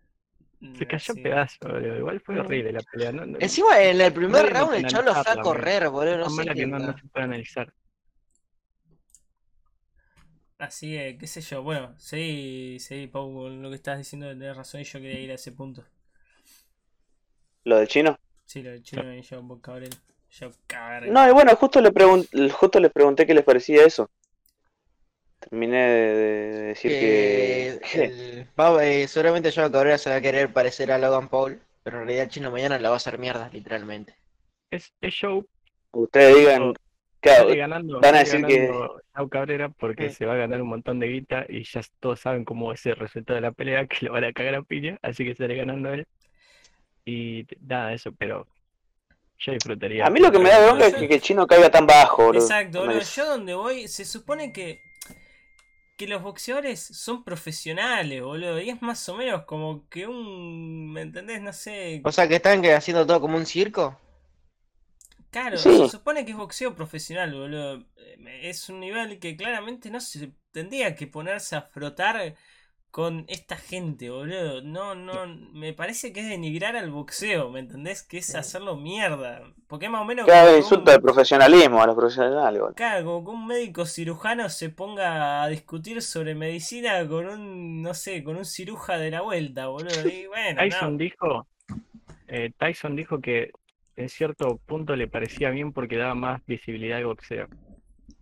Se 0.78 0.88
cayó 0.88 1.14
Sí. 1.14 1.20
a 1.20 1.24
pedazos, 1.24 1.60
boludo. 1.60 1.98
Igual 1.98 2.22
fue 2.22 2.40
horrible 2.40 2.72
la 2.74 2.82
pelea. 2.82 3.12
No, 3.12 3.26
no, 3.26 3.38
Encima 3.40 3.82
en 3.82 4.02
el 4.02 4.14
primer 4.14 4.52
No 4.52 4.60
round 4.60 4.74
el 4.76 4.86
chabón 4.88 5.06
lo 5.06 5.14
fue 5.14 5.32
a 5.32 5.36
correr, 5.38 5.90
boludo, 5.90 6.18
no 6.18 6.30
sé 6.30 6.46
que 6.46 6.66
no, 6.66 6.98
se 6.98 7.08
puede 7.08 7.26
analizar. 7.26 7.74
Así 10.58 10.92
que, 10.92 11.18
qué 11.20 11.28
sé 11.28 11.42
yo. 11.42 11.64
Bueno, 11.64 11.94
seguí, 11.98 12.80
seguí, 12.80 13.08
Pau, 13.08 13.34
con 13.34 13.62
lo 13.62 13.70
que 13.70 13.76
estás 13.76 13.98
diciendo, 13.98 14.28
tenés 14.30 14.56
razón 14.56 14.82
y 14.82 14.84
yo 14.86 15.00
quería 15.00 15.20
ir 15.20 15.32
a 15.32 15.36
ese 15.36 15.52
punto. 15.52 15.84
¿Lo 17.66 17.78
del 17.78 17.88
chino? 17.88 18.18
Sí, 18.46 18.64
lo 18.64 18.72
del 18.72 18.84
chino 18.84 19.14
y 19.14 19.22
yo, 19.22 19.62
cabrón. 19.62 19.90
Yo 20.40 20.52
cabrón. 20.68 21.14
No, 21.14 21.28
y 21.30 21.32
bueno, 21.32 21.56
justo 21.56 21.80
le, 21.82 21.92
justo 22.50 22.80
les 22.80 22.92
pregunté 22.92 23.26
qué 23.26 23.34
les 23.34 23.44
parecía 23.44 23.86
eso. 23.86 24.10
Terminé 25.40 25.78
de, 25.78 26.16
de 26.16 26.62
decir 26.64 26.92
que... 26.92 27.80
Que 27.92 28.04
el- 28.04 28.48
eh, 28.82 29.08
seguramente 29.08 29.52
Joao 29.52 29.72
Cabrera 29.72 29.98
se 29.98 30.10
va 30.10 30.18
a 30.18 30.22
querer 30.22 30.52
parecer 30.52 30.92
a 30.92 30.98
Logan 30.98 31.30
Paul, 31.30 31.62
pero 31.84 31.98
en 32.00 32.06
realidad 32.06 32.26
el 32.26 32.30
chino 32.32 32.52
mañana 32.52 32.80
la 32.80 32.90
va 32.90 32.96
a 32.96 32.98
hacer 32.98 33.18
mierda, 33.20 33.50
literalmente. 33.54 34.16
Es, 34.72 34.92
es 35.02 35.14
show. 35.14 35.46
Ustedes 35.92 36.36
digan... 36.36 36.74
Claro, 37.22 37.48
ganando, 37.56 38.02
van 38.02 38.16
a 38.16 38.20
decir 38.20 38.46
que- 38.46 38.70
Cabrera 39.32 39.70
porque 39.70 40.12
se 40.12 40.28
va 40.28 40.34
a 40.34 40.38
ganar 40.38 40.62
un 40.62 40.68
montón 40.68 41.00
de 41.00 41.08
guita 41.08 41.46
y 41.50 41.64
ya 41.64 41.82
todos 42.00 42.20
saben 42.20 42.46
cómo 42.46 42.72
es 42.72 42.86
el 42.86 42.98
resultado 42.98 43.36
de 43.36 43.42
la 43.42 43.52
pelea, 43.52 43.88
que 43.88 44.06
lo 44.06 44.12
van 44.12 44.26
a 44.26 44.34
cagar 44.34 44.54
a 44.56 44.62
piña, 44.62 45.00
así 45.02 45.26
que 45.26 45.34
sale 45.34 45.56
ganando 45.56 45.92
él. 45.92 46.06
Y 47.04 47.48
nada, 47.62 47.94
eso, 47.94 48.12
pero 48.12 48.46
yo 49.38 49.52
disfrutaría. 49.54 50.06
a 50.06 50.10
mí 50.10 50.20
lo 50.20 50.32
que 50.32 50.40
me 50.40 50.50
da 50.50 50.66
bronca 50.66 50.88
es 50.88 50.94
Yo- 50.94 51.00
que, 51.00 51.08
que 51.08 51.16
el 51.16 51.22
chino 51.22 51.46
caiga 51.48 51.70
tan 51.70 51.86
bajo, 51.86 52.26
boludo. 52.26 52.42
Exacto, 52.44 52.80
boludo. 52.82 53.02
Yo 53.02 53.26
donde 53.26 53.54
voy, 53.54 53.88
se 53.88 54.06
supone 54.06 54.52
que, 54.54 54.82
que 55.98 56.08
los 56.08 56.22
boxeadores 56.24 56.80
son 56.82 57.24
profesionales, 57.24 58.22
boludo. 58.22 58.60
Y 58.62 58.70
es 58.70 58.82
más 58.82 59.08
o 59.10 59.16
menos 59.16 59.44
como 59.46 59.88
que 59.90 60.08
un, 60.08 60.92
¿me 60.94 61.02
entendés? 61.02 61.42
No 61.42 61.54
sé. 61.54 62.02
O 62.04 62.12
sea 62.12 62.28
que 62.28 62.36
están 62.36 62.64
haciendo 62.66 63.06
todo 63.06 63.20
como 63.22 63.38
un 63.38 63.46
circo. 63.46 64.00
Claro, 65.32 65.58
Sí. 65.58 65.70
se 65.78 65.90
supone 65.90 66.24
que 66.26 66.32
es 66.32 66.38
boxeo 66.38 66.74
profesional, 66.76 67.34
boludo. 67.34 67.80
Eh, 67.98 68.40
Es 68.50 68.70
un 68.70 68.80
nivel 68.80 69.20
que 69.20 69.36
claramente 69.36 69.90
no 69.90 70.00
se 70.00 70.32
tendría 70.52 70.96
que 70.96 71.08
ponerse 71.08 71.56
a 71.58 71.62
frotar 71.62 72.36
con 72.96 73.26
esta 73.28 73.58
gente, 73.58 74.10
boludo. 74.10 74.62
No, 74.62 74.96
no, 74.96 75.28
me 75.52 75.74
parece 75.74 76.14
que 76.14 76.22
es 76.22 76.30
denigrar 76.30 76.78
al 76.78 76.92
boxeo, 76.92 77.50
¿me 77.50 77.60
entendés? 77.60 78.04
Que 78.04 78.20
es 78.20 78.34
hacerlo 78.36 78.78
mierda. 78.78 79.42
Porque 79.68 79.90
más 79.90 80.02
o 80.02 80.06
menos 80.06 80.26
Cada 80.26 80.56
insulto 80.56 80.92
un- 80.92 80.96
de 80.96 81.02
profesionalismo 81.02 81.82
a 81.84 81.88
los 81.88 81.96
profesionales, 81.98 82.58
boludo. 82.62 82.74
Claro, 82.74 83.04
como 83.04 83.26
que 83.26 83.32
un 83.32 83.48
médico 83.48 83.86
cirujano 83.86 84.48
se 84.48 84.70
ponga 84.70 85.44
a 85.44 85.50
discutir 85.50 86.02
sobre 86.02 86.36
medicina 86.36 87.06
con 87.06 87.28
un, 87.28 87.82
no 87.82 87.94
sé, 87.94 88.24
con 88.24 88.38
un 88.38 88.46
ciruja 88.46 88.98
de 88.98 89.12
la 89.12 89.20
vuelta, 89.24 89.68
boludo. 89.68 90.08
Y 90.08 90.28
bueno, 90.28 90.62
Tyson 90.62 90.94
no. 90.94 90.98
dijo, 90.98 91.48
eh, 92.30 92.52
Tyson 92.58 92.96
dijo 92.96 93.20
que 93.20 93.52
en 93.98 94.08
cierto 94.08 94.58
punto 94.66 94.96
le 94.96 95.10
parecía 95.10 95.50
bien 95.50 95.74
porque 95.74 95.98
daba 95.98 96.16
más 96.16 96.42
visibilidad 96.46 97.00
al 97.00 97.08
boxeo, 97.08 97.48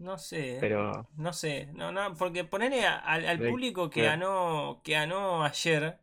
No 0.04 0.18
sé, 0.18 0.58
pero 0.60 1.08
no 1.18 1.32
sé, 1.34 1.68
no, 1.74 1.92
no, 1.92 2.14
porque 2.16 2.44
ponerle 2.44 2.86
a- 2.86 2.98
al, 3.00 3.26
al 3.26 3.40
público 3.40 3.90
que 3.90 4.02
ganó, 4.04 4.82
que 4.84 4.94
ganó 4.94 5.44
ayer, 5.44 5.98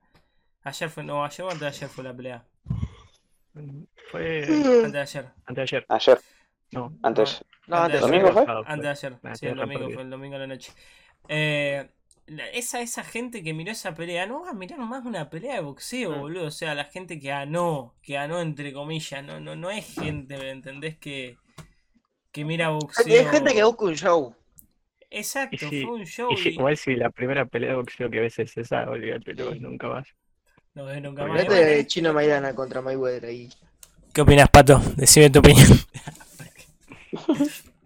ayer 0.65 0.91
fue, 0.91 1.05
no, 1.05 1.25
ayer 1.25 1.43
o 1.47 1.51
antes 1.51 1.61
de 1.61 1.67
ayer 1.69 1.89
fue 1.91 2.05
la 2.05 2.15
pelea, 2.17 2.45
mm, 3.55 3.83
fue 4.11 4.45
antes 4.85 4.93
de 4.93 5.01
ayer, 5.01 5.27
antes 5.47 5.57
de 5.57 5.63
ayer, 5.63 5.87
Ayer, 5.89 6.19
no, 6.73 6.93
antes. 7.03 7.45
No, 7.67 7.77
Antes 7.77 8.01
antes 8.03 8.11
de 8.11 8.19
¿Domingo 8.19 8.33
fue? 8.33 8.47
antes 8.67 8.83
de 8.83 8.89
ayer, 8.89 9.19
Ah, 9.23 9.35
sí, 9.35 9.47
el 9.47 9.57
domingo 9.57 9.91
fue 9.91 10.03
el 10.03 10.11
domingo 10.11 10.37
a 10.37 10.39
la 10.41 10.47
noche. 10.47 10.73
Eh, 11.29 11.89
esa, 12.53 12.81
esa 12.81 13.03
gente 13.05 13.43
que 13.43 13.53
miró 13.55 13.73
esa 13.73 13.95
pelea, 13.95 14.27
no 14.27 14.43
va 14.43 14.51
a 14.51 14.55
mirar 14.55 14.79
más 14.81 15.05
una 15.05 15.29
pelea 15.31 15.55
de 15.57 15.61
boxeo, 15.61 16.11
Mm. 16.13 16.21
boludo. 16.21 16.47
O 16.47 16.51
sea, 16.51 16.75
la 16.75 16.85
gente 16.85 17.19
que 17.21 17.29
ganó, 17.29 17.95
que 18.03 18.15
ganó 18.15 18.41
entre 18.41 18.73
comillas, 18.73 19.25
no, 19.25 19.41
no, 19.41 19.57
no 19.57 19.71
es 19.71 19.85
gente, 19.99 20.37
¿me 20.39 20.51
entendés? 20.51 20.97
Que, 20.99 21.40
que 22.33 22.45
mira 22.45 22.69
Hay 22.69 22.75
boxeo. 22.75 23.31
gente 23.31 23.55
que 23.55 23.65
busca 23.65 23.85
un 23.85 23.95
show. 23.97 24.35
Exacto, 25.11 25.69
si- 25.69 25.83
fue 25.83 25.95
un 25.97 26.05
show 26.07 26.33
Y 26.33 26.37
si- 26.37 26.49
y 26.51 26.53
igual 26.55 26.77
si 26.77 26.95
la 26.97 27.11
primera 27.11 27.45
pelea 27.47 27.71
de 27.71 27.77
boxeo 27.77 28.11
que 28.11 28.21
ves 28.21 28.39
es 28.39 28.57
esa, 28.57 28.89
olvídate, 28.89 29.35
no, 29.35 29.55
nunca 29.57 29.89
más. 29.89 30.09
no 30.75 30.85
ves 30.87 31.03
nunca 31.03 31.27
más. 31.27 31.43
Fíjate 31.43 31.65
de 31.65 31.87
Chino 31.87 32.13
Maidana 32.13 32.55
contra 32.55 32.81
Mayweather 32.83 33.27
ahí. 33.27 33.49
¿Qué 34.13 34.21
opinas, 34.23 34.49
Pato? 34.51 34.81
Decime 34.97 35.31
tu 35.31 35.39
opinión. 35.41 35.69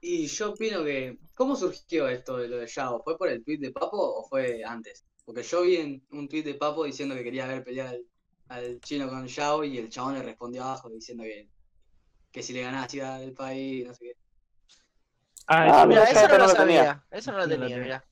Y 0.00 0.26
yo 0.26 0.50
opino 0.52 0.84
que. 0.84 1.18
¿Cómo 1.34 1.54
surgió 1.56 2.08
esto 2.08 2.38
de 2.38 2.48
lo 2.48 2.56
de 2.58 2.66
Yao? 2.66 3.02
¿Fue 3.02 3.18
por 3.18 3.28
el 3.28 3.44
tweet 3.44 3.58
de 3.58 3.72
Papo 3.72 3.98
o 4.20 4.24
fue 4.28 4.62
antes? 4.64 5.04
Porque 5.24 5.42
yo 5.42 5.62
vi 5.62 5.76
en 5.76 6.06
un 6.12 6.28
tweet 6.28 6.44
de 6.44 6.54
Papo 6.54 6.84
diciendo 6.84 7.14
que 7.14 7.24
quería 7.24 7.46
ver 7.46 7.62
pelear 7.64 7.88
al, 7.88 8.06
al 8.48 8.80
chino 8.80 9.08
con 9.08 9.26
Yao 9.26 9.64
y 9.64 9.78
el 9.78 9.90
chabón 9.90 10.14
le 10.14 10.22
respondió 10.22 10.62
abajo 10.64 10.88
diciendo 10.88 11.24
que, 11.24 11.48
que 12.36 12.42
si 12.44 12.52
le 12.54 12.62
ganaba 12.62 12.88
se 12.88 12.98
iba 12.98 13.18
del 13.18 13.34
país, 13.34 13.86
no 13.88 13.94
sé 13.94 14.04
qué. 14.06 14.14
Ah, 15.48 15.66
Ah, 15.66 15.84
eso 15.84 15.86
mira, 15.86 16.04
eso 16.04 16.28
no 16.28 16.38
no 16.38 16.38
lo 16.38 16.48
lo 16.48 16.56
tenía. 16.56 16.84
sabía. 16.84 17.04
Eso 17.10 17.32
no 17.32 17.38
lo 17.38 17.48
tenía, 17.48 17.78
tenía. 17.78 17.78
mira. 17.78 18.04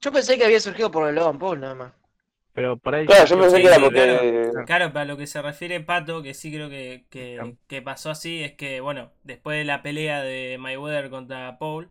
Yo 0.00 0.12
pensé 0.12 0.38
que 0.38 0.44
había 0.46 0.60
surgido 0.60 0.90
por 0.90 1.08
el 1.08 1.14
Logan 1.16 1.38
Paul 1.38 1.60
nada 1.60 1.74
más. 1.76 1.94
pero 2.52 2.76
por 2.78 2.94
ahí. 2.94 3.06
Claro, 3.06 3.24
yo 3.26 3.38
pensé 3.40 3.60
que 3.60 3.66
era 3.66 3.80
porque. 3.80 4.50
Claro, 4.64 4.92
para 4.92 5.04
lo 5.06 5.16
que 5.16 5.26
se 5.26 5.42
refiere 5.42 5.80
Pato, 5.80 6.22
que 6.22 6.34
sí 6.34 6.52
creo 6.52 6.68
que, 6.70 7.06
que, 7.10 7.36
Claro. 7.36 7.56
que 7.66 7.82
pasó 7.82 8.10
así, 8.10 8.42
es 8.44 8.52
que, 8.54 8.80
bueno, 8.80 9.12
después 9.24 9.58
de 9.58 9.64
la 9.64 9.82
pelea 9.82 10.22
de 10.22 10.58
Mayweather 10.58 11.10
contra 11.10 11.58
Paul, 11.58 11.90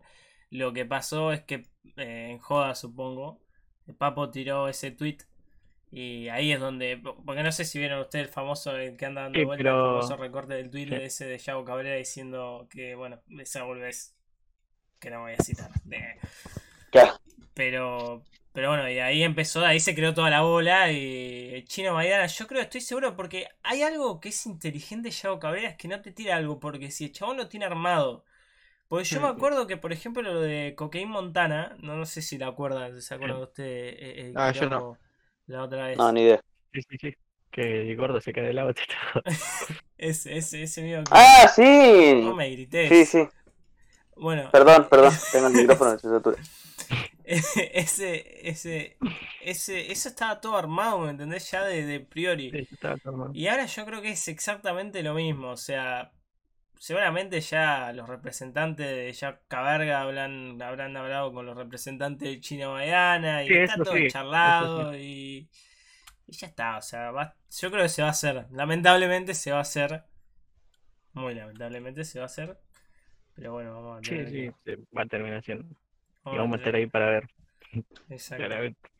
lo 0.50 0.72
que 0.72 0.86
pasó 0.86 1.32
es 1.32 1.42
que, 1.42 1.66
eh, 1.96 2.28
en 2.30 2.38
joda 2.38 2.74
supongo, 2.74 3.40
Papo 3.98 4.30
tiró 4.30 4.68
ese 4.68 4.90
tweet 4.92 5.18
y 5.92 6.28
ahí 6.28 6.52
es 6.52 6.60
donde, 6.60 7.00
porque 7.26 7.42
no 7.42 7.50
sé 7.52 7.64
si 7.64 7.78
vieron 7.78 8.00
ustedes 8.00 8.26
el 8.28 8.32
famoso 8.32 8.76
el 8.76 8.96
que 8.96 9.06
anda 9.06 9.22
dando 9.22 9.38
Sí, 9.40 9.46
pero- 9.56 9.96
el 9.96 10.00
famoso 10.02 10.16
recorte 10.16 10.54
del 10.54 10.70
tweet 10.70 10.84
Sí. 10.84 10.90
de 10.90 11.04
ese 11.04 11.26
de 11.26 11.38
Yago 11.38 11.64
Cabrera 11.64 11.96
diciendo 11.96 12.68
que, 12.70 12.94
bueno, 12.94 13.20
esa 13.40 13.64
volvés, 13.64 14.14
que 15.00 15.10
no 15.10 15.22
voy 15.22 15.32
a 15.32 15.42
citar. 15.42 15.70
de- 15.84 16.16
Claro. 16.90 17.18
pero, 17.54 18.22
pero 18.52 18.68
bueno, 18.68 18.88
y 18.90 18.98
ahí 18.98 19.22
empezó, 19.22 19.64
ahí 19.64 19.80
se 19.80 19.94
creó 19.94 20.12
toda 20.14 20.30
la 20.30 20.42
bola. 20.42 20.90
Y 20.92 21.54
el 21.54 21.64
chino 21.66 21.94
Maidana, 21.94 22.26
yo 22.26 22.46
creo, 22.46 22.60
estoy 22.62 22.80
seguro, 22.80 23.14
porque 23.16 23.48
hay 23.62 23.82
algo 23.82 24.20
que 24.20 24.30
es 24.30 24.46
inteligente, 24.46 25.10
Yago 25.10 25.38
Cabrera, 25.38 25.68
es 25.70 25.76
que 25.76 25.88
no 25.88 26.00
te 26.00 26.10
tira 26.12 26.36
algo, 26.36 26.58
porque 26.60 26.90
si 26.90 27.06
el 27.06 27.12
chabón 27.12 27.36
lo 27.36 27.48
tiene 27.48 27.66
armado. 27.66 28.24
Porque 28.88 29.04
yo 29.04 29.20
me 29.20 29.28
acuerdo 29.28 29.68
que, 29.68 29.76
por 29.76 29.92
ejemplo, 29.92 30.20
lo 30.22 30.40
de 30.40 30.74
Cocaine 30.76 31.08
Montana, 31.08 31.76
no, 31.80 31.94
no 31.94 32.04
sé 32.06 32.22
si 32.22 32.38
la 32.38 32.48
acuerdan, 32.48 33.00
¿se 33.00 33.14
acuerdan 33.14 33.38
ustedes? 33.40 33.94
eh, 34.00 34.20
el 34.30 34.32
Ah, 34.36 34.50
yo 34.50 34.68
no. 34.68 34.98
La 35.50 35.64
otra 35.64 35.88
vez. 35.88 35.98
No, 35.98 36.12
ni 36.12 36.22
idea. 36.22 36.40
Sí, 36.72 36.80
sí, 36.88 36.96
sí. 37.00 37.14
Que 37.50 37.90
el 37.90 37.96
gordo 37.96 38.20
se 38.20 38.32
cae 38.32 38.44
del 38.44 38.56
lado. 38.56 38.72
Ese, 39.98 40.36
ese, 40.36 40.62
ese 40.62 40.82
mío 40.82 41.02
que 41.02 41.10
¡Ah, 41.10 41.50
sí! 41.54 42.22
no 42.22 42.36
me 42.36 42.48
grites. 42.50 42.88
Sí, 42.88 43.04
sí. 43.04 43.28
Bueno, 44.14 44.48
Perdón, 44.52 44.86
perdón. 44.88 45.12
Tengo 45.32 45.48
el 45.48 45.52
micrófono 45.54 45.90
de 45.90 45.98
satura. 45.98 46.36
ese, 47.24 48.48
ese, 48.48 48.96
ese, 49.42 49.90
eso 49.90 50.08
estaba 50.08 50.40
todo 50.40 50.56
armado, 50.56 51.00
¿me 51.00 51.10
entendés? 51.10 51.50
Ya 51.50 51.64
de, 51.64 51.84
de 51.84 51.98
priori. 51.98 52.50
Sí, 52.52 52.68
estaba 52.70 52.96
tomando. 52.98 53.36
Y 53.36 53.48
ahora 53.48 53.66
yo 53.66 53.84
creo 53.84 54.00
que 54.00 54.10
es 54.12 54.28
exactamente 54.28 55.02
lo 55.02 55.14
mismo, 55.14 55.50
o 55.50 55.56
sea, 55.56 56.12
seguramente 56.80 57.40
ya 57.42 57.92
los 57.94 58.08
representantes 58.10 58.88
de 58.88 59.12
Jack 59.14 59.42
Caberga 59.48 60.02
hablan, 60.02 60.60
habrán 60.62 60.96
hablado 60.98 61.32
con 61.34 61.46
los 61.46 61.56
representantes 61.56 62.28
de 62.28 62.40
China 62.40 62.70
Maidana 62.70 63.44
y 63.44 63.52
Sí, 63.52 63.54
está 63.56 63.82
todo 63.82 64.00
sí, 64.00 64.08
charlado 64.08 64.96
y, 64.98 65.50
y 66.26 66.32
ya 66.32 66.48
está, 66.48 66.78
o 66.78 66.82
sea, 66.82 67.12
va- 67.12 67.36
yo 67.60 67.70
creo 67.70 67.84
que 67.84 67.90
se 67.90 68.02
va 68.02 68.08
a 68.08 68.12
hacer, 68.12 68.46
lamentablemente 68.52 69.34
se 69.34 69.52
va 69.52 69.58
a 69.58 69.62
hacer, 69.62 70.04
muy 71.12 71.34
lamentablemente 71.34 72.04
se 72.04 72.18
va 72.18 72.24
a 72.24 72.26
hacer, 72.26 72.58
pero 73.34 73.52
bueno, 73.54 73.74
vamos 73.74 74.00
a 74.00 74.02
Sí, 74.02 74.26
tener 74.26 74.28
sí, 74.28 74.50
se 74.64 74.76
va 74.96 75.02
a 75.02 75.06
terminar 75.06 75.42
siendo. 75.44 75.64
Y 76.30 76.36
vamos 76.38 76.54
vamos 76.54 76.54
a 76.54 76.58
estar 76.58 76.74
ahí 76.74 76.86
para 76.86 77.10
ver. 77.10 77.28
Exacto. 78.10 78.60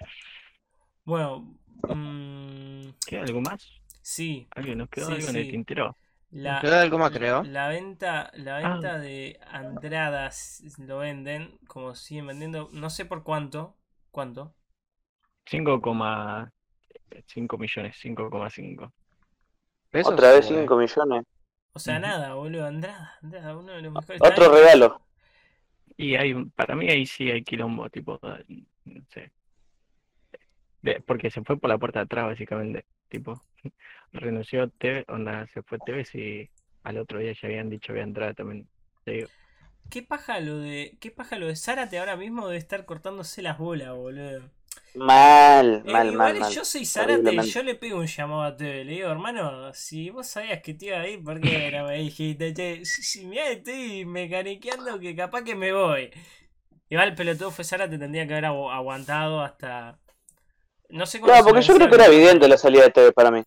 Bueno, 1.04 1.58
mm, 1.88 2.90
¿Queda 3.06 3.22
algo 3.24 3.40
más? 3.42 3.68
sí, 4.02 4.50
¿Alguien 4.52 4.78
nos 4.78 4.90
quedó 4.90 5.08
Sí, 5.08 5.12
algo 5.12 5.28
en 5.30 5.36
sí. 5.36 5.44
el 5.44 5.48
tintero? 5.48 5.96
La, 6.30 6.60
Quedó 6.60 6.76
algo 6.76 6.98
más, 6.98 7.10
creo. 7.10 7.42
La 7.42 7.68
venta, 7.68 8.30
la 8.34 8.58
Ah. 8.58 8.72
venta 8.72 8.98
de 8.98 9.40
Andradas 9.50 10.62
lo 10.78 10.98
venden, 10.98 11.58
como 11.66 11.94
siguen 11.94 12.28
vendiendo, 12.28 12.68
no 12.72 12.90
sé 12.90 13.04
por 13.04 13.22
cuánto, 13.24 13.76
cuánto. 14.10 14.54
5,5 15.46 17.58
millones, 17.58 17.96
5,5. 18.00 18.92
¿Pesos? 19.90 20.12
Otra 20.12 20.32
vez 20.32 20.46
Bueno. 20.46 20.62
5 20.62 20.76
millones. 20.76 21.24
O 21.72 21.78
sea, 21.78 21.98
nada, 21.98 22.34
boludo, 22.34 22.66
Andrada, 22.66 23.12
Andrada, 23.22 23.56
uno 23.56 23.72
de 23.72 23.82
los 23.82 23.92
mejores. 23.92 24.20
Otro 24.22 24.52
regalo. 24.52 25.00
Y 25.96 26.16
hay, 26.16 26.34
para 26.56 26.74
mí 26.74 26.88
ahí 26.88 27.06
sí 27.06 27.30
hay 27.30 27.42
quilombo, 27.42 27.88
tipo, 27.90 28.18
no 28.84 29.02
sé. 29.10 29.32
De- 30.82 31.00
porque 31.02 31.30
se 31.30 31.42
fue 31.44 31.58
por 31.58 31.70
la 31.70 31.78
puerta 31.78 32.00
de 32.00 32.04
atrás, 32.04 32.26
básicamente. 32.26 32.86
Tipo, 33.08 33.42
renunció 34.12 34.70
TV, 34.70 35.04
onda, 35.08 35.46
se 35.48 35.62
fue 35.62 35.78
Tevez 35.80 36.14
y 36.14 36.50
al 36.84 36.98
otro 36.98 37.18
día 37.18 37.32
ya 37.32 37.48
habían 37.48 37.70
dicho 37.70 37.88
que 37.88 37.92
había 37.92 38.04
entrada 38.04 38.34
también. 38.34 38.68
Te 39.04 39.12
digo, 39.12 39.30
¿Qué 39.90 40.02
paja 40.02 40.40
lo 40.40 40.58
de, 40.58 40.96
qué 41.00 41.10
paja 41.10 41.36
lo 41.38 41.46
de 41.46 41.54
Zárate 41.56 41.98
ahora 41.98 42.16
mismo 42.16 42.46
debe 42.46 42.58
estar 42.58 42.84
cortándose 42.86 43.42
las 43.42 43.58
bolas, 43.58 43.94
boludo? 43.94 44.50
Mal, 45.08 45.82
Eh, 45.82 45.94
mal, 45.94 46.12
igual 46.12 46.42
mal, 46.42 46.54
yo 46.54 46.64
soy 46.64 46.84
Zárate 46.84 47.40
yo 47.40 47.62
le 47.62 47.74
pego 47.74 47.98
un 48.00 48.06
llamado 48.06 48.42
a 48.42 48.56
TV. 48.56 48.84
Le 48.84 48.92
digo, 48.92 49.08
hermano, 49.10 49.72
si 49.72 50.10
vos 50.10 50.26
sabías 50.26 50.60
que 50.62 50.74
te 50.74 50.86
iba 50.86 51.00
a 51.00 51.08
ir, 51.08 51.22
¿por 51.24 51.40
qué 51.40 51.70
no 51.72 51.86
me 51.86 51.96
dijiste? 51.98 52.52
Che, 52.54 52.84
si, 52.84 53.02
si 53.02 53.26
mirá, 53.26 53.48
estoy 53.50 54.04
mecaniqueando 54.04 54.98
que 55.00 55.16
capaz 55.16 55.42
que 55.42 55.54
me 55.54 55.72
voy. 55.72 56.10
Igual 56.90 57.10
el 57.10 57.14
pelotudo 57.16 57.50
fue 57.52 57.64
Zárate, 57.64 57.98
tendría 57.98 58.26
que 58.26 58.34
haber 58.34 58.46
agu- 58.46 58.72
aguantado 58.72 59.42
hasta. 59.42 59.98
No 60.90 61.06
sé 61.06 61.20
Claro, 61.20 61.44
porque 61.44 61.62
yo 61.62 61.74
creo 61.74 61.88
que 61.88 61.94
era 61.94 62.06
evidente 62.06 62.48
la 62.48 62.56
salida 62.58 62.82
de 62.84 62.90
TV 62.90 63.12
para 63.12 63.30
mí. 63.30 63.42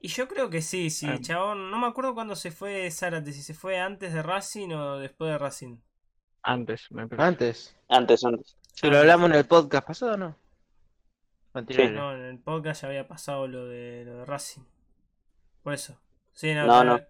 Y 0.00 0.08
yo 0.08 0.28
creo 0.28 0.50
que 0.50 0.62
sí, 0.62 0.90
sí, 0.90 1.06
Ah. 1.08 1.18
chabón. 1.20 1.70
No 1.70 1.78
me 1.78 1.86
acuerdo 1.86 2.14
cuándo 2.14 2.36
se 2.36 2.50
fue 2.50 2.90
Zárate, 2.90 3.32
si 3.32 3.42
se 3.42 3.54
fue 3.54 3.78
antes 3.80 4.12
de 4.12 4.22
Racing 4.22 4.70
o 4.72 4.98
después 4.98 5.30
de 5.32 5.38
Racing. 5.38 5.78
antes, 6.42 6.90
me 6.92 7.08
parece. 7.08 7.26
Antes. 7.26 7.76
Antes, 7.88 8.24
antes. 8.24 8.56
Si 8.72 8.88
lo 8.88 8.98
hablamos 8.98 9.30
en 9.30 9.36
el 9.36 9.46
podcast 9.46 9.86
pasado, 9.86 10.16
¿no? 10.16 10.36
Anterior. 11.54 11.90
No, 11.90 12.14
en 12.14 12.20
el 12.22 12.38
podcast 12.38 12.82
ya 12.82 12.88
había 12.88 13.08
pasado 13.08 13.48
lo 13.48 13.66
de, 13.66 14.04
lo 14.04 14.18
de 14.18 14.24
Racing. 14.26 14.62
Por 15.62 15.72
eso. 15.72 15.98
Sí, 16.34 16.52
no, 16.54 16.66
No, 16.66 16.84
no. 16.84 17.00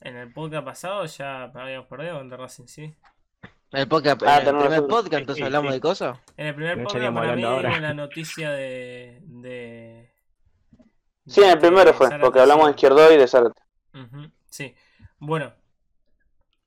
En 0.00 0.16
el 0.16 0.32
podcast 0.32 0.64
pasado 0.64 1.04
ya 1.06 1.44
habíamos 1.44 1.88
perdido 1.88 2.18
contra 2.18 2.36
Racing, 2.38 2.66
sí. 2.66 2.94
En 3.72 3.80
el 3.80 3.88
podcast, 3.88 4.22
Ah, 4.26 4.40
en 4.42 4.48
el 4.48 4.58
primer 4.58 4.86
podcast, 4.86 5.14
entonces 5.20 5.44
hablamos 5.44 5.68
sí. 5.70 5.74
de 5.74 5.80
cosas. 5.80 6.18
En 6.36 6.46
el 6.48 6.54
primer 6.54 6.82
podcast 6.82 7.14
para 7.14 7.36
mí 7.36 7.42
ahora. 7.44 7.78
la 7.80 7.94
noticia 7.94 8.50
de. 8.50 9.20
de 9.22 10.10
Sí, 11.26 11.42
en 11.42 11.50
el 11.50 11.58
primero 11.58 11.92
fue, 11.94 12.08
Zárate, 12.08 12.24
porque 12.24 12.40
hablamos 12.40 12.64
de 12.66 12.70
izquierdo 12.72 13.12
y 13.12 13.16
de 13.16 13.28
Zárate. 13.28 13.62
Sí. 14.48 14.74
Bueno. 15.18 15.52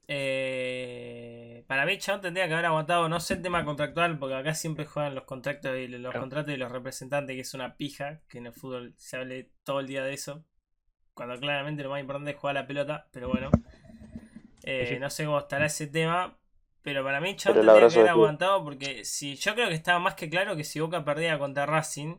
Eh, 0.07 1.63
para 1.67 1.85
mí, 1.85 1.97
Chabón 1.97 2.21
tendría 2.21 2.47
que 2.47 2.53
haber 2.53 2.65
aguantado, 2.67 3.09
no 3.09 3.19
sé 3.19 3.33
el 3.35 3.41
tema 3.41 3.65
contractual, 3.65 4.17
porque 4.19 4.35
acá 4.35 4.53
siempre 4.53 4.85
juegan 4.85 5.15
los 5.15 5.23
contratos 5.25 5.75
y 5.77 5.87
los 5.87 5.99
Claro. 6.01 6.19
contratos 6.19 6.53
y 6.53 6.57
los 6.57 6.71
representantes, 6.71 7.35
que 7.35 7.41
es 7.41 7.53
una 7.53 7.75
pija, 7.75 8.21
que 8.29 8.37
en 8.37 8.47
el 8.47 8.53
fútbol 8.53 8.93
se 8.97 9.17
hable 9.17 9.49
todo 9.63 9.79
el 9.79 9.87
día 9.87 10.03
de 10.03 10.13
eso. 10.13 10.45
Cuando 11.13 11.37
claramente 11.39 11.83
lo 11.83 11.89
más 11.89 11.99
importante 12.01 12.31
es 12.31 12.37
jugar 12.37 12.55
la 12.55 12.67
pelota, 12.67 13.07
pero 13.11 13.29
bueno. 13.29 13.49
Eh. 14.63 14.97
No 15.01 15.09
sé 15.09 15.25
cómo 15.25 15.39
estará 15.39 15.65
ese 15.65 15.87
tema, 15.87 16.37
pero 16.83 17.03
para 17.03 17.21
mí 17.21 17.31
el 17.31 17.37
tendría 17.37 17.89
que 17.89 17.95
haber 17.99 18.09
aguantado, 18.09 18.63
porque 18.63 19.05
si 19.05 19.35
yo 19.35 19.55
creo 19.55 19.69
que 19.69 19.75
estaba 19.75 19.99
más 19.99 20.15
que 20.15 20.29
claro 20.29 20.55
que 20.55 20.63
si 20.63 20.79
Boca 20.79 21.05
perdía 21.05 21.39
contra 21.39 21.65
Racing, 21.65 22.17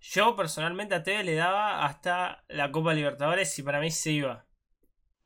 yo 0.00 0.36
personalmente 0.36 0.94
a 0.94 1.02
Tevez 1.02 1.24
le 1.26 1.34
daba 1.36 1.84
hasta 1.84 2.44
la 2.48 2.72
Copa 2.72 2.94
Libertadores 2.94 3.58
y 3.58 3.62
para 3.62 3.80
mí 3.80 3.90
se 3.90 4.12
iba. 4.12 4.46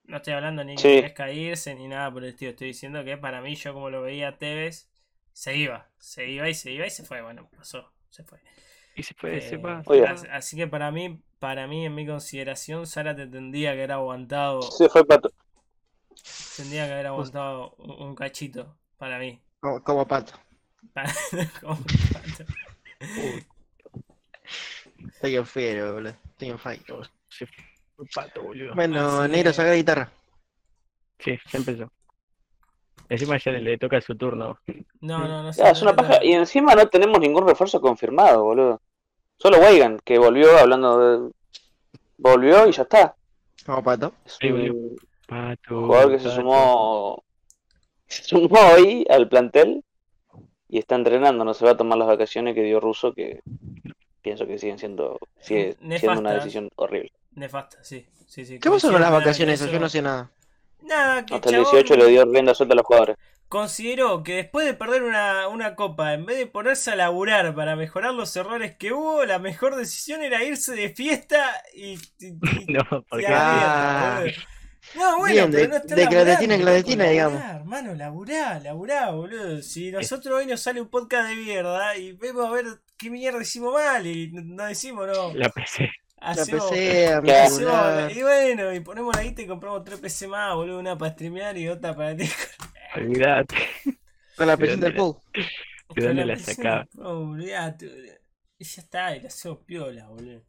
No 0.04 0.18
estoy 0.18 0.34
hablando 0.34 0.64
ni 0.64 0.78
que 0.78 0.82
Sí. 0.82 0.88
merezca 0.88 1.32
irse 1.32 1.74
ni 1.74 1.88
nada 1.88 2.12
por 2.12 2.22
el 2.24 2.30
estilo. 2.30 2.52
Estoy 2.52 2.68
diciendo 2.68 3.04
que 3.04 3.16
para 3.18 3.40
mí, 3.42 3.56
yo 3.56 3.74
como 3.74 3.90
lo 3.90 4.02
veía 4.02 4.28
a 4.28 4.38
Tevez, 4.38 4.88
se 5.32 5.56
iba. 5.56 5.90
Se 5.98 6.28
iba 6.28 6.48
y 6.48 6.54
se 6.54 6.70
iba 6.72 6.86
y 6.86 6.90
se 6.90 7.04
fue. 7.04 7.22
Bueno, 7.22 7.48
pasó. 7.56 7.92
Se 8.10 8.22
fue. 8.24 8.38
Y 8.94 9.02
se 9.02 9.14
fue, 9.14 9.40
se 9.40 9.56
Eh, 9.56 9.58
va. 9.58 9.82
se 9.84 10.28
así 10.30 10.56
que 10.56 10.66
para 10.68 10.90
mí, 10.90 11.20
para 11.38 11.66
mí, 11.66 11.84
en 11.86 11.94
mi 11.94 12.06
consideración, 12.06 12.86
Zárate 12.86 13.26
tendría 13.26 13.72
que 13.72 13.78
haber 13.78 13.92
aguantado. 13.92 14.62
Se 14.62 14.88
fue 14.88 15.04
Pato. 15.04 15.30
Tendría 16.56 16.86
que 16.86 16.92
haber 16.92 17.06
aguantado 17.06 17.74
un, 17.78 17.90
un 18.08 18.14
cachito. 18.14 18.76
Para 18.98 19.18
mí. 19.18 19.40
Como, 19.60 19.82
como 19.82 20.06
pato. 20.06 20.32
Para- 20.92 21.12
como 21.60 21.76
pato. 21.76 22.44
Estoy 25.12 25.36
en 25.36 25.46
fiero, 25.46 25.94
boludo. 25.94 26.14
Estoy 26.30 26.48
en 26.50 26.58
fight. 26.58 26.82
Se 27.28 27.46
fue 27.46 28.06
pato, 28.14 28.42
boludo. 28.42 28.74
Bueno, 28.74 29.20
Así 29.20 29.32
negro, 29.32 29.50
es. 29.50 29.56
saca 29.56 29.70
la 29.70 29.76
guitarra. 29.76 30.10
Sí, 31.18 31.38
ya 31.50 31.58
empezó. 31.58 31.90
Encima 33.08 33.38
ya 33.38 33.52
le 33.52 33.78
toca 33.78 34.00
su 34.00 34.16
turno. 34.16 34.58
No, 35.00 35.18
no, 35.28 35.42
no 35.44 35.52
sé. 35.52 35.62
Ya, 35.62 35.70
es 35.70 35.82
una 35.82 35.94
paja. 35.94 36.24
Y 36.24 36.32
encima 36.32 36.74
no 36.74 36.88
tenemos 36.88 37.20
ningún 37.20 37.46
refuerzo 37.46 37.80
confirmado, 37.80 38.42
boludo. 38.42 38.82
Solo 39.38 39.58
Weigan, 39.58 39.98
que 40.04 40.18
volvió 40.18 40.56
hablando 40.58 40.98
de... 41.26 41.32
Volvió 42.18 42.66
y 42.66 42.72
ya 42.72 42.82
está. 42.82 43.14
Como 43.64 43.82
pato. 43.82 44.14
Es 44.24 44.38
Un- 45.28 45.56
Jugador 45.86 46.12
que 46.12 46.18
se 46.20 46.30
sumó, 46.30 47.24
se 48.06 48.22
sumó 48.24 48.58
hoy 48.74 49.04
al 49.10 49.28
plantel 49.28 49.82
y 50.68 50.78
está 50.78 50.94
entrenando, 50.96 51.44
no 51.44 51.54
se 51.54 51.64
va 51.64 51.72
a 51.72 51.76
tomar 51.76 51.98
las 51.98 52.08
vacaciones 52.08 52.54
que 52.54 52.62
dio 52.62 52.80
Russo, 52.80 53.12
que 53.12 53.40
pienso 54.22 54.46
que 54.46 54.58
siguen 54.58 54.78
siendo, 54.78 55.18
sigue 55.40 55.76
siendo 55.98 56.20
una 56.20 56.34
decisión 56.34 56.70
horrible. 56.76 57.12
Nefasta, 57.32 57.82
sí. 57.82 58.06
sí, 58.26 58.44
sí. 58.44 58.58
¿Qué 58.58 58.70
pasó 58.70 58.90
con 58.90 59.00
las 59.00 59.10
vacaciones? 59.12 59.60
Yo 59.70 59.78
no 59.80 59.88
sé 59.88 60.02
nada. 60.02 60.30
Nada, 60.82 61.24
que 61.26 61.34
Hasta 61.34 61.48
el 61.48 61.54
chabón 61.56 61.70
18 61.72 61.96
le 61.96 62.06
dio 62.06 62.24
rienda 62.24 62.54
suelta 62.54 62.74
a 62.74 62.76
los 62.76 62.86
jugadores. 62.86 63.16
consideró 63.48 64.22
que 64.22 64.34
después 64.36 64.66
de 64.66 64.74
perder 64.74 65.02
una, 65.02 65.48
una 65.48 65.74
copa, 65.74 66.14
en 66.14 66.26
vez 66.26 66.38
de 66.38 66.46
ponerse 66.46 66.90
a 66.92 66.96
laburar 66.96 67.54
para 67.54 67.74
mejorar 67.76 68.14
los 68.14 68.34
errores 68.36 68.76
que 68.76 68.92
hubo, 68.92 69.24
la 69.24 69.38
mejor 69.40 69.74
decisión 69.76 70.22
era 70.22 70.44
irse 70.44 70.74
de 70.74 70.90
fiesta 70.90 71.44
y... 71.74 71.94
y- 72.20 72.26
y- 72.28 72.66
No, 72.68 72.82
y 72.82 73.00
porque 73.08 73.26
Ah. 73.28 74.22
No, 74.94 75.18
bueno, 75.18 75.34
Bien, 75.34 75.50
pero 75.50 75.62
de- 75.62 75.68
no 75.68 75.76
está 75.76 75.94
de 75.94 76.02
laburando, 76.04 76.10
clandestina 76.24 76.54
en 76.54 76.60
clandestina, 76.60 77.04
digamos. 77.04 77.38
laburá, 77.40 77.56
Hermano, 77.56 77.94
laburá, 77.94 78.60
laburá, 78.60 79.10
boludo. 79.10 79.62
Si 79.62 79.90
nosotros 79.90 80.34
hoy 80.34 80.46
nos 80.46 80.60
sale 80.60 80.80
un 80.80 80.88
podcast 80.88 81.28
de 81.28 81.36
mierda 81.36 81.96
y 81.96 82.12
vemos 82.12 82.46
a 82.46 82.50
ver 82.52 82.64
qué 82.96 83.10
mierda 83.10 83.42
hicimos 83.42 83.74
mal 83.74 84.06
y 84.06 84.30
no 84.32 84.64
decimos, 84.64 85.06
no. 85.06 85.34
la 85.34 85.48
PC. 85.50 85.90
La 86.18 86.28
Hacemos, 86.30 86.70
PC, 86.70 87.12
a 87.12 87.20
mi 87.20 87.28
Claro. 87.28 87.44
hacemos- 87.46 88.16
y 88.16 88.22
bueno, 88.22 88.72
y 88.74 88.80
ponemos 88.80 89.14
la 89.14 89.22
guita 89.22 89.42
y 89.42 89.46
compramos 89.46 89.84
tres 89.84 90.00
PC 90.00 90.28
más, 90.28 90.54
boludo, 90.54 90.78
una 90.78 90.96
para 90.96 91.12
streamear 91.12 91.56
y 91.58 91.68
otra 91.68 91.94
para 91.94 92.16
ti. 92.16 92.24
Olvídate. 92.96 93.54
Con 94.36 94.46
la 94.46 94.52
¿De 94.52 94.58
presión 94.58 94.80
del 94.80 94.94
pool. 94.94 95.16
¿De 95.94 96.06
dónde 96.06 96.24
la 96.26 96.34
PC, 96.34 96.54
sacaba? 96.54 96.86
oh, 96.98 97.18
olvidate, 97.30 97.86
boludo. 97.88 98.12
Y 98.58 98.64
ya 98.64 98.82
está, 98.82 99.16
y 99.16 99.20
la 99.20 99.28
hacemos 99.28 99.58
piola, 99.66 100.06
boludo. 100.08 100.42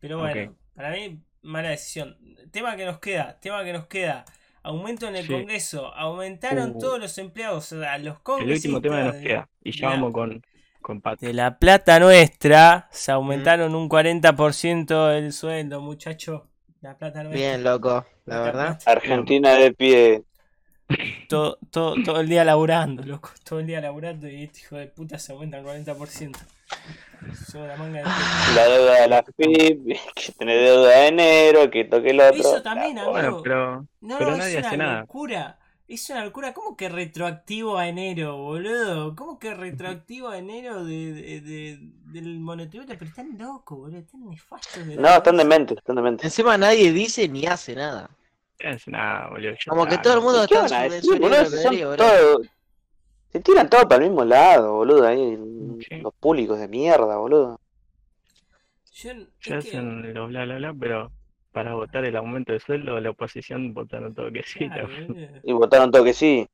Pero 0.00 0.18
bueno, 0.18 0.50
Ok. 0.50 0.56
para 0.74 0.90
mí, 0.92 1.20
mala 1.42 1.70
decisión. 1.70 2.16
Tema 2.50 2.76
que 2.76 2.84
nos 2.84 2.98
queda, 2.98 3.38
tema 3.40 3.62
que 3.64 3.72
nos 3.72 3.86
queda. 3.86 4.24
Aumento 4.64 5.08
en 5.08 5.16
el 5.16 5.26
Sí. 5.26 5.32
Congreso, 5.32 5.92
aumentaron 5.94 6.72
Uh. 6.76 6.78
todos 6.78 7.00
los 7.00 7.18
empleados, 7.18 7.72
o 7.72 7.80
sea, 7.80 7.98
los 7.98 8.16
El 8.16 8.22
congresistas. 8.22 8.64
último 8.72 8.80
tema 8.80 8.96
que 8.98 9.04
nos 9.04 9.14
de- 9.14 9.22
queda. 9.22 9.48
Y 9.64 9.72
ya 9.72 9.88
vamos 9.88 10.12
con, 10.12 10.42
con 10.80 11.00
Pato. 11.00 11.26
De 11.26 11.32
la 11.32 11.58
plata 11.58 11.98
nuestra, 11.98 12.88
se 12.92 13.10
aumentaron 13.12 13.74
un 13.74 13.88
40% 13.88 15.10
el 15.16 15.32
sueldo, 15.32 15.80
muchacho. 15.80 16.48
La 16.80 16.96
plata 16.96 17.22
nuestra. 17.24 17.38
Bien, 17.48 17.64
loco, 17.64 18.04
la 18.26 18.40
verdad. 18.40 18.78
Argentina 18.86 19.54
de 19.54 19.72
pie. 19.72 20.22
Todo, 21.28 21.58
todo, 21.70 21.94
todo 22.04 22.20
el 22.20 22.28
día 22.28 22.44
laburando, 22.44 23.02
loco. 23.04 23.30
Todo 23.44 23.60
el 23.60 23.66
día 23.66 23.80
laburando 23.80 24.28
y 24.28 24.42
este 24.44 24.60
hijo 24.60 24.76
de 24.76 24.86
puta 24.88 25.18
se 25.18 25.32
aumenta 25.32 25.58
el 25.58 25.64
40%. 25.64 26.38
Llevo 27.52 27.66
la 27.66 27.76
manga 27.76 27.98
de 27.98 28.04
puta. 28.04 28.54
La 28.56 28.64
deuda 28.68 29.00
de 29.02 29.08
la 29.08 29.22
FIP, 29.22 29.86
que 30.14 30.32
tiene 30.38 30.54
deuda 30.56 30.88
de 30.90 31.06
enero, 31.06 31.70
que 31.70 31.84
toque 31.84 32.10
el 32.10 32.20
otro. 32.20 32.40
Eso 32.40 32.62
también, 32.62 32.96
La- 32.96 33.02
amigo. 33.02 33.12
Bueno, 33.12 33.40
pero 33.42 33.86
No, 34.00 34.18
pero 34.18 34.30
no, 34.32 34.36
nadie 34.38 34.54
es 34.54 34.58
una 34.58 34.68
hace 34.68 34.76
nada. 34.76 35.00
locura. 35.00 35.58
Es 35.88 36.08
una 36.10 36.24
locura. 36.24 36.54
¿Cómo 36.54 36.76
que 36.76 36.88
retroactivo 36.88 37.76
a 37.76 37.86
enero, 37.86 38.38
boludo? 38.38 39.14
¿Cómo 39.14 39.38
que 39.38 39.52
retroactivo 39.54 40.28
a 40.28 40.38
enero 40.38 40.84
de, 40.84 41.12
de- 41.12 41.40
de- 41.42 41.78
del 42.06 42.40
monotributo? 42.40 42.94
Pero 42.98 43.04
están 43.10 43.36
locos, 43.38 43.78
boludo. 43.78 43.98
Están 43.98 44.28
nefastos. 44.28 44.86
de 44.86 44.96
No, 44.96 45.08
están 45.08 45.36
dementes, 45.36 45.76
están 45.78 45.96
dementes. 45.96 46.24
Encima 46.24 46.56
nadie 46.56 46.92
dice 46.92 47.28
ni 47.28 47.46
hace 47.46 47.74
nada. 47.76 48.08
no 48.64 48.70
hace 48.70 48.90
nada, 48.90 49.28
boludo. 49.28 49.50
ya 49.52 49.56
Como 49.68 49.86
que 49.86 49.98
todo 49.98 50.14
el 50.14 50.20
mundo 50.22 50.46
¿Qué 50.48 50.54
está 50.54 50.86
en 50.86 51.02
su, 51.02 51.12
en 51.14 51.20
decir, 51.20 51.60
su 51.62 52.48
Se 53.32 53.40
tiran 53.40 53.68
todo 53.70 53.88
para 53.88 54.04
el 54.04 54.10
mismo 54.10 54.24
lado, 54.24 54.74
boludo. 54.74 55.06
Ahí, 55.06 55.38
Sí. 55.88 55.96
los 56.00 56.14
públicos 56.14 56.58
de 56.58 56.68
mierda, 56.68 57.16
boludo. 57.16 57.58
Yo, 58.92 59.12
Ya 59.12 59.26
que- 59.40 59.54
hacen 59.56 60.14
los 60.14 60.28
bla 60.28 60.44
bla 60.44 60.56
bla, 60.56 60.74
pero 60.78 61.10
para 61.50 61.74
votar 61.74 62.04
el 62.04 62.14
aumento 62.16 62.52
de 62.52 62.60
sueldo, 62.60 63.00
la 63.00 63.10
oposición 63.10 63.72
votaron 63.74 64.14
todo 64.14 64.30
que 64.30 64.42
sí. 64.42 64.58
Claro, 64.68 64.88
la-. 64.88 65.40
Y 65.42 65.52
votaron 65.52 65.90
todo 65.90 66.04
que 66.04 66.12
sí. 66.14 66.46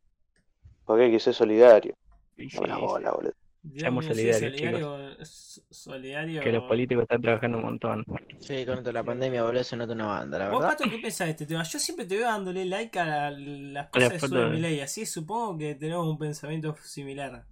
Porque 0.85 1.05
hay 1.05 1.11
que 1.11 1.21
ser 1.21 1.35
solidario. 1.35 1.95
y 2.37 2.45
No 2.45 2.51
sí, 2.51 2.61
me 2.61 2.69
la 2.69 2.77
bola, 2.79 3.11
boludo. 3.11 3.33
Seamos 3.77 4.05
sí, 4.05 4.15
solidarios, 4.17 5.63
solidario, 5.71 6.43
que 6.43 6.53
los 6.53 6.65
políticos 6.65 7.03
están 7.03 7.23
trabajando 7.23 7.59
un 7.59 7.65
montón. 7.65 8.05
Sí, 8.41 8.65
con 8.65 8.79
esto 8.79 8.89
de 8.91 8.93
la 8.93 9.05
pandemia, 9.05 9.43
boludo, 9.45 9.65
se 9.65 9.77
nota 9.77 9.93
una 9.93 10.07
banda, 10.07 10.39
la 10.39 10.49
¿Vos, 10.49 10.61
verdad. 10.61 10.69
Pato, 10.73 10.85
qué 10.91 10.99
pensás 10.99 11.27
de 11.27 11.31
este 11.33 11.47
tema? 11.47 11.63
Yo 11.65 11.79
siempre 11.79 12.07
te 12.07 12.17
veo 12.17 12.27
dándole 12.27 12.65
like 12.65 12.99
a 12.99 13.05
la- 13.05 13.31
las 13.31 13.89
cosas 13.91 14.21
sube 14.21 14.41
de- 14.41 14.51
Milei, 14.51 14.81
así 14.81 15.05
supongo 15.07 15.59
que 15.59 15.75
tenemos 15.75 16.07
un 16.09 16.19
pensamiento 16.19 16.75
similar. 16.83 17.47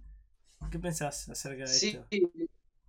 ¿Qué 0.71 0.79
pensás 0.79 1.29
acerca 1.29 1.65
de 1.69 1.77
Sí, 1.77 1.87
esto? 1.87 2.07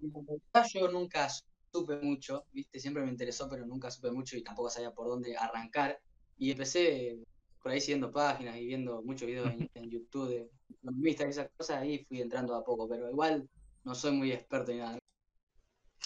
verdad 0.01 0.67
yo 0.73 0.89
nunca 0.89 1.29
supe 1.73 1.97
mucho, 2.01 2.47
viste, 2.53 2.79
siempre 2.81 3.03
me 3.05 3.11
interesó, 3.11 3.49
pero 3.49 3.67
nunca 3.67 3.91
supe 3.91 4.11
mucho 4.11 4.37
y 4.37 4.43
tampoco 4.43 4.71
sabía 4.71 4.91
por 4.93 5.09
dónde 5.09 5.37
arrancar. 5.37 6.01
Y 6.39 6.51
empecé 6.53 7.19
por 7.63 7.73
ahí 7.73 7.81
siguiendo 7.81 8.11
páginas 8.13 8.57
y 8.57 8.67
viendo 8.67 9.03
muchos 9.03 9.27
videos 9.27 9.53
en, 9.53 9.69
en 9.75 9.91
YouTube 9.91 10.29
de 10.31 10.51
economistas 10.71 11.27
y 11.27 11.31
esas 11.31 11.51
cosas, 11.57 11.79
ahí 11.83 12.05
fui 12.07 12.21
entrando 12.23 12.55
a 12.55 12.65
poco, 12.65 12.89
pero 12.89 13.11
igual 13.11 13.49
no 13.85 13.95
soy 13.95 14.13
muy 14.13 14.33
experto 14.33 14.73
ni 14.73 14.79
nada. 14.79 14.99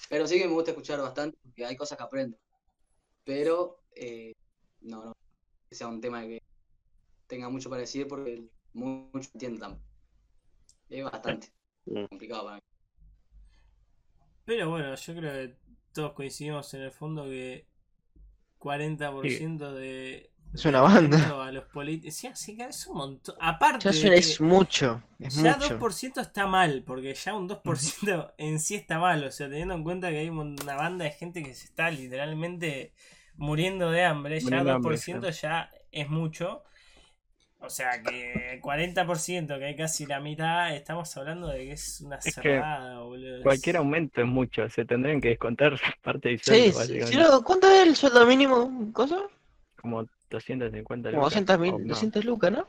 Pero 0.08 0.26
sí 0.26 0.38
que 0.38 0.46
me 0.46 0.52
gusta 0.54 0.70
escuchar 0.72 1.00
bastante, 1.00 1.38
porque 1.42 1.64
hay 1.66 1.76
cosas 1.76 1.96
que 1.98 2.04
aprendo. 2.04 2.36
Pero 3.24 3.84
eh, 3.94 4.34
no, 4.82 5.06
no, 5.06 5.12
que 5.68 5.76
sea 5.76 5.88
un 5.88 6.00
tema 6.00 6.22
que 6.22 6.40
tenga 7.28 7.48
mucho 7.50 7.70
para 7.70 7.82
decir, 7.82 8.08
porque 8.08 8.48
mu- 8.74 9.10
mucho 9.12 9.30
entiendo 9.34 9.60
tampoco. 9.60 9.84
Es 10.88 11.02
bastante 11.04 11.48
complicado 12.10 12.44
para 12.44 12.56
mí. 12.56 12.62
Pero 14.44 14.70
bueno, 14.70 14.94
yo 14.94 15.14
creo 15.14 15.32
que 15.32 15.56
todos 15.92 16.12
coincidimos 16.12 16.72
en 16.74 16.82
el 16.82 16.90
fondo 16.92 17.24
que 17.24 17.66
40% 18.58 19.74
de 19.74 20.31
Es 20.54 20.64
una 20.66 20.82
banda. 20.82 21.44
a 21.44 21.50
los 21.50 21.64
políticos. 21.64 22.14
Sí, 22.16 22.28
sí, 22.34 22.56
que 22.56 22.64
es 22.64 22.86
un 22.86 22.96
montón. 22.98 23.34
Aparte, 23.40 23.90
Ya 23.92 24.12
es, 24.14 24.28
es 24.32 24.40
mucho, 24.40 25.02
es 25.18 25.34
ya 25.36 25.54
mucho. 25.56 25.78
2% 25.78 26.20
está 26.20 26.46
mal, 26.46 26.82
porque 26.86 27.14
ya 27.14 27.34
un 27.34 27.48
2% 27.48 28.32
en 28.36 28.60
sí 28.60 28.74
está 28.74 28.98
mal. 28.98 29.24
O 29.24 29.30
sea, 29.30 29.48
teniendo 29.48 29.74
en 29.74 29.82
cuenta 29.82 30.10
que 30.10 30.18
hay 30.18 30.28
un- 30.28 30.56
una 30.62 30.74
banda 30.76 31.04
de 31.06 31.10
gente 31.12 31.42
que 31.42 31.54
se 31.54 31.64
está 31.66 31.90
literalmente 31.90 32.92
muriendo 33.36 33.90
de 33.90 34.04
hambre, 34.04 34.38
ya 34.40 34.44
Muriendo 34.44 34.64
de 34.66 34.70
hambre, 34.72 34.90
2% 34.96 35.30
ya 35.30 35.70
es 35.90 36.08
mucho. 36.10 36.64
O 37.60 37.70
sea 37.70 38.02
que 38.02 38.58
40%, 38.60 39.56
que 39.58 39.64
hay 39.66 39.76
casi 39.76 40.04
la 40.04 40.18
mitad, 40.20 40.74
estamos 40.74 41.16
hablando 41.16 41.46
de 41.46 41.58
que 41.58 41.72
es 41.72 42.00
una 42.00 42.18
que 42.18 42.30
cerrada, 42.32 43.00
boludo. 43.02 43.36
Es- 43.36 43.42
Cualquier 43.44 43.76
aumento 43.76 44.20
es 44.20 44.26
mucho, 44.26 44.68
se 44.68 44.84
tendrían 44.84 45.20
que 45.20 45.28
descontar 45.28 45.72
parte 46.02 46.28
del 46.30 46.42
sueldo, 46.42 46.80
sí, 46.82 47.16
¿cuánto 47.44 47.68
es 47.70 47.86
el 47.86 47.96
sueldo 47.96 48.26
mínimo? 48.26 48.90
¿Cosa? 48.92 49.16
Como 49.82 50.06
250 50.30 51.10
Como 51.10 51.22
lucas, 51.24 51.34
200 51.34 51.56
o 51.56 51.58
mil, 51.58 51.72
más. 51.72 51.88
200 51.88 52.24
lucas, 52.24 52.52
¿no? 52.52 52.66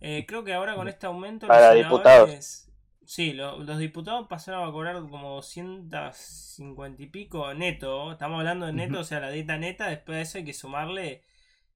Eh, 0.00 0.24
creo 0.28 0.44
que 0.44 0.52
ahora 0.54 0.74
con 0.76 0.86
este 0.88 1.06
aumento 1.06 1.46
Para 1.46 1.74
los 1.74 1.82
diputados. 1.84 2.28
senadores- 2.28 2.60
Sí, 3.06 3.34
lo- 3.34 3.58
los 3.58 3.78
diputados 3.78 4.26
pasaron 4.28 4.66
a 4.66 4.72
cobrar 4.72 4.98
como 5.10 5.34
250 5.34 7.02
y 7.02 7.06
pico 7.06 7.52
neto. 7.52 8.12
Estamos 8.12 8.38
hablando 8.38 8.64
de 8.66 8.72
neto, 8.72 9.00
o 9.00 9.04
sea, 9.04 9.20
la 9.20 9.30
dieta 9.30 9.58
neta. 9.58 9.88
Después 9.88 10.16
de 10.16 10.22
eso 10.22 10.38
hay 10.38 10.44
que 10.44 10.54
sumarle. 10.54 11.22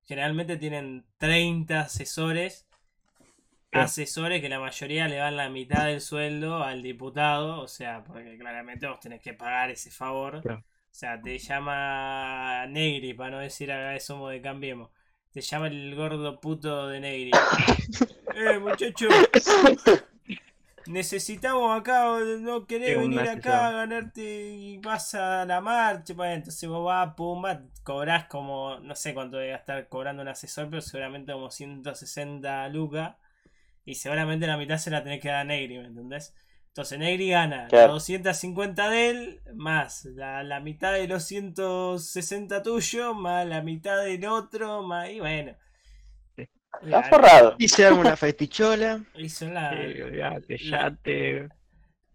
Generalmente 0.07 0.57
tienen 0.57 1.05
30 1.19 1.81
asesores. 1.81 2.67
Asesores 3.73 4.41
que 4.41 4.49
la 4.49 4.59
mayoría 4.59 5.07
le 5.07 5.17
dan 5.17 5.37
la 5.37 5.51
mitad 5.51 5.85
del 5.85 6.01
sueldo 6.01 6.63
al 6.65 6.83
diputado. 6.83 7.61
O 7.61 7.69
sea, 7.69 8.03
porque 8.05 8.39
claramente 8.39 8.87
vos 8.87 8.99
tenés 9.01 9.21
que 9.21 9.35
pagar 9.35 9.71
ese 9.71 9.91
favor. 9.91 10.41
Claro. 10.41 10.65
O 10.99 11.01
sea, 11.01 11.23
te 11.23 11.39
llama 11.39 12.67
Negri, 12.67 13.15
para 13.15 13.31
no 13.31 13.39
decir 13.39 13.71
acá 13.71 14.01
somos 14.01 14.33
de 14.33 14.43
Cambiemos. 14.43 14.91
Te 15.31 15.41
llama 15.41 15.69
el 15.69 15.95
gordo 15.95 16.41
puto 16.41 16.89
de 16.89 16.99
Negri. 16.99 17.31
eh, 18.35 18.59
muchacho. 18.59 19.07
Necesitamos 20.89 21.81
acá, 21.81 22.19
no 22.41 22.67
querés 22.67 22.99
venir 22.99 23.21
acá 23.21 23.69
a 23.69 23.71
ganarte 23.71 24.51
y 24.51 24.79
vas 24.79 25.15
a 25.15 25.45
la 25.45 25.61
marcha. 25.61 26.15
Bueno, 26.15 26.35
entonces 26.35 26.69
vos 26.69 26.85
vas, 26.85 27.15
pumba, 27.15 27.63
cobrás 27.85 28.25
como, 28.25 28.81
no 28.81 28.97
sé 28.97 29.15
cuánto 29.15 29.37
debe 29.37 29.55
estar 29.55 29.89
cobrando 29.89 30.23
un 30.23 30.29
asesor, 30.29 30.69
pero 30.69 30.83
seguramente 30.83 31.33
como 31.33 31.53
160 31.53 32.69
lucas. 32.71 33.15
Y 33.85 33.95
seguramente 33.95 34.49
la 34.49 34.57
mitad 34.57 34.79
se 34.79 34.91
la 34.91 35.05
tenés 35.05 35.21
que 35.21 35.29
dar 35.29 35.43
a 35.43 35.45
Negri, 35.45 35.79
¿me 35.79 35.87
entendés? 35.87 36.35
Entonces 36.69 36.99
Negri 36.99 37.31
gana 37.31 37.67
Claro. 37.69 37.95
250 37.95 38.89
de 38.91 39.11
él, 39.11 39.41
más 39.55 40.05
la, 40.05 40.43
la 40.45 40.61
mitad 40.61 40.93
de 40.93 41.09
los 41.09 41.25
160 41.25 42.63
tuyos, 42.63 43.17
más 43.17 43.47
la 43.47 43.63
mitad 43.63 44.03
del 44.05 44.25
otro, 44.27 44.83
más. 44.83 45.11
Y 45.11 45.21
bueno. 45.21 45.57
Está 46.83 47.03
forrado. 47.05 47.57
Y 47.59 47.67
se 47.69 47.85
arma 47.85 48.01
una 48.01 48.17
festichola. 48.17 49.01
Y 49.17 49.29
son 49.29 49.55
la- 49.55 49.71
Sí, 49.73 50.01
olvidate, 50.03 50.59
la- 50.67 50.97
te... 50.97 51.49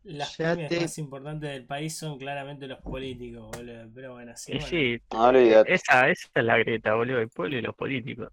las 0.03 0.37
Ya 0.37 0.53
pymes 0.55 0.69
te- 0.69 0.79
más 0.81 0.97
importantes 0.97 1.49
del 1.49 1.65
país 1.65 1.97
son 1.97 2.17
claramente 2.17 2.67
los 2.67 2.79
políticos, 2.79 3.49
boludo. 3.57 3.89
Pero 3.93 4.13
bueno, 4.13 4.31
sí. 4.35 4.53
Y 4.53 4.55
bueno. 4.55 4.67
sí, 4.69 5.01
No 5.11 5.23
olvidate. 5.25 5.73
esa, 5.73 6.09
esa 6.09 6.27
es 6.35 6.43
la 6.45 6.57
grieta, 6.57 6.93
boludo, 6.93 7.19
el 7.19 7.29
pueblo 7.29 7.57
y 7.57 7.61
los 7.61 7.75
políticos. 7.75 8.29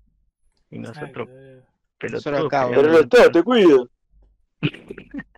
Y 0.71 0.79
Exacto, 0.79 1.25
nosotros, 1.25 1.29
pelotudos, 1.99 3.07
Pero 3.11 3.31
te 3.33 3.43
cuida. 3.43 3.85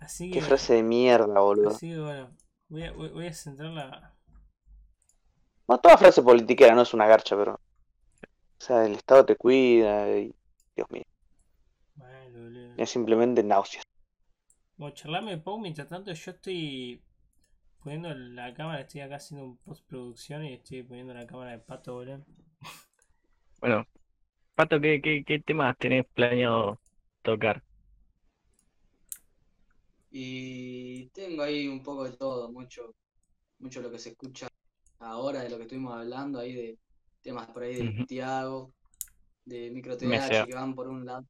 Así 0.00 0.30
Qué 0.32 0.40
que, 0.40 0.42
frase 0.42 0.74
de 0.74 0.82
mierda, 0.82 1.38
boludo. 1.40 1.74
así 1.74 1.88
que 1.90 1.98
bueno, 2.00 2.36
voy 2.68 2.82
a, 2.84 2.92
voy, 2.92 3.08
voy 3.10 3.26
a 3.26 3.32
centrar 3.34 3.70
la. 3.72 4.14
No, 5.68 5.78
toda 5.78 5.96
frase 6.02 6.22
politiquera 6.22 6.74
no 6.76 6.82
es 6.82 6.94
una 6.94 7.06
garcha, 7.08 7.36
pero 7.36 7.54
O 7.54 8.64
sea, 8.64 8.86
el 8.86 8.94
Estado 8.94 9.26
te 9.26 9.36
cuida 9.36 10.08
y... 10.18 10.34
Dios 10.76 10.90
mío, 10.90 11.02
Bueno, 11.96 12.38
boludo. 12.42 12.76
es 12.76 12.90
simplemente 12.90 13.42
náuseas. 13.42 13.82
Bueno, 14.76 14.94
charlame 14.94 15.38
Pau, 15.38 15.58
mientras 15.58 15.88
tanto 15.88 16.12
yo 16.12 16.30
estoy 16.32 17.02
poniendo 17.82 18.14
la 18.14 18.54
cámara, 18.54 18.80
estoy 18.82 19.00
acá 19.02 19.16
haciendo 19.16 19.46
un 19.46 19.56
postproducción 19.58 20.44
y 20.44 20.54
estoy 20.54 20.82
poniendo 20.84 21.14
la 21.14 21.26
cámara 21.26 21.52
de 21.52 21.58
pato, 21.60 21.94
boludo. 21.94 22.24
Bueno, 23.60 23.86
Pato, 24.56 24.80
¿qué, 24.80 25.00
qué, 25.02 25.24
qué 25.26 25.40
temas 25.40 25.76
tenés 25.78 26.06
planeado 26.14 26.80
tocar? 27.22 27.62
Y 30.14 31.06
tengo 31.08 31.42
ahí 31.42 31.66
un 31.66 31.82
poco 31.82 32.04
de 32.04 32.12
todo, 32.12 32.52
mucho, 32.52 32.94
mucho 33.58 33.80
lo 33.80 33.90
que 33.90 33.98
se 33.98 34.10
escucha 34.10 34.46
ahora 34.98 35.40
de 35.40 35.48
lo 35.48 35.56
que 35.56 35.62
estuvimos 35.62 35.94
hablando 35.94 36.38
ahí 36.38 36.52
de 36.52 36.78
temas 37.22 37.48
por 37.48 37.62
ahí 37.62 37.76
de. 37.76 38.04
Tiago, 38.04 38.74
de 39.46 39.70
micro. 39.70 39.96
TH 39.96 40.46
que 40.46 40.54
van 40.54 40.74
por 40.74 40.88
un 40.88 41.06
lado, 41.06 41.24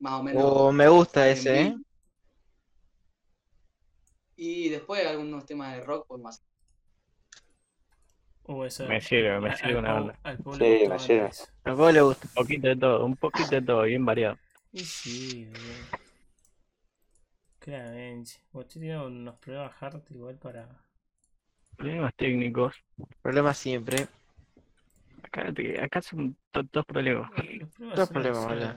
más 0.00 0.20
o 0.20 0.22
menos. 0.22 0.42
Oh, 0.44 0.70
me 0.70 0.86
gusta 0.86 1.30
ese, 1.30 1.62
¿eh? 1.62 1.76
Y 4.36 4.68
después 4.68 5.06
algunos 5.06 5.46
temas 5.46 5.74
de 5.74 5.82
rock 5.82 6.06
por 6.06 6.20
más. 6.20 6.42
Uh, 8.44 8.64
eso. 8.64 8.86
Me 8.86 9.00
sirve, 9.00 9.40
me 9.40 9.56
sirve 9.56 9.72
al 9.72 9.78
una 9.78 9.92
banda. 9.94 10.20
al 10.22 10.36
Sí, 10.36 10.86
me 10.86 10.98
sirve. 10.98 11.20
parece. 11.20 11.44
A 11.64 11.72
vos 11.72 11.92
le 11.92 12.02
gusta. 12.02 12.28
Un 12.28 12.34
poquito 12.34 12.68
de 12.68 12.76
todo, 12.76 13.06
un 13.06 13.16
poquito 13.16 13.50
de 13.50 13.62
todo, 13.62 13.82
bien 13.84 14.04
variado. 14.04 14.36
Y 14.72 14.84
sí, 14.84 15.46
boludo. 15.46 16.05
Claramente. 17.66 18.30
Vos 18.52 18.68
tiene 18.68 18.96
unos 18.96 19.34
problemas 19.40 19.72
hard 19.82 20.00
igual 20.10 20.36
para. 20.36 20.68
Problemas 21.76 22.14
técnicos. 22.14 22.76
Problemas 23.20 23.58
siempre. 23.58 24.06
Acá, 25.24 25.52
te- 25.52 25.80
acá 25.82 26.00
son 26.00 26.36
to- 26.52 26.62
dos 26.72 26.84
problemas. 26.86 27.28
Dos 27.96 28.08
problemas, 28.08 28.44
boludo. 28.46 28.74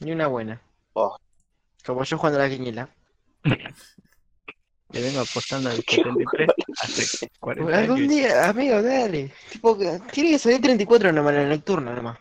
Ni 0.00 0.12
una 0.12 0.26
buena. 0.28 0.60
Oh. 0.94 1.14
Como 1.84 2.02
yo 2.04 2.16
jugando 2.16 2.40
a 2.40 2.44
la 2.44 2.48
quiniela. 2.48 2.88
Le 4.92 5.02
vengo 5.02 5.20
apostando 5.20 5.68
al 5.68 5.76
73 5.86 6.48
hace 6.82 7.28
40 7.38 7.78
Algún 7.78 7.96
años. 7.98 8.08
día, 8.08 8.48
amigo, 8.48 8.82
dale. 8.82 9.30
Tipo, 9.52 9.76
que- 9.78 10.00
tiene 10.10 10.30
que 10.30 10.38
salir 10.38 10.62
34 10.62 11.12
nomás 11.12 11.34
en 11.34 11.42
la 11.50 11.54
nocturna 11.54 11.94
nomás. 11.94 12.18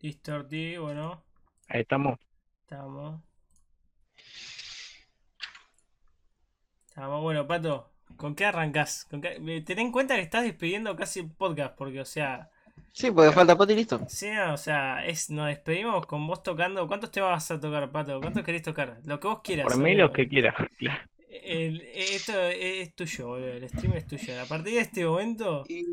Distorti, 0.00 0.76
bueno, 0.76 1.22
Ahí 1.68 1.80
estamos. 1.82 2.18
estamos. 2.62 3.20
Estamos, 6.88 7.22
bueno, 7.22 7.46
Pato, 7.46 7.90
¿con 8.16 8.34
qué 8.34 8.44
arrancás? 8.46 9.06
¿Con 9.10 9.20
qué- 9.20 9.38
eh, 9.44 9.60
Ten 9.62 9.78
en 9.80 9.92
cuenta 9.92 10.14
que 10.16 10.22
estás 10.22 10.44
despidiendo 10.44 10.94
casi 10.96 11.20
el 11.20 11.30
podcast, 11.30 11.76
porque, 11.76 12.00
o 12.00 12.04
sea, 12.04 12.50
Sí, 12.92 13.10
porque 13.10 13.32
falta 13.32 13.56
Pati 13.56 13.72
y 13.74 13.76
listo. 13.76 14.00
sí, 14.08 14.30
no, 14.30 14.54
o 14.54 14.56
sea, 14.56 15.04
es, 15.06 15.30
nos 15.30 15.46
despedimos 15.48 16.06
con 16.06 16.26
vos 16.26 16.42
tocando. 16.42 16.86
¿Cuántos 16.88 17.10
temas 17.10 17.30
vas 17.30 17.50
a 17.50 17.60
tocar, 17.60 17.90
Pato? 17.90 18.20
¿Cuántos 18.20 18.42
querés 18.44 18.62
tocar? 18.62 19.00
Lo 19.04 19.20
que 19.20 19.28
vos 19.28 19.40
quieras. 19.42 19.66
Por 19.66 19.76
mí 19.78 19.90
amigo. 19.90 20.02
los 20.06 20.12
que 20.12 20.28
quieras. 20.28 20.54
Claro. 20.78 21.02
El- 21.30 21.82
esto 21.94 22.32
es 22.40 22.94
tuyo, 22.94 23.28
boludo. 23.28 23.48
El 23.52 23.68
stream 23.68 23.92
es 23.94 24.06
tuyo. 24.06 24.40
A 24.40 24.46
partir 24.46 24.74
de 24.74 24.80
este 24.80 25.04
momento 25.04 25.64
Y 25.68 25.84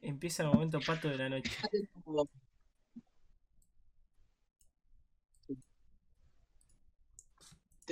empieza 0.00 0.42
el 0.44 0.48
momento 0.50 0.78
pato 0.80 1.08
de 1.08 1.16
la 1.18 1.28
noche. 1.28 1.50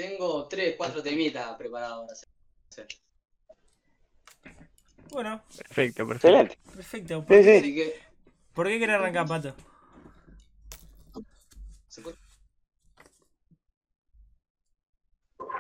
tengo 0.05 0.47
tres, 0.49 0.75
cuatro 0.77 1.03
temitas 1.03 1.57
preparados 1.57 2.01
para 2.07 2.13
hacer. 2.13 2.89
Bueno, 5.11 5.43
Perfecto, 5.57 6.07
perfecto. 6.07 6.29
Excelente. 6.41 6.59
perfecto. 6.75 7.25
¿Por, 7.25 7.37
Sí, 7.37 7.43
qué, 7.45 7.53
sí. 7.53 7.59
Así 7.61 7.75
que, 7.75 8.01
por 8.53 8.67
qué 8.67 8.79
querés 8.81 8.97
arrancar, 8.97 9.27
pato? 9.29 9.55
¿se 11.89 12.01
escucha? 12.01 12.19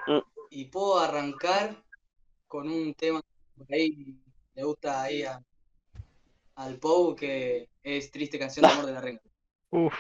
Mm. 0.08 0.18
Y 0.50 0.64
puedo 0.66 0.98
arrancar 0.98 1.82
con 2.48 2.68
un 2.68 2.92
tema 2.94 3.20
que 3.22 3.64
por 3.64 3.72
ahí 3.74 4.18
le 4.54 4.64
gusta 4.64 5.02
ahí 5.02 5.22
a- 5.22 5.40
al 6.56 6.78
Pou, 6.78 7.14
que 7.14 7.68
es 7.82 8.10
Triste 8.10 8.38
Canción 8.38 8.66
de 8.66 8.72
Amor 8.72 8.86
de 8.86 8.92
la 8.92 9.00
Renga. 9.00 9.20
Uf, 9.70 9.94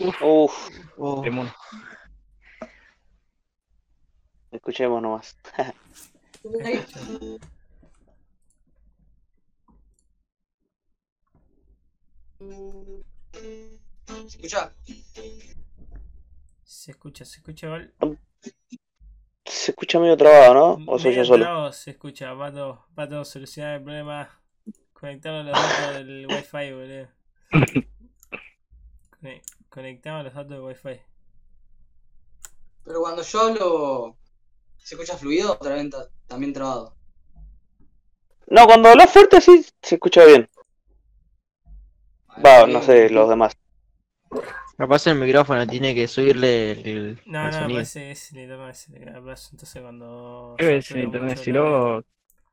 Uf, 0.00 0.52
Oh, 0.96 1.22
temón. 1.22 1.52
Escuchemos 4.56 5.00
nomás. 5.02 5.36
¿Se 13.32 14.36
escucha? 14.36 14.72
Se 16.64 16.90
escucha, 16.92 17.24
se 17.24 17.38
escucha 17.38 17.66
igual. 17.66 17.94
Se 19.44 19.70
escucha 19.72 19.98
medio 19.98 20.16
trabado, 20.16 20.54
¿no? 20.78 20.92
¿O 20.92 20.98
soy 20.98 21.10
Medio 21.10 21.24
yo 21.24 21.28
solo? 21.28 21.72
se 21.72 21.90
escucha, 21.92 22.36
pato. 22.36 22.86
Pato, 22.94 23.24
solucionar 23.24 23.76
el 23.78 23.82
problema. 23.84 24.40
Conectamos 24.92 25.44
los 25.46 25.52
datos 25.54 25.94
del 26.06 26.26
wifi, 26.30 26.72
boludo. 26.72 27.08
Cone- 29.20 29.42
Conectamos 29.68 30.24
los 30.24 30.34
datos 30.34 30.50
del 30.50 30.60
wifi. 30.60 31.00
Pero 32.84 33.00
cuando 33.00 33.22
yo 33.22 33.40
hablo, 33.40 34.16
¿se 34.84 34.94
escucha 34.94 35.16
fluido 35.18 35.54
o 35.54 35.58
también, 35.58 35.90
también 36.28 36.52
trabado? 36.52 36.94
No, 38.48 38.64
cuando 38.66 38.88
hablas 38.88 39.12
fuerte 39.12 39.40
sí 39.42 39.66
se 39.82 39.96
escucha 39.96 40.24
bien. 40.24 40.48
Va, 42.44 42.66
no 42.66 42.80
sé, 42.82 43.08
los 43.10 43.28
demás. 43.28 43.56
capaz 44.76 45.06
el 45.06 45.18
micrófono 45.18 45.66
tiene 45.66 45.94
que 45.94 46.06
subirle 46.08 46.72
el, 46.72 46.86
el- 46.88 47.18
No, 47.26 47.44
el 47.46 47.52
no, 47.52 47.58
sonido. 47.58 47.74
parece 47.74 48.00
que 48.00 48.10
es 48.12 48.32
el 48.32 48.38
internet. 48.40 48.76
el. 48.96 49.48
Entonces 49.52 49.82
cuando. 49.82 50.56
Debe 50.58 50.82
ser 50.82 50.96
satura 50.96 51.04
internet, 51.04 51.38
si 51.38 51.52
no, 51.52 52.02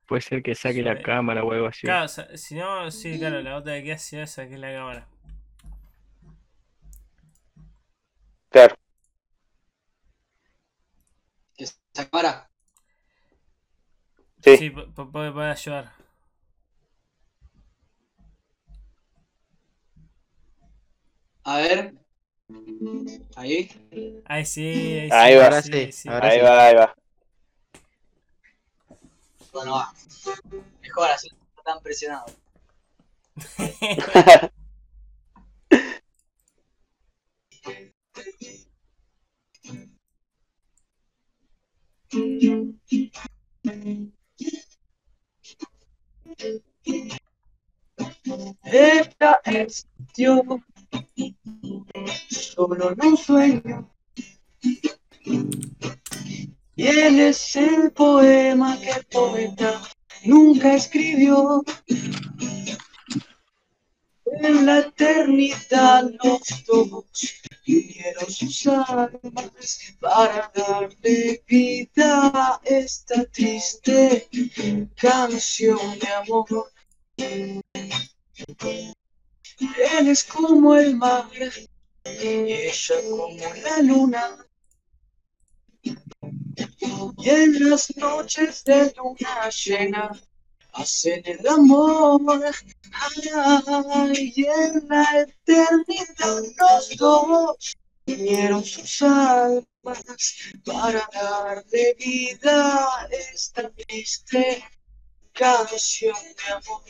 puede 0.07 0.21
ser 0.21 0.43
que 0.43 0.55
saque 0.55 0.83
la 0.83 1.01
cámara 1.01 1.43
o 1.43 1.51
algo 1.51 1.67
así. 1.67 1.81
Claro, 1.87 2.05
o 2.05 2.07
sea, 2.07 2.37
si 2.37 2.55
no, 2.55 2.89
sí, 2.91 3.17
claro, 3.19 3.41
la 3.41 3.57
otra 3.57 3.73
que 3.83 3.91
que 4.47 4.55
es 4.55 4.59
la 4.59 4.71
cámara. 4.73 5.07
Claro. 8.49 8.75
¿Que 11.93 12.01
¿Se 12.01 12.09
cámara? 12.09 12.49
Sí. 14.43 14.57
Sí, 14.57 14.69
pu- 14.71 14.93
pu- 14.93 15.11
puede, 15.11 15.49
ayudar. 15.51 15.93
A 21.43 21.57
ver. 21.57 21.93
Ahí. 23.35 23.69
Ahí 24.25 24.45
sí, 24.45 24.61
ahí, 25.11 25.11
Ahí 25.11 25.31
sí, 25.33 25.37
va. 25.37 25.43
Ahora 25.45 25.61
sí, 25.61 25.89
ahora 26.07 26.27
Ahí 26.29 26.39
sí. 26.39 26.45
va, 26.45 26.65
ahí 26.67 26.75
va. 26.75 26.95
Bueno, 29.51 29.71
va. 29.73 29.93
Mejor 30.81 31.09
así 31.11 31.29
no 31.29 31.37
está 31.49 31.63
tan 31.63 31.81
presionado. 31.81 32.25
Ella 48.63 49.39
existió, 49.45 50.43
solo 52.29 52.91
en 52.91 53.05
un 53.05 53.17
sueño. 53.17 53.89
Y 56.75 56.87
él 56.87 57.19
es 57.19 57.55
el 57.55 57.91
poema 57.93 58.77
que 58.79 59.03
poeta 59.09 59.81
nunca 60.25 60.73
escribió. 60.75 61.63
En 64.25 64.65
la 64.65 64.79
eternidad 64.79 66.11
los 66.23 66.41
dos 66.65 67.05
unieron 67.67 68.31
sus 68.31 68.67
almas 68.67 69.93
para 69.99 70.51
darle 70.55 71.43
vida 71.47 72.31
a 72.33 72.61
esta 72.65 73.25
triste 73.25 74.27
canción 74.95 75.99
de 75.99 76.07
amor. 76.07 76.71
Él 77.17 77.61
es 80.07 80.23
como 80.23 80.75
el 80.75 80.95
mar 80.95 81.29
y 82.05 82.27
ella 82.27 82.95
como 83.09 83.53
la 83.63 83.81
luna. 83.83 84.45
Y 85.83 87.29
en 87.29 87.69
las 87.69 87.95
noches 87.97 88.63
de 88.63 88.93
luna 88.97 89.49
llena 89.49 90.11
hacen 90.73 91.21
el 91.25 91.47
amor. 91.47 92.21
Ay, 92.93 94.33
y 94.35 94.45
en 94.45 94.87
la 94.87 95.21
eternidad 95.21 96.43
los 96.57 96.97
dos 96.97 97.77
unieron 98.05 98.63
sus 98.63 99.01
almas 99.01 99.65
para 100.65 101.07
darle 101.13 101.95
vida 101.99 102.85
a 102.85 103.07
esta 103.33 103.69
triste 103.71 104.63
canción 105.33 106.15
de 106.37 106.53
amor 106.53 106.83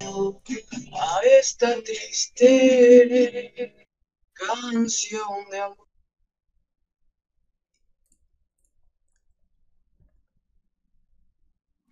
a 0.00 1.20
esta 1.38 1.82
triste 1.82 3.86
canción 4.32 5.50
de 5.50 5.60
amor. 5.60 5.89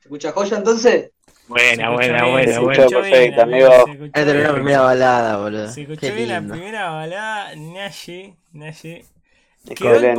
Escucha 0.09 0.33
joya 0.33 0.57
entonces? 0.57 1.11
Buena, 1.47 1.91
buena, 1.91 2.27
buena, 2.27 2.53
se 2.53 2.59
buena. 2.61 2.83
escuchó 2.83 3.03
bien, 3.03 3.13
Perfecto, 3.13 3.43
amigo, 3.43 3.67
amigo. 3.67 3.85
se 3.85 3.93
escuchó 3.93 4.05
Esta 4.07 4.21
era 4.21 4.33
la 4.33 4.39
bien. 4.41 4.55
primera 4.55 4.81
balada, 4.81 5.37
boludo. 5.39 5.69
Se 5.71 5.81
escuchó 5.83 6.01
bien 6.15 6.29
la 6.29 6.41
primera 6.43 6.91
balada, 6.91 7.57
Nashi, 7.57 8.35
Nashi. 8.53 9.05
Quedó 9.75 9.97
el 9.97 10.15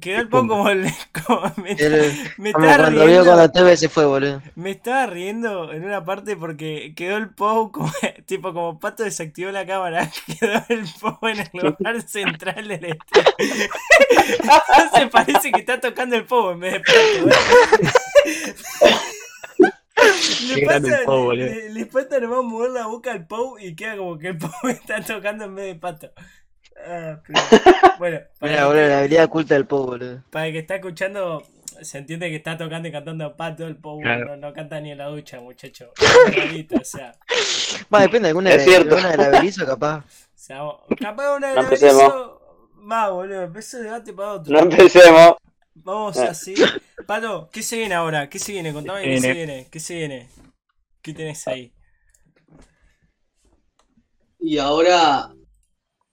quedó 0.00 0.30
Pou 0.30 0.46
como, 0.48 0.68
el- 0.70 0.90
como 1.26 1.52
me, 1.56 1.72
El- 1.72 2.12
me 2.38 2.52
Como 2.52 2.64
estaba 2.64 2.84
cuando 2.84 3.04
vio 3.06 3.22
riendo, 3.24 3.50
TV 3.52 3.76
se 3.76 3.88
fue, 3.88 4.04
boludo. 4.06 4.40
me 4.54 4.70
estaba 4.70 5.06
riendo 5.06 5.72
en 5.72 5.84
una 5.84 6.04
parte 6.04 6.36
porque 6.36 6.94
quedó 6.96 7.16
el 7.18 7.28
Pou 7.34 7.70
como, 7.72 7.90
tipo 8.26 8.54
como 8.54 8.78
Pato 8.78 9.02
desactivó 9.02 9.50
la 9.50 9.66
cámara, 9.66 10.10
quedó 10.40 10.62
el 10.68 10.84
Pou 11.00 11.18
en 11.28 11.40
el 11.40 11.50
lugar 11.52 12.00
central 12.02 12.68
del 12.68 12.84
estadio. 12.84 13.32
Entonces 14.78 15.10
parece 15.10 15.52
que 15.52 15.60
está 15.60 15.80
tocando 15.80 16.16
el 16.16 16.24
Pou 16.24 16.52
en 16.52 16.60
vez 16.60 16.72
de 16.74 16.80
Pato. 16.80 16.94
Le 20.54 20.66
pasa, 20.66 20.98
Pou, 21.04 21.32
le, 21.32 21.68
le- 21.70 22.20
nomás 22.20 22.44
mover 22.44 22.70
la 22.70 22.86
boca 22.86 23.12
al 23.12 23.26
Pou 23.26 23.58
y 23.58 23.74
queda 23.74 23.96
como 23.96 24.18
que 24.18 24.28
el 24.28 24.38
Pou 24.38 24.50
está 24.68 25.00
tocando 25.02 25.44
en 25.44 25.54
vez 25.54 25.66
de 25.66 25.74
Pato. 25.80 26.10
Ah, 26.86 27.20
pero- 27.26 27.40
bueno, 27.98 28.20
para 28.38 28.52
Mira, 28.52 28.66
boludo, 28.66 28.88
la 28.88 28.98
habilidad 28.98 29.24
oculta 29.24 29.54
del 29.54 29.64
boludo. 29.64 30.22
para 30.30 30.46
el 30.46 30.52
que 30.52 30.58
está 30.60 30.74
escuchando, 30.76 31.42
se 31.82 31.98
entiende 31.98 32.28
que 32.30 32.36
está 32.36 32.56
tocando 32.56 32.88
y 32.88 32.92
cantando 32.92 33.36
pato 33.36 33.66
el 33.66 33.76
Pou. 33.76 34.00
Claro. 34.00 34.36
No, 34.36 34.48
no 34.48 34.52
canta 34.52 34.80
ni 34.80 34.92
en 34.92 34.98
la 34.98 35.06
ducha, 35.06 35.40
muchacho. 35.40 35.90
O 36.80 36.84
sea. 36.84 37.14
Va, 37.92 38.00
depende, 38.02 38.28
alguna 38.28 38.50
Es 38.52 38.64
de 38.66 38.76
alguna 38.76 39.10
de 39.10 39.16
la 39.16 39.28
Belizo, 39.30 39.64
capaz. 39.66 39.98
O 39.98 40.02
sea, 40.34 40.62
vos- 40.62 40.80
capaz 41.00 41.36
una 41.36 41.48
de 41.48 41.54
No 41.54 41.60
empecemos. 41.62 42.02
hizo 42.02 42.40
más, 42.76 43.10
boludo. 43.10 43.42
Empezó 43.42 43.78
el 43.78 43.84
debate 43.84 44.12
para 44.12 44.32
otro. 44.32 44.52
No 44.52 44.58
empecemos. 44.60 45.34
Vamos 45.74 46.16
Eh. 46.16 46.24
así. 46.28 46.54
Pato, 47.06 47.48
¿qué 47.52 47.62
se 47.62 47.76
viene 47.76 47.94
ahora? 47.94 48.28
¿Qué 48.28 48.38
se 48.38 48.52
viene? 48.52 48.72
Contame 48.72 49.02
qué 49.02 49.20
se 49.20 49.32
viene. 49.32 49.68
¿Qué 49.70 49.80
se 49.80 49.94
viene? 49.94 50.28
¿Qué 51.02 51.12
tenés 51.14 51.46
ahí? 51.48 51.72
Y 54.38 54.58
ahora 54.58 55.34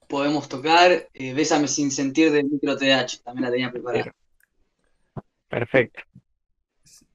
podemos 0.08 0.48
tocar 0.50 1.08
eh, 1.14 1.34
Bésame 1.34 1.68
sin 1.68 1.92
sentir 1.92 2.32
del 2.32 2.46
micro 2.46 2.78
TH. 2.78 3.22
También 3.24 3.44
la 3.46 3.52
tenía 3.52 3.72
preparada. 3.72 4.14
Perfecto. 5.48 6.02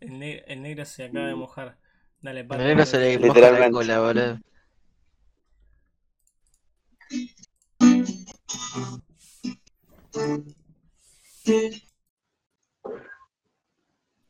El, 0.01 0.18
ne- 0.18 0.44
el 0.47 0.62
negro 0.62 0.84
se 0.84 1.05
acaba 1.05 1.26
de 1.26 1.34
mojar. 1.34 1.78
Dale, 2.20 2.44
Pato. 2.44 2.62
mí 2.64 2.74
no 2.74 2.86
se 2.86 2.99
le 2.99 3.18
moja 3.18 3.51
la 3.51 3.70
cola, 3.70 4.01
boludo. 4.01 4.38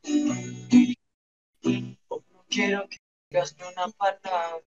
No 0.07 0.37
quiero 2.49 2.89
que 2.89 2.99
digas 3.29 3.57
ni 3.57 3.65
una 3.65 3.89
palabra. 3.89 4.63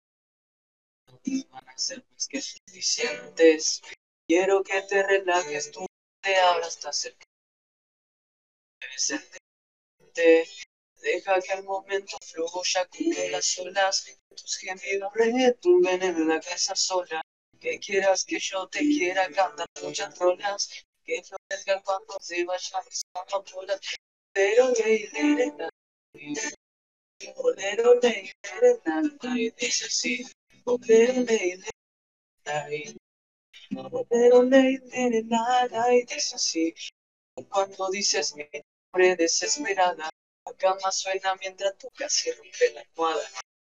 Van 1.51 1.68
a 1.68 1.76
ser 1.76 2.03
más 2.11 2.26
que 2.26 2.41
suficientes. 2.41 3.82
Quiero 4.26 4.62
que 4.62 4.80
te 4.82 5.03
relajes, 5.03 5.70
tú 5.72 5.84
te 6.22 6.37
abras. 6.37 6.80
Debes 8.80 9.03
sentirte. 9.03 10.49
Deja 11.03 11.41
que 11.43 11.53
el 11.53 11.64
momento 11.64 12.16
fluya 12.22 12.89
como 12.89 13.28
las 13.30 13.59
olas. 13.59 14.18
Tus 14.34 14.57
gemidos 14.57 15.12
retumben 15.12 16.03
en 16.03 16.28
la 16.28 16.41
casa 16.41 16.74
sola. 16.74 17.20
Que 17.61 17.78
quieras 17.78 18.24
que 18.24 18.39
yo 18.39 18.68
te 18.68 18.78
quiera 18.80 19.30
cantar 19.30 19.66
muchas 19.82 20.18
rolas. 20.18 20.70
Que 21.05 21.22
florezcan 21.22 21.82
cuando 21.82 22.16
se 22.20 22.43
vayan 22.45 22.84
las 22.87 23.03
amapolas. 23.12 23.80
Pero 24.37 24.70
que 24.74 24.93
iré 24.93 25.51
Bolero 27.37 27.95
ley, 28.03 28.30
y 29.34 29.51
dice 29.53 29.87
así. 29.87 30.26
Bolero 30.62 31.22
ley, 31.22 31.62
Bolero 33.70 34.43
ley, 34.43 34.78
y 35.99 36.05
dice 36.05 36.34
así. 36.34 36.74
Cuando 37.49 37.89
dices 37.89 38.37
mi 38.37 38.45
nombre 38.53 39.16
desesperada, 39.16 40.11
la 40.45 40.53
cama 40.59 40.93
suena 40.93 41.34
mientras 41.37 41.78
tú 41.78 41.89
casi 41.97 42.30
rompe 42.32 42.72
la 42.74 42.82
almohada. 42.82 43.26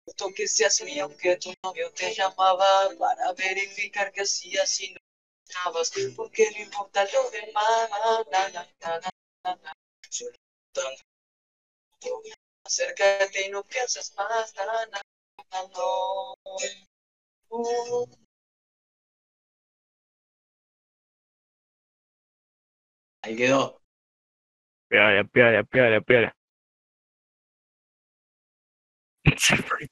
Justo 0.07 0.35
que 0.35 0.49
seas 0.49 0.83
mío, 0.83 1.05
aunque 1.05 1.37
tu 1.37 1.55
novio 1.63 1.93
te 1.93 2.13
llamaba 2.13 2.91
para 2.99 3.33
verificar 3.35 4.11
que 4.11 4.23
hacías 4.23 4.81
y 4.81 4.91
no 4.93 4.99
estabas. 5.47 5.93
Porque 6.17 6.51
no 6.51 6.59
importa 6.63 7.05
lo 7.13 7.31
demás, 7.31 7.91
na, 8.33 8.49
na, 8.51 8.67
na, 8.81 9.01
na, 9.45 9.57
na, 9.63 9.73
Acércate 12.65 13.47
y 13.47 13.51
no 13.51 13.63
pienses 13.65 14.15
más, 14.17 14.55
na, 14.55 14.67
na, 14.67 14.87
na, 15.51 15.63
no. 15.75 16.35
Uh. 17.51 18.07
Ahí 23.23 23.37
quedó. 23.37 23.81
Piola, 24.89 25.25
piola, 25.25 25.63
piola, 25.65 26.01
piola. 26.01 26.37
Se 29.37 29.57
fue. 29.57 29.89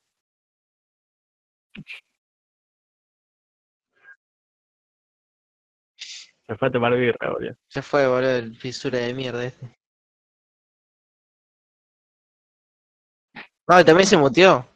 Se 6.47 6.57
fue 6.57 6.69
a 6.69 6.71
tomar 6.71 6.95
birra, 6.97 7.31
boludo. 7.33 7.57
Se 7.69 7.83
fue, 7.83 8.07
boludo, 8.07 8.37
el 8.37 8.57
fisura 8.57 8.99
de 8.99 9.15
mierda 9.15 9.45
este. 9.45 9.77
Ah, 13.69 13.85
también 13.85 14.07
se 14.09 14.17
muteó. 14.17 14.67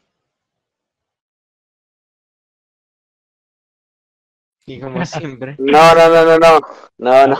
Y 4.65 4.79
como 4.79 5.05
siempre. 5.05 5.55
No, 5.59 5.93
no, 5.95 6.09
no, 6.09 6.25
no, 6.25 6.37
no. 6.37 6.59
No, 6.97 7.27
no. 7.27 7.39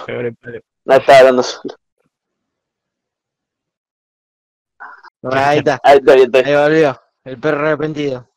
No 0.85 0.93
estaba 0.95 1.19
hablando 1.19 1.43
solo. 1.43 1.75
Ahí 5.31 5.59
está, 5.59 5.79
Ahí 5.83 5.97
estoy, 5.97 6.17
ahí 6.17 6.23
estoy. 6.23 6.41
ahí 6.43 6.55
volvió. 6.55 7.01
El 7.23 7.39
perro 7.39 7.67
arrepentido. 7.67 8.27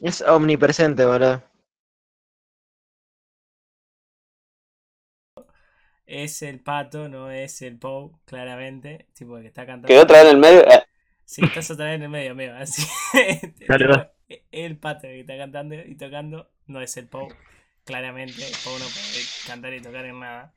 Es 0.00 0.20
omnipresente, 0.20 1.06
boludo. 1.06 1.42
Es 6.12 6.42
el 6.42 6.58
pato, 6.60 7.08
no 7.08 7.30
es 7.30 7.62
el 7.62 7.78
Pou, 7.78 8.18
claramente. 8.24 9.06
Tipo 9.14 9.36
que 9.40 9.46
está 9.46 9.64
cantando. 9.64 9.86
Quedó 9.88 10.02
otra 10.02 10.18
vez 10.18 10.26
en 10.26 10.34
el 10.34 10.38
medio. 10.40 10.60
Eh, 10.68 10.82
Sí, 11.24 11.42
estás 11.44 11.70
otra 11.70 11.84
vez 11.86 11.94
en 11.94 12.02
el 12.02 12.08
medio, 12.08 12.32
amigo. 12.32 12.54
Así. 12.54 12.82
Dale, 13.68 13.86
dale. 13.86 14.10
el 14.50 14.76
pato 14.78 15.02
que 15.02 15.20
está 15.20 15.36
cantando 15.36 15.76
y 15.76 15.94
tocando 15.96 16.50
no 16.66 16.80
es 16.80 16.96
el 16.96 17.06
Pou. 17.06 17.28
Claramente, 17.84 18.44
el 18.44 18.52
Pou 18.64 18.72
no 18.78 18.84
puede 18.86 19.22
cantar 19.46 19.72
y 19.72 19.80
tocar 19.80 20.04
en 20.06 20.18
nada. 20.18 20.52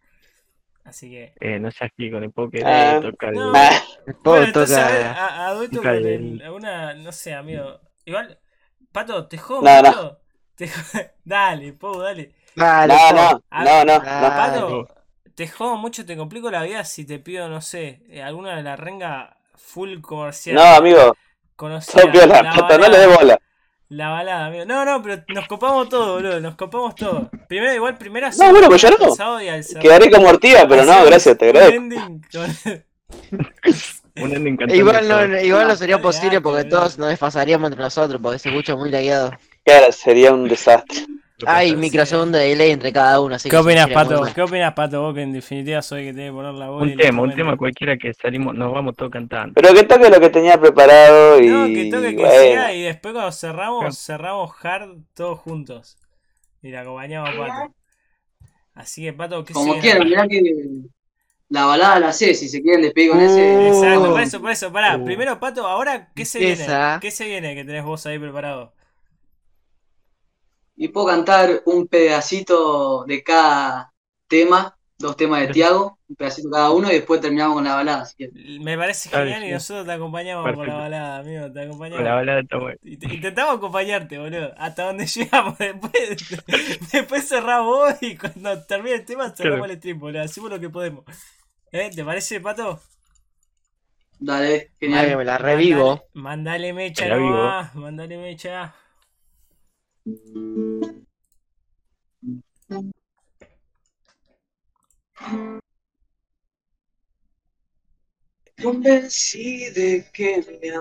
Así 0.84 1.12
que. 1.12 1.34
Eh, 1.40 1.60
no 1.60 1.70
seas 1.70 1.92
aquí 1.94 2.10
con 2.10 2.24
el 2.24 2.32
poker, 2.32 2.64
Ah. 2.66 3.00
toca 3.02 3.28
el... 3.30 3.36
No. 3.36 3.52
ah, 3.56 3.70
El 4.08 4.16
Po 4.16 4.32
Bueno, 4.32 4.46
entonces, 4.48 4.76
a, 4.78 4.88
ver, 4.88 4.98
toca. 5.08 5.26
a, 5.28 5.48
a 5.48 5.54
dueto 5.54 5.76
toca 5.78 5.90
con 5.90 5.98
el- 6.00 6.42
el- 6.42 6.50
una. 6.50 6.94
No 6.96 7.12
sé, 7.12 7.36
amigo. 7.36 7.80
Igual. 8.06 8.40
Pato, 8.92 9.28
te 9.28 9.38
jodo, 9.38 9.62
No, 9.62 9.82
no. 9.84 10.18
Te 10.56 10.68
Dale, 11.24 11.74
Pou, 11.74 12.00
dale. 12.02 12.34
Dale, 12.56 12.94
No, 12.96 13.12
no, 13.14 13.44
Ah, 13.52 13.64
no, 13.64 13.86
no, 13.86 13.98
no. 14.00 14.04
ah, 14.06 14.50
Pato, 14.52 14.88
te 15.36 15.48
jodo 15.48 15.76
mucho, 15.78 16.06
te 16.06 16.16
complico 16.18 16.50
la 16.52 16.64
vida 16.64 16.84
si 16.86 17.06
te 17.06 17.20
pido, 17.20 17.50
no 17.50 17.62
sé, 17.62 18.02
eh, 18.10 18.22
alguna 18.22 18.56
de 18.56 18.64
la 18.64 18.76
renga 18.76 19.38
full 19.56 20.00
comercial. 20.02 20.56
No, 20.56 20.64
amigo. 20.64 21.16
Conocida. 21.56 22.02
Sos 22.02 22.12
piola, 22.12 22.42
la 22.42 22.52
pato, 22.52 22.78
no 22.78 22.84
le 22.90 22.90
balada. 22.90 23.00
dé 23.08 23.16
bola. 23.16 23.40
La 23.90 24.10
balada, 24.10 24.46
amigo. 24.48 24.66
No, 24.66 24.84
no, 24.86 25.04
pero 25.04 25.24
nos 25.28 25.48
copamos 25.48 25.88
todo, 25.90 26.14
boludo. 26.16 26.40
Nos 26.40 26.56
copamos 26.56 26.96
todo. 26.96 27.30
Primero, 27.48 27.76
igual, 27.76 27.98
primero 27.98 28.28
No, 28.38 28.50
bueno, 28.52 28.68
pues 28.68 28.82
ya 28.82 28.90
no. 28.90 29.80
Quedaré 29.80 30.10
como 30.10 30.30
Ortiga, 30.30 30.68
pero 30.68 30.84
no, 30.84 31.06
gracias, 31.06 31.38
te 31.38 31.50
un 31.50 31.58
agradezco. 31.58 31.84
ending 31.84 32.22
con- 32.32 32.84
Un 34.16 34.32
ending 34.36 34.58
Igual 34.74 35.08
no, 35.08 35.40
igual 35.42 35.68
no 35.68 35.76
sería 35.76 35.96
Dale, 35.98 36.04
posible 36.04 36.42
porque 36.42 36.64
todos 36.66 36.98
nos 36.98 37.10
desfasaríamos 37.10 37.68
entre 37.70 37.84
nosotros 37.84 38.20
porque 38.22 38.40
se 38.40 38.50
escucha 38.50 38.76
muy 38.76 38.90
lagueado. 38.90 39.32
Claro, 39.64 39.92
sería 39.92 40.34
un 40.34 40.48
desastre. 40.48 41.06
Hay 41.48 41.76
microsegundos 41.76 42.42
de 42.42 42.50
delay 42.50 42.72
entre 42.72 42.92
cada 42.92 43.20
uno, 43.20 43.36
así 43.36 43.50
¿Qué 43.50 43.56
que 43.56 43.62
opinas, 43.62 43.90
Pato? 43.90 44.24
¿Qué 44.34 44.42
opinas, 44.42 44.74
Pato? 44.74 45.02
Vos 45.02 45.14
que 45.14 45.22
en 45.22 45.34
definitiva 45.34 45.82
soy 45.82 46.06
que 46.06 46.14
tiene 46.14 46.30
que 46.30 46.34
poner 46.34 46.54
la 46.54 46.70
voz. 46.70 46.84
Un 46.84 46.96
tema, 46.96 47.22
un 47.22 47.36
tema 47.36 47.58
cualquiera 47.58 47.98
que 47.98 48.14
salimos, 48.14 48.56
nos 48.56 48.74
vamos 48.74 48.96
todos 48.96 49.12
cantando. 49.12 49.54
Pero 49.54 49.74
que 49.74 49.84
toque 49.84 50.10
lo 50.10 50.20
que 50.20 50.30
tenía 50.30 50.60
preparado 50.60 51.40
y. 51.40 51.48
No, 51.48 51.66
que 51.68 51.90
toque 51.92 52.16
que 52.16 52.24
bueno. 52.24 52.32
sea 52.32 52.74
y 52.74 52.84
después 52.84 53.14
cuando 53.14 53.32
cerramos, 53.32 53.98
cerramos 53.98 54.52
hard 54.64 54.90
todos 55.14 55.40
juntos. 55.40 55.98
Y 56.62 56.72
la 56.72 56.82
acompañamos 56.82 57.30
a 57.30 57.38
Pato. 57.38 57.74
Así 58.76 59.04
que, 59.04 59.14
Pato, 59.14 59.44
¿qué 59.46 59.54
Como 59.54 59.80
quieran, 59.80 60.08
mirá 60.08 60.28
que, 60.28 60.42
la 61.54 61.66
balada 61.66 62.00
la 62.00 62.12
sé, 62.12 62.34
si 62.34 62.50
se 62.50 62.64
quieren 62.64 62.82
despedir 62.82 63.12
con 63.12 63.22
ese. 63.22 63.68
Exacto, 63.68 64.10
Oh. 64.10 64.12
por 64.14 64.22
eso, 64.22 64.42
por 64.42 64.50
eso, 64.50 64.74
pará. 64.74 64.98
Uh. 64.98 65.06
Primero, 65.06 65.40
Pato, 65.40 65.68
ahora, 65.68 66.10
¿qué 66.16 66.26
se 66.26 66.40
viene? 66.40 66.66
¿Qué 67.00 67.12
se 67.12 67.26
viene 67.26 67.54
que 67.54 67.64
tenés 67.64 67.84
vos 67.84 68.06
ahí 68.08 68.18
preparado? 68.18 68.74
Y 70.76 70.88
puedo 70.90 71.08
cantar 71.08 71.62
un 71.66 71.88
pedacito 71.88 73.06
de 73.06 73.24
cada 73.24 73.94
tema, 74.28 74.76
dos 74.98 75.16
temas 75.16 75.42
de 75.42 75.48
Tiago, 75.50 76.00
un 76.10 76.16
pedacito 76.16 76.50
cada 76.50 76.72
uno 76.72 76.90
y 76.90 76.96
después 76.96 77.22
terminamos 77.22 77.56
con 77.56 77.64
la 77.64 77.76
balada. 77.76 78.06
Si. 78.06 78.28
Me 78.60 78.78
parece 78.78 79.10
Dale, 79.10 79.34
genial 79.34 79.44
y 79.44 79.48
sí. 79.48 79.52
nosotros 79.54 79.86
te 79.86 79.92
acompañamos 79.94 80.54
con 80.56 80.68
la 80.68 80.76
Perfecto. 80.76 80.78
balada, 80.80 81.18
amigo. 81.20 81.52
Te 81.52 81.62
acompañamos. 81.64 81.98
Con 81.98 82.06
la 82.06 82.14
balada 82.16 82.40
está 82.42 82.58
bueno. 82.58 82.78
Int- 82.84 83.14
Intentamos 83.14 83.58
acompañarte, 83.58 84.18
boludo. 84.18 84.54
Hasta 84.58 84.84
donde 84.86 85.06
llegamos. 85.16 85.58
Después, 85.60 85.94
después 86.92 87.28
cerramos 87.30 87.68
vos 87.68 87.94
y 88.02 88.18
cuando 88.18 88.64
termine 88.66 88.96
el 88.96 89.06
tema 89.06 89.30
cerramos 89.36 89.60
Claro. 89.60 89.74
el 89.74 89.78
stream, 89.78 90.00
boludo. 90.00 90.22
Hacemos 90.24 90.50
lo 90.50 90.60
que 90.60 90.70
podemos. 90.70 91.04
¿Eh? 91.72 91.92
¿Te 91.96 92.04
parece, 92.04 92.40
Pato? 92.42 92.80
Dale, 94.20 94.72
genial. 94.80 95.18
me 95.18 95.26
la 95.26 95.38
revivo. 95.38 96.04
Mándale 96.14 96.74
mecha 96.74 97.04
Te 97.04 97.10
la. 97.10 97.72
Mándale 97.76 98.18
mecha. 98.18 98.74
Convencí 108.62 109.70
de 109.72 110.06
que 110.12 110.60
me 110.62 110.72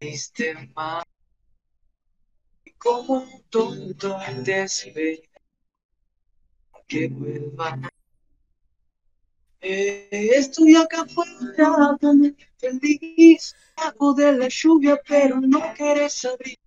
amaste 0.00 0.54
más. 0.76 1.04
Y 2.64 2.70
como 2.72 3.14
un 3.14 3.42
tonto 3.50 4.16
te 4.44 4.62
esperé 4.62 5.28
que 6.86 7.08
vuelva. 7.08 7.80
Eh, 9.60 10.30
estoy 10.36 10.76
acá 10.76 11.02
afuera 11.02 11.96
tan 12.00 12.36
feliz, 12.58 13.56
bajo 13.76 14.14
de 14.14 14.32
la 14.32 14.48
lluvia, 14.48 15.00
pero 15.04 15.40
no 15.40 15.60
quieres 15.74 16.24
abrir. 16.24 16.61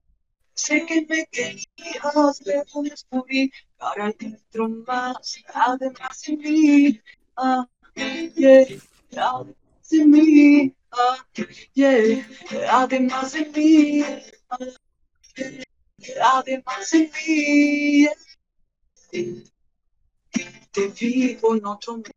Sé 0.56 0.86
que 0.86 1.06
me 1.10 1.26
querías, 1.28 2.42
pero 2.44 2.82
descubrí 2.84 3.52
ahora 3.78 4.14
dentro 4.18 4.70
más, 4.70 5.44
además 5.54 6.22
de 6.26 6.38
mí. 6.38 7.02
Ah, 7.36 7.68
además 7.96 8.70
de 9.92 10.06
mí. 10.06 10.74
Ah, 10.92 11.26
además 12.70 13.34
de 13.34 13.46
mí. 13.54 14.02
Ah, 16.22 16.40
además 16.40 16.92
de 16.92 17.12
mí. 17.14 18.08
Te 20.72 20.88
vivo 20.88 21.56
en 21.56 21.66
otro 21.66 21.94
mundo, 21.94 22.12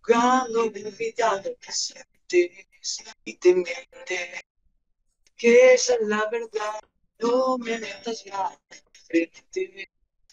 jugando 0.00 0.62
olvidado 0.62 1.56
que 1.60 1.72
sientes 1.72 3.04
y 3.24 3.34
te 3.36 3.54
mientes. 3.54 4.42
Que 5.36 5.74
esa 5.74 5.94
es 5.94 6.02
la 6.02 6.28
verdad, 6.30 6.80
no 7.20 7.58
me 7.58 7.78
metas 7.78 8.24
ya 8.24 8.58
frente. 9.08 9.90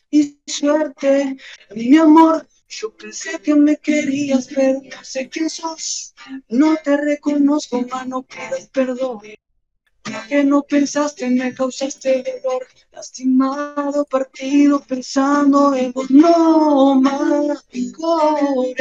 Y 0.10 0.38
suerte, 0.46 1.38
mi 1.74 1.96
amor, 1.96 2.46
yo 2.68 2.94
pensé 2.96 3.40
que 3.40 3.56
me 3.56 3.78
querías, 3.78 4.48
pero 4.54 4.82
no 4.82 5.04
sé 5.04 5.30
quién 5.30 5.50
sos. 5.50 6.14
No 6.50 6.76
te 6.84 6.98
reconozco, 6.98 7.82
más 7.84 8.08
no 8.08 8.24
pidas 8.24 8.70
perdón. 8.70 9.22
Que 10.28 10.44
no 10.44 10.64
pensaste, 10.64 11.30
me 11.30 11.54
causaste 11.54 12.24
dolor. 12.44 12.68
Lastimado, 12.92 14.04
partido, 14.06 14.82
pensando 14.82 15.76
en 15.76 15.92
vos. 15.92 16.10
No 16.10 17.00
más, 17.00 17.66
mi 17.72 17.92
corazón. 17.92 18.74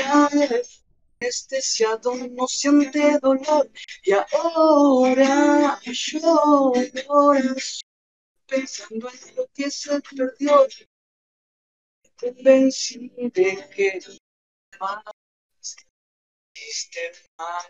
Anestesiado, 1.21 2.15
no 2.15 2.47
siente 2.49 3.19
dolor. 3.21 3.71
Y 4.05 4.13
ahora 4.13 5.79
corazón, 5.85 6.73
pensando 8.51 9.09
en 9.09 9.37
lo 9.37 9.47
que 9.55 9.71
se 9.71 10.01
perdió. 10.01 10.67
Convencí 12.21 13.13
de 13.17 13.71
que 13.75 14.01
más 14.81 15.05
hiciste 16.55 17.13
mal. 17.39 17.67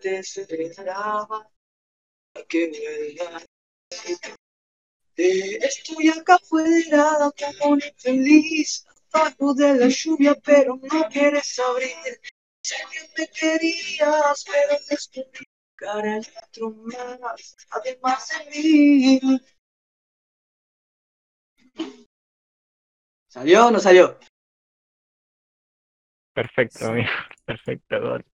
Te 0.00 0.18
esperaba 0.18 1.50
que. 2.48 2.62
Eh, 5.18 5.58
Estoy 5.62 6.08
acá 6.10 6.34
afuera 6.34 7.32
como 7.38 7.72
un 7.72 7.82
infeliz, 7.82 8.84
bajo 9.10 9.54
de 9.54 9.74
la 9.74 9.88
lluvia, 9.88 10.34
pero 10.44 10.76
no 10.76 11.08
quieres 11.08 11.58
abrir. 11.58 12.20
Sé 12.62 12.76
que 12.90 13.00
me 13.16 13.28
querías, 13.28 14.44
pero 14.44 14.78
descubrí 14.90 15.45
que 15.76 15.86
ahora 15.86 16.14
hay 16.14 16.22
otro 16.48 16.70
más, 16.70 17.56
además 17.70 18.28
de 18.28 18.50
mí. 18.50 19.20
¿Salió 23.28 23.66
o 23.66 23.70
no 23.70 23.78
salió? 23.78 24.18
Perfecto, 26.32 26.86
amigo. 26.86 27.08
Perfecto, 27.44 28.00
gol. 28.00 28.24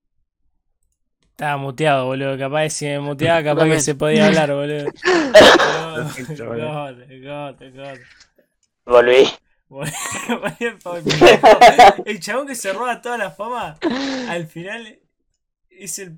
Estaba 1.30 1.56
muteado, 1.56 2.06
boludo. 2.06 2.38
Capaz 2.38 2.62
de 2.62 2.70
si 2.70 2.84
me 2.86 3.00
muteaba, 3.00 3.42
capaz 3.42 3.66
que 3.66 3.80
se 3.80 3.94
podía 3.94 4.26
hablar, 4.26 4.50
boludo. 4.52 4.92
Perfecto, 5.94 6.46
boludo. 6.46 6.68
God, 6.68 7.58
God, 7.58 7.74
God. 7.74 7.98
Volví. 8.84 9.28
El 12.04 12.20
chabón 12.20 12.46
que 12.46 12.54
se 12.54 12.72
roba 12.72 13.00
toda 13.00 13.16
la 13.16 13.30
fama, 13.30 13.78
al 14.28 14.46
final 14.46 14.98
es 15.78 15.98
el 15.98 16.16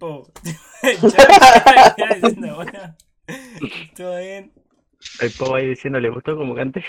diciendo, 2.22 2.57
bueno, 2.57 2.96
todo 3.96 4.18
bien. 4.18 4.52
El 5.20 5.30
Pau 5.32 5.55
ahí 5.55 5.68
diciendo, 5.68 6.00
¿le 6.00 6.11
gustó 6.11 6.36
como 6.36 6.55
cante? 6.55 6.84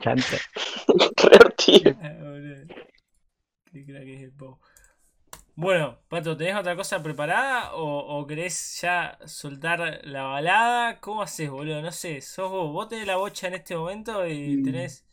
Chanta. 0.00 0.36
Ortigo. 1.44 1.92
Ah. 2.02 2.14
Qué 3.72 3.84
crack 3.84 4.08
es 4.08 4.22
el. 4.22 4.32
Bueno, 5.54 5.98
Pato, 6.08 6.36
¿tenés 6.36 6.54
otra 6.56 6.76
cosa 6.76 7.02
preparada 7.02 7.74
o, 7.74 8.18
o 8.20 8.26
querés 8.26 8.78
ya 8.80 9.18
soltar 9.26 10.00
la 10.04 10.22
balada? 10.22 11.00
¿Cómo 11.00 11.22
haces, 11.22 11.50
boludo? 11.50 11.82
No 11.82 11.90
sé, 11.92 12.20
sos 12.20 12.50
vos. 12.50 12.72
Vos 12.72 12.88
tenés 12.88 13.06
la 13.06 13.16
bocha 13.16 13.48
en 13.48 13.54
este 13.54 13.76
momento 13.76 14.26
y 14.26 14.56
Mm. 14.58 14.64
tenés, 14.64 15.04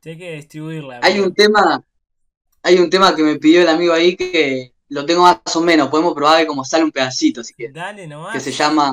tenés 0.00 0.18
que 0.18 0.32
distribuirla. 0.36 1.00
Hay 1.02 1.20
un 1.20 1.34
tema, 1.34 1.84
hay 2.62 2.78
un 2.78 2.90
tema 2.90 3.14
que 3.14 3.22
me 3.22 3.36
pidió 3.38 3.62
el 3.62 3.68
amigo 3.68 3.92
ahí 3.92 4.16
que 4.16 4.73
lo 4.88 5.04
tengo 5.06 5.22
más 5.22 5.40
o 5.56 5.60
menos, 5.60 5.88
podemos 5.88 6.14
probar 6.14 6.40
que 6.40 6.46
como 6.46 6.64
sale 6.64 6.84
un 6.84 6.92
pedacito 6.92 7.42
si 7.42 7.54
quieres, 7.54 7.74
Dale 7.74 8.06
nomás. 8.06 8.32
que 8.34 8.40
se 8.40 8.52
llama 8.52 8.92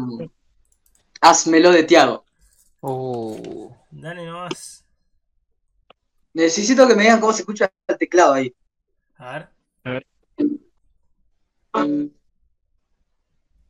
Hazmelo 1.22 1.72
de 1.72 1.84
Tiago. 1.84 2.26
Uh, 2.82 3.70
Dale 3.92 4.26
nomás. 4.26 4.84
Necesito 6.34 6.88
que 6.88 6.96
me 6.96 7.04
digan 7.04 7.20
cómo 7.20 7.34
se 7.34 7.42
escucha 7.42 7.72
el 7.88 7.98
teclado 7.98 8.34
ahí. 8.34 8.54
A 9.18 9.50
ver. 9.84 10.08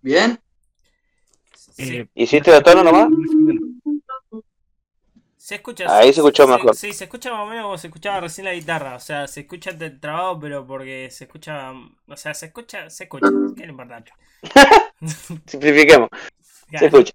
¿Bien? 0.02 0.40
Sí, 1.56 1.98
Eh, 1.98 2.08
¿Hiciste 2.16 2.52
de 2.52 2.62
tono 2.62 2.84
nomás? 2.84 3.08
Se 5.42 5.56
escucha. 5.56 5.98
ahí 5.98 6.14
se 6.14 6.20
escuchó 6.20 6.48
mejor. 6.48 6.76
Sí, 6.76 6.94
se 6.94 7.06
escucha 7.06 7.32
más 7.32 7.40
o 7.40 7.48
menos 7.48 7.64
como 7.64 7.78
se 7.80 7.88
escuchaba 7.88 8.20
recién 8.20 8.46
la 8.46 8.54
guitarra. 8.54 8.96
O 8.96 9.00
sea, 9.00 9.28
se 9.28 9.42
escucha 9.42 9.76
trabado, 10.00 10.40
pero 10.40 10.68
porque 10.68 11.10
se 11.10 11.24
escucha. 11.24 11.72
O 12.08 12.16
sea, 12.16 12.36
se 12.36 12.46
escucha, 12.46 12.92
se 12.92 13.06
escucha. 13.06 13.28
¿Qué 13.56 13.64
es 13.64 13.68
lo 13.68 13.72
importante? 13.72 14.12
Simplifiquemos. 15.48 16.10
Se 16.78 16.86
escucha. 16.86 17.14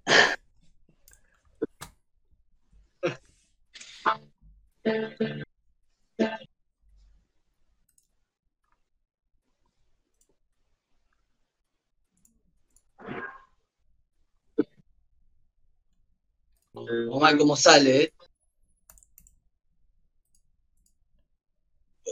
Vamos 16.75 17.23
a 17.23 17.27
ver 17.29 17.39
cómo 17.39 17.57
sale, 17.57 18.03
¿eh? 18.03 18.13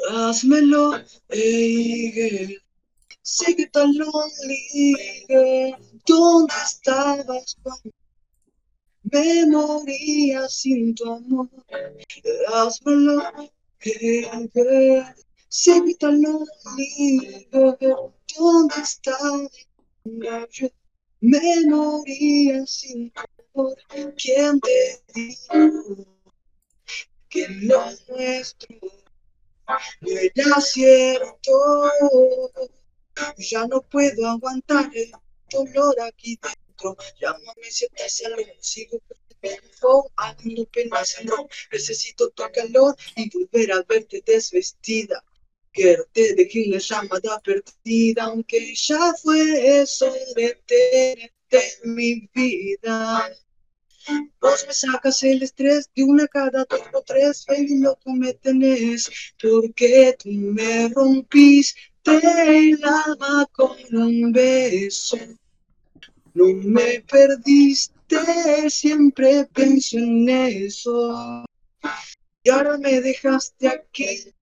Hazmelo, 0.02 1.02
ey, 1.30 2.10
girl. 2.12 2.52
Sé 3.22 3.54
que 3.56 3.62
estás 3.62 3.88
lonely, 3.94 4.94
girl. 5.28 5.76
¿Dónde 6.06 6.54
estabas 6.64 7.56
cuando 7.62 7.90
me 9.04 9.46
moría 9.46 10.48
sin 10.48 10.94
tu 10.94 11.10
amor? 11.10 11.48
Hazmelo, 12.48 13.22
ey, 13.80 14.48
girl. 14.52 15.04
Sé 15.48 15.80
que 15.84 15.90
estás 15.92 16.14
lonely. 16.14 17.48
¿Dónde 17.52 18.74
estabas 18.82 19.48
cuando 20.02 20.48
yo 20.50 20.68
me 21.20 21.66
moría 21.66 22.66
sin 22.66 23.12
tu 23.12 23.20
amor? 23.54 23.76
¿Quién 24.16 24.60
te 24.60 25.02
dijo 25.14 25.54
que 27.28 27.48
lo 27.48 27.84
nuestro 28.08 29.03
no 30.00 30.10
era 30.18 30.60
cierto. 30.60 31.90
Ya 33.38 33.66
no 33.66 33.82
puedo 33.82 34.28
aguantar 34.28 34.90
el 34.94 35.12
dolor 35.50 36.00
aquí 36.02 36.38
dentro. 36.42 36.96
Llámame 37.20 37.70
si 37.70 37.84
estás 37.84 38.22
algo, 38.26 38.52
sigo 38.60 39.00
haciendo 40.16 40.64
penas 40.66 41.18
en 41.20 41.28
ron. 41.28 41.48
Necesito 41.72 42.30
tu 42.30 42.42
calor 42.52 42.96
y 43.16 43.30
volver 43.30 43.72
a 43.72 43.82
verte 43.82 44.22
desvestida. 44.24 45.22
Quiero 45.72 46.04
te 46.12 46.34
dejé 46.34 46.66
la 46.66 46.78
llamada 46.78 47.40
perdida, 47.40 48.24
aunque 48.24 48.74
ya 48.74 49.12
fue 49.20 49.80
eso 49.80 50.12
de 50.36 50.60
tenerte 50.66 51.78
en 51.82 51.94
mi 51.94 52.30
vida. 52.32 53.34
Vos 54.40 54.64
me 54.66 54.74
sacas 54.74 55.22
el 55.22 55.42
estrés 55.42 55.90
de 55.94 56.04
una 56.04 56.26
cada 56.28 56.66
dos 56.68 56.82
o 56.92 57.02
tres, 57.02 57.44
baby, 57.46 57.78
loco 57.80 58.12
me 58.12 58.34
tenés, 58.34 59.10
porque 59.40 60.14
tú 60.18 60.30
me 60.30 60.88
rompiste 60.88 61.80
el 62.06 62.84
alma 62.84 63.46
con 63.52 63.76
un 63.92 64.32
beso. 64.32 65.16
No 66.34 66.46
me 66.46 67.00
perdiste, 67.00 68.68
siempre 68.68 69.46
pienso 69.54 69.96
en 69.98 70.28
eso. 70.28 71.44
Y 72.42 72.50
ahora 72.50 72.76
me 72.76 73.00
dejaste 73.00 73.68
aquí, 73.68 74.34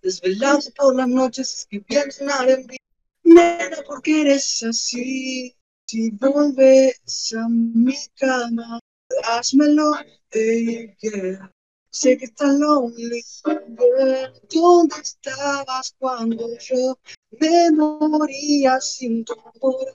desvelado 0.00 0.60
por 0.76 0.96
las 0.96 1.08
noches, 1.08 1.52
escribiendo 1.54 2.14
en 2.20 2.30
R&B. 2.30 2.76
Nena, 3.24 3.82
¿por 3.86 4.00
qué 4.00 4.22
eres 4.22 4.62
así? 4.62 5.54
Si 5.86 6.10
vuelves 6.10 7.34
a 7.34 7.46
mi 7.48 7.96
cama, 8.16 8.80
házmelo, 9.22 9.92
hey, 10.30 10.96
yeah. 11.00 11.50
Sé 11.90 12.18
que 12.18 12.24
estás 12.24 12.54
lonely, 12.58 13.22
girl. 13.44 14.32
¿Dónde 14.50 14.96
estabas 15.00 15.94
cuando 15.98 16.48
yo 16.58 16.98
me 17.40 17.70
moría 17.70 18.80
sin 18.80 19.24
tu 19.24 19.34
amor? 19.34 19.94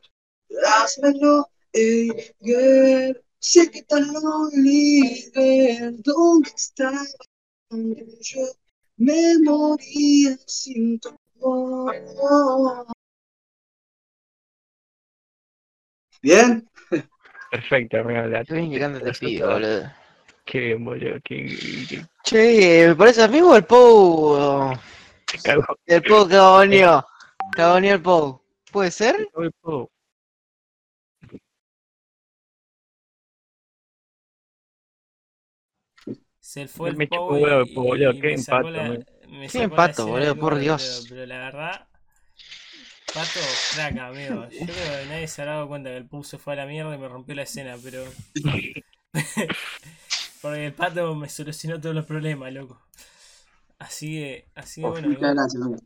Házmelo, 0.66 1.50
hey, 1.74 2.10
girl. 2.40 3.22
Sé 3.40 3.70
que 3.70 3.80
estás 3.80 4.08
lonely, 4.08 5.30
girl. 5.34 6.02
¿Dónde 6.04 6.52
estabas 6.56 7.16
cuando 7.68 8.02
yo 8.22 8.46
me 8.96 9.38
moría 9.40 10.38
sin 10.48 11.00
tu 11.02 11.10
amor? 11.42 12.88
Bien. 16.22 16.69
Perfecto, 17.52 17.98
amigo. 17.98 18.22
La 18.28 18.42
este 18.42 19.10
Eso 19.10 19.20
pibe, 19.20 19.40
todo. 19.40 19.54
boludo. 19.54 19.92
Qué 20.46 20.60
bien, 20.60 20.86
boludo. 20.86 21.20
Qué, 21.24 21.46
qué- 21.88 22.06
Che, 22.24 22.86
me 22.90 22.96
parece 22.96 23.24
amigo 23.24 23.56
el 23.56 23.64
Pou. 23.66 24.74
qué 25.26 25.38
cagó. 25.44 25.64
El 25.86 26.04
Pou 26.04 26.28
cagoneó. 26.28 27.06
Cagoneó 27.56 27.96
el 27.96 28.02
Pou. 28.02 28.42
¿Puede 28.72 28.92
ser? 28.92 29.28
Uy, 29.34 29.50
po. 29.62 29.90
Se 36.40 36.68
fue 36.68 36.90
el 36.90 36.96
Me 36.98 37.08
Pou 37.08 37.36
un 37.36 37.44
huevo, 37.44 37.62
y- 37.64 37.74
po, 37.76 37.84
boludo, 37.84 38.12
y 38.12 38.22
qué 38.22 38.28
me 38.30 38.38
sacó 38.38 38.68
empato, 38.70 38.84
la- 38.84 38.90
me 39.30 39.48
Qué 39.48 39.62
empato, 39.64 40.08
boludo, 40.08 40.36
por 40.36 40.58
Dios. 40.58 41.06
Pero, 41.08 41.16
pero 41.16 41.26
la 41.28 41.38
verdad, 41.40 41.88
Pato, 43.14 43.40
crack, 43.74 43.98
amigo. 43.98 44.48
Yo 44.50 44.66
creo 44.66 45.02
que 45.02 45.06
nadie 45.10 45.28
se 45.28 45.42
ha 45.42 45.46
dado 45.46 45.68
cuenta 45.68 45.90
que 45.90 45.98
el 45.98 46.06
Pou 46.08 46.24
se 46.24 46.38
fue 46.38 46.54
a 46.54 46.58
la 46.58 46.66
mierda 46.66 46.96
y 46.96 47.00
me 47.00 47.08
rompió 47.08 47.36
la 47.36 47.44
escena, 47.44 47.76
pero. 47.84 48.04
Porque 50.42 50.68
el 50.68 50.74
Pato 50.74 51.16
me 51.16 51.28
solucionó 51.30 51.80
todos 51.82 51.96
los 51.96 52.06
problemas, 52.06 52.54
loco. 52.54 52.80
Así 53.80 54.12
que, 54.14 54.46
así 54.56 54.82
que 54.82 54.88
bueno. 54.88 55.10
Muchas 55.10 55.34
gracias, 55.34 55.62
loco. 55.64 55.84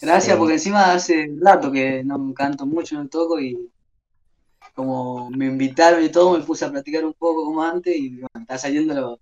Gracias, 0.00 0.34
Sí. 0.34 0.38
porque 0.38 0.54
encima 0.54 0.92
hace 0.92 1.28
rato 1.40 1.72
que 1.72 2.02
no 2.04 2.32
canto 2.34 2.66
mucho, 2.66 2.94
no 2.96 3.08
toco 3.08 3.40
y 3.40 3.70
como 4.74 5.30
me 5.30 5.46
invitaron 5.46 6.04
y 6.04 6.08
todo, 6.10 6.36
me 6.38 6.44
puse 6.44 6.64
a 6.64 6.70
practicar 6.70 7.04
un 7.04 7.14
poco 7.14 7.44
como 7.44 7.62
antes 7.62 7.96
y 7.96 8.10
bueno, 8.10 8.28
está 8.40 8.58
saliendo 8.58 8.94
lo, 8.94 9.20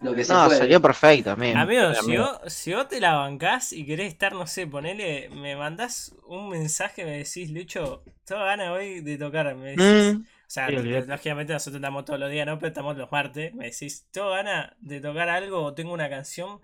lo 0.00 0.14
que 0.14 0.24
se 0.24 0.36
No, 0.36 0.38
puede. 0.38 0.58
salió 0.58 0.80
perfecto, 0.80 1.30
amigo. 1.32 1.62
Amigo, 1.62 1.94
si 1.94 2.16
amigo. 2.16 2.18
vos, 2.18 2.40
si 2.52 2.72
vos 2.74 2.88
te 2.88 3.00
la 3.00 3.14
bancás 3.16 3.72
y 3.72 3.86
querés 3.86 4.12
estar, 4.12 4.32
no 4.34 4.46
sé, 4.46 4.66
ponele, 4.66 5.28
me 5.30 5.56
mandás 5.56 6.14
un 6.26 6.48
mensaje, 6.50 7.04
me 7.04 7.18
decís, 7.18 7.50
Lucho, 7.50 8.04
tengo 8.24 8.42
ganas 8.44 8.70
hoy 8.70 9.00
de 9.00 9.18
tocar, 9.18 9.54
me 9.56 9.72
decís. 9.72 10.16
Mm, 10.16 10.26
O 10.48 10.50
sea, 10.52 10.70
Sí, 10.70 10.76
olvidate. 10.76 11.08
lógicamente 11.08 11.52
nosotros 11.52 11.76
estamos 11.80 12.04
todos 12.04 12.20
los 12.20 12.30
días, 12.30 12.46
¿no? 12.46 12.58
Pero 12.58 12.68
estamos 12.68 12.96
los 12.96 13.10
martes. 13.12 13.54
Me 13.54 13.66
decís, 13.70 14.06
tengo 14.12 14.30
ganas 14.30 14.72
de 14.80 15.00
tocar 15.00 15.28
algo 15.28 15.62
o 15.64 15.74
tengo 15.74 15.92
una 15.94 16.10
canción, 16.10 16.60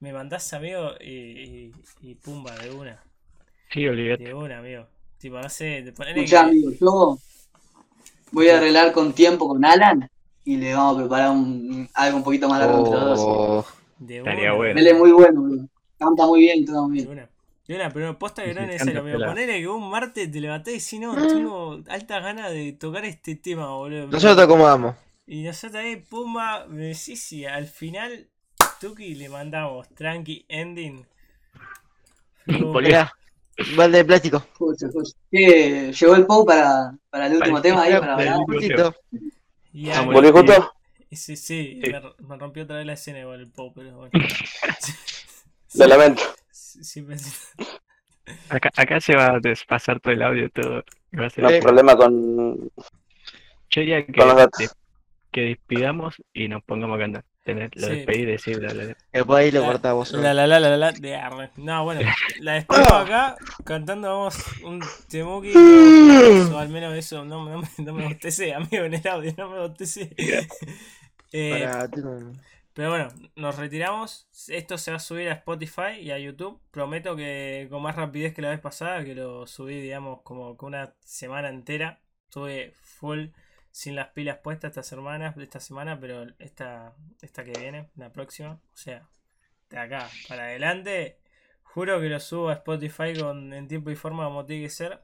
me 0.00 0.12
mandás, 0.12 0.52
amigo, 0.54 0.92
y, 1.00 1.10
y, 1.70 1.72
y 2.02 2.14
pumba, 2.16 2.56
de 2.58 2.70
una. 2.72 3.04
Sí, 3.70 3.86
olvídate. 3.88 4.24
De 4.24 4.34
una, 4.34 4.58
amigo. 4.58 4.88
Tipo, 5.18 5.40
no 5.40 5.48
sé, 5.48 5.82
de 5.82 5.92
ponerle 5.92 6.24
Escuchá, 6.24 6.42
amigo, 6.42 6.70
yo 6.80 7.18
voy 8.32 8.48
a 8.48 8.56
arreglar 8.58 8.92
con 8.92 9.12
tiempo 9.12 9.48
con 9.48 9.64
Alan 9.64 10.08
y 10.44 10.56
le 10.56 10.74
vamos 10.74 10.96
a 10.96 11.00
preparar 11.00 11.30
un, 11.30 11.88
algo 11.94 12.16
un 12.18 12.24
poquito 12.24 12.48
más 12.48 12.60
largo 12.60 12.78
entre 12.78 12.92
los 12.94 13.04
dos. 13.04 13.28
oh, 13.28 13.66
de 13.98 14.22
Estaría 14.24 14.52
bueno. 14.52 14.80
Él 14.80 14.86
es 14.86 14.98
muy 14.98 15.12
bueno, 15.12 15.40
boludo. 15.42 15.68
Canta 15.98 16.26
muy 16.26 16.40
bien 16.40 16.64
todo 16.64 16.88
muy 16.88 16.98
De 16.98 17.04
bien. 17.04 17.08
una. 17.08 17.30
De 17.66 17.76
una, 17.76 17.92
pero 17.92 18.18
posta 18.18 18.44
que 18.44 18.52
Sí, 18.52 18.54
no 18.54 18.60
sí, 18.60 18.64
es 18.64 18.68
necesario, 18.68 19.00
canta 19.00 19.00
amigo. 19.00 19.16
pelada. 19.18 19.30
Ponele 19.30 19.60
que 19.60 19.68
un 19.68 19.90
martes 19.90 20.30
te 20.32 20.40
levantás 20.40 20.74
y 20.74 20.78
decís, 20.78 21.00
no, 21.00 21.20
tengo 21.26 21.82
altas 21.88 22.22
ganas 22.22 22.50
de 22.52 22.72
tocar 22.72 23.04
este 23.04 23.36
tema, 23.36 23.68
boludo. 23.74 24.08
Nosotros 24.10 24.36
te 24.36 24.42
acomodamos. 24.42 24.94
Y 25.26 25.44
nosotros 25.44 25.76
ahí, 25.82 25.96
pumba, 25.96 26.66
me 26.68 26.86
decís 26.88 27.32
y 27.32 27.46
al 27.46 27.66
final, 27.66 28.28
Tuki 28.80 29.14
le 29.14 29.28
mandamos 29.30 29.88
tranqui 29.94 30.44
ending. 30.48 31.06
Mirá, 32.46 33.12
balde 33.76 33.98
de 33.98 34.04
plástico. 34.04 34.42
Escucha, 34.52 34.86
escucha. 34.86 35.12
¿Llegó 35.30 36.14
el 36.16 36.26
Pou 36.26 36.44
para, 36.46 36.96
para 37.10 37.26
el 37.26 37.34
último 37.36 37.60
tema 37.62 37.82
ahí 37.82 37.96
para 37.98 38.14
hablar? 38.14 38.44
Y 39.72 39.88
¿Volví 40.06 40.30
justo? 40.30 40.72
sí, 41.10 41.36
sí, 41.36 41.36
Sí. 41.36 41.80
Me, 41.90 42.00
me 42.26 42.36
rompió 42.36 42.64
otra 42.64 42.76
vez 42.76 42.86
la 42.86 42.92
escena 42.94 43.20
igual 43.20 43.40
el 43.40 43.48
Pau, 43.50 43.72
pero 43.74 43.96
bueno. 43.96 44.10
Lo 45.74 45.86
lamento. 45.86 46.22
Sí, 46.50 46.82
sí, 46.84 47.02
pensé- 47.02 47.36
Acá, 48.48 48.70
acá 48.76 49.00
se 49.00 49.16
va 49.16 49.34
a 49.34 49.40
despasar 49.40 50.00
todo 50.00 50.12
el 50.12 50.22
audio, 50.22 50.48
todo. 50.50 50.84
y 51.12 51.16
va 51.16 51.26
a 51.26 51.30
ser- 51.30 51.44
No 51.44 51.50
hay 51.50 51.60
problema 51.60 51.96
con. 51.96 52.70
Yo 53.70 53.80
diría 53.80 54.04
que, 54.06 54.12
Con 54.12 54.28
los 54.28 54.36
datos. 54.36 54.58
de- 54.58 54.68
que 55.32 55.40
despidamos 55.42 56.16
y 56.32 56.48
nos 56.48 56.62
pongamos 56.64 56.96
a 56.96 57.00
cantar. 57.00 57.24
Tener, 57.42 57.70
lo 57.74 57.86
Sí. 57.86 57.94
despedí 57.94 58.18
y 58.20 58.26
decir, 58.26 58.62
la, 58.62 58.74
la, 58.74 58.84
la. 58.84 58.96
Después 59.12 59.38
ahí 59.44 59.50
lo 59.50 59.62
La- 59.62 59.66
cortamos. 59.68 60.12
La 60.12 60.34
la 60.34 60.46
la 60.46 60.60
la 60.60 60.68
la 60.70 60.76
la 60.76 60.92
de 60.92 61.16
arre. 61.16 61.50
No, 61.56 61.84
bueno, 61.84 62.02
la 62.40 62.52
despedimos 62.54 62.92
acá 62.92 63.36
cantando 63.64 64.08
vamos 64.08 64.36
un 64.62 64.82
temuki 65.08 65.52
o 65.56 65.56
al 66.58 66.68
menos 66.68 66.94
eso, 66.94 67.24
no, 67.24 67.48
no, 67.48 67.60
me- 67.62 67.68
no 67.84 67.92
me 67.94 68.04
bostecé, 68.04 68.52
amigo, 68.52 68.84
en 68.84 68.94
el 68.94 69.08
audio, 69.08 69.32
no 69.38 69.48
me 69.50 69.58
bostecé. 69.60 70.14
Eh, 71.32 71.64
Pero 72.74 72.90
bueno, 72.90 73.08
nos 73.36 73.56
retiramos. 73.56 74.28
Esto 74.48 74.78
se 74.78 74.90
va 74.90 74.96
a 74.96 75.00
subir 75.00 75.28
a 75.28 75.34
Spotify 75.34 76.00
y 76.00 76.10
a 76.10 76.18
YouTube. 76.18 76.60
Prometo 76.72 77.14
que 77.14 77.68
con 77.70 77.82
más 77.82 77.94
rapidez 77.96 78.34
que 78.34 78.42
la 78.42 78.50
vez 78.50 78.58
pasada, 78.60 79.04
que 79.04 79.14
lo 79.14 79.46
subí, 79.46 79.80
digamos, 79.80 80.22
como 80.22 80.56
que 80.56 80.64
una 80.64 80.92
semana 81.04 81.48
entera. 81.48 82.00
Estuve 82.24 82.72
full 82.82 83.26
sin 83.72 83.94
las 83.96 84.08
pilas 84.08 84.38
puestas 84.38 84.70
esta 84.70 84.82
semana, 84.82 85.34
esta 85.38 85.60
semana, 85.60 85.98
pero 86.00 86.26
esta, 86.38 86.94
esta 87.22 87.44
que 87.44 87.52
viene, 87.52 87.88
la 87.96 88.12
próxima, 88.12 88.60
o 88.72 88.76
sea, 88.76 89.08
de 89.70 89.78
acá 89.78 90.08
para 90.28 90.44
adelante, 90.44 91.18
juro 91.62 92.00
que 92.00 92.08
lo 92.08 92.18
subo 92.20 92.48
a 92.48 92.54
Spotify 92.54 93.18
con, 93.18 93.52
en 93.52 93.68
tiempo 93.68 93.90
y 93.90 93.96
forma 93.96 94.24
como 94.24 94.44
tiene 94.44 94.64
que 94.64 94.70
ser. 94.70 95.02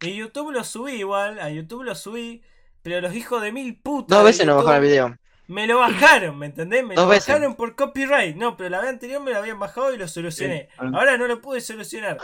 Y 0.00 0.14
YouTube 0.14 0.52
lo 0.52 0.64
subí 0.64 0.92
igual, 0.92 1.38
a 1.40 1.50
YouTube 1.50 1.82
lo 1.82 1.94
subí, 1.94 2.42
pero 2.82 3.00
los 3.00 3.14
hijos 3.14 3.42
de 3.42 3.52
mil 3.52 3.78
putas. 3.80 4.16
Dos 4.16 4.24
veces 4.24 4.46
nos 4.46 4.56
bajaron 4.64 4.84
el 4.84 4.90
video. 4.90 5.16
me 5.48 5.66
lo 5.66 5.78
bajaron, 5.78 6.38
¿me 6.38 6.46
entendés? 6.46 6.84
Me 6.84 6.94
Dos 6.94 7.04
lo 7.04 7.10
veces. 7.10 7.26
bajaron 7.28 7.56
por 7.56 7.74
copyright. 7.74 8.36
No, 8.36 8.56
pero 8.56 8.70
la 8.70 8.80
vez 8.80 8.90
anterior 8.90 9.20
me 9.22 9.32
lo 9.32 9.38
habían 9.38 9.58
bajado 9.58 9.92
y 9.92 9.98
lo 9.98 10.06
solucioné. 10.08 10.68
Ahora 10.78 11.18
no 11.18 11.26
lo 11.26 11.40
pude 11.40 11.60
solucionar. 11.60 12.16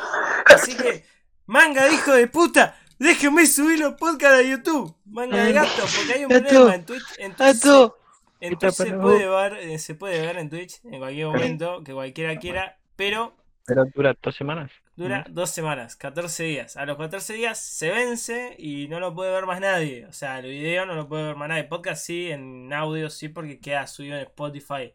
Así 0.46 0.76
que, 0.76 1.04
manga 1.46 1.84
de 1.84 1.94
hijo 1.94 2.12
de 2.12 2.26
puta, 2.28 2.78
déjenme 3.04 3.46
subir 3.46 3.78
los 3.78 3.94
podcasts 3.94 4.38
a 4.38 4.42
YouTube. 4.42 4.94
Manga 5.06 5.44
de 5.44 5.52
gato, 5.52 5.82
porque 5.96 6.12
hay 6.14 6.24
un 6.24 6.30
Gato. 6.30 6.48
problema 6.48 6.74
en 6.74 6.84
Twitch. 6.86 7.02
En 7.18 7.34
Twitch, 7.34 8.72
se- 8.72 8.92
puede 8.92 9.28
ver, 9.28 9.54
eh, 9.58 9.78
se 9.78 9.94
puede 9.94 10.20
ver 10.20 10.36
en 10.38 10.50
Twitch 10.50 10.80
en 10.84 10.98
cualquier 10.98 11.26
momento 11.28 11.82
que 11.84 11.92
cualquiera 11.94 12.36
quiera, 12.38 12.78
pero 12.96 13.34
Pero 13.66 13.84
dura 13.94 14.14
dos 14.22 14.34
semanas. 14.36 14.70
Dura 14.96 15.24
dos 15.30 15.50
semanas, 15.50 15.96
14 15.96 16.44
días. 16.44 16.76
A 16.76 16.84
los 16.86 16.96
14 16.98 17.32
días 17.34 17.58
se 17.58 17.90
vence 17.90 18.54
y 18.58 18.86
no 18.88 19.00
lo 19.00 19.14
puede 19.14 19.32
ver 19.32 19.46
más 19.46 19.60
nadie. 19.60 20.06
O 20.06 20.12
sea, 20.12 20.38
el 20.38 20.46
video 20.50 20.84
no 20.86 20.94
lo 20.94 21.08
puede 21.08 21.24
ver 21.24 21.36
más 21.36 21.48
nadie. 21.48 21.64
Podcast 21.64 22.04
sí, 22.04 22.30
en 22.30 22.72
audio 22.72 23.08
sí, 23.10 23.28
porque 23.28 23.58
queda 23.58 23.86
subido 23.86 24.16
en 24.16 24.22
Spotify. 24.22 24.92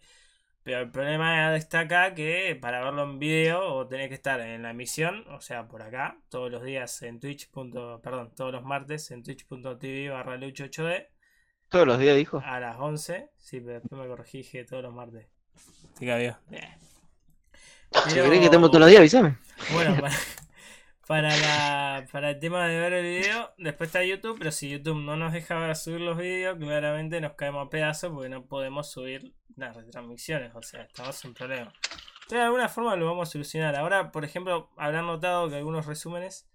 Pero 0.64 0.82
el 0.82 0.92
problema 0.92 1.56
está 1.56 1.82
acá 1.82 2.14
que 2.14 2.58
para 2.60 2.84
verlo 2.84 3.04
en 3.04 3.18
video 3.18 3.74
o 3.74 3.88
tenés 3.88 4.10
que 4.10 4.14
estar 4.16 4.40
en 4.42 4.62
la 4.62 4.72
emisión, 4.72 5.26
o 5.30 5.40
sea, 5.42 5.68
por 5.68 5.82
acá, 5.82 6.18
todos 6.30 6.52
los 6.52 6.64
días 6.64 7.02
en 7.02 7.20
Twitch. 7.20 7.50
punto- 7.50 8.02
perdón, 8.04 8.32
todos 8.36 8.52
los 8.52 8.64
martes 8.64 9.10
en 9.12 9.24
twitch.tv 9.24 10.10
barra 10.10 10.36
lucho8d. 10.38 11.08
Todos 11.70 11.88
los 11.88 12.00
días 12.00 12.16
dijo. 12.18 12.42
a 12.44 12.60
las 12.60 12.78
11. 12.78 13.30
Sí, 13.38 13.60
pero 13.62 13.80
después 13.80 14.02
me 14.02 14.08
corregí 14.08 14.44
todos 14.66 14.84
los 14.84 14.94
martes. 14.94 15.28
Así 15.96 16.06
que 16.06 16.12
adiós. 16.12 16.36
Si 18.08 18.14
querés 18.14 18.40
que 18.40 18.46
estemos 18.46 18.70
todos 18.70 18.82
los 18.82 18.90
días, 18.90 19.00
avísame. 19.00 19.38
Bueno, 19.74 19.96
para, 20.00 20.14
para, 21.10 21.36
la, 21.36 22.06
para 22.12 22.30
el 22.30 22.40
tema 22.40 22.68
de 22.68 22.80
ver 22.80 22.94
el 22.94 23.04
video, 23.04 23.52
después 23.58 23.88
está 23.88 24.04
YouTube, 24.04 24.38
pero 24.38 24.52
si 24.52 24.70
YouTube 24.70 25.02
no 25.02 25.18
nos 25.18 25.34
deja 25.34 25.74
subir 25.74 26.02
los 26.02 26.16
videos, 26.16 26.60
claramente 26.60 27.20
nos 27.20 27.34
caemos 27.34 27.66
a 27.66 27.70
pedazos 27.72 28.12
porque 28.14 28.30
no 28.30 28.46
podemos 28.46 28.92
subir 28.92 29.34
las 29.56 29.76
retransmisiones, 29.76 30.54
o 30.54 30.62
sea, 30.62 30.84
estamos 30.84 31.26
en 31.26 31.34
problema. 31.34 31.74
Pero 32.28 32.42
de 32.42 32.46
alguna 32.46 32.70
forma 32.70 32.96
lo 32.96 33.08
vamos 33.08 33.28
a 33.28 33.32
solucionar. 33.32 33.76
Ahora, 33.76 34.12
por 34.12 34.24
ejemplo, 34.24 34.70
habrán 34.78 35.08
notado 35.08 35.50
que 35.50 35.56
algunos 35.56 35.88
resúmenes 35.88 36.48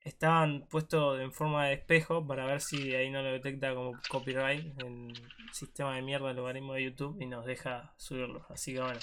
estaban 0.00 0.66
puestos 0.68 1.20
en 1.20 1.32
forma 1.32 1.66
de 1.66 1.74
espejo 1.74 2.26
para 2.26 2.44
ver 2.44 2.60
si 2.60 2.96
ahí 2.96 3.08
no 3.08 3.22
lo 3.22 3.30
detecta 3.30 3.72
como 3.72 3.92
copyright 4.08 4.82
el 4.82 5.12
sistema 5.52 5.94
de 5.94 6.02
mierda 6.02 6.26
del 6.26 6.38
logaritmo 6.38 6.74
de 6.74 6.82
YouTube 6.82 7.18
y 7.20 7.26
nos 7.26 7.46
deja 7.46 7.94
subirlos. 7.98 8.42
Así 8.50 8.74
que 8.74 8.80
bueno, 8.80 8.98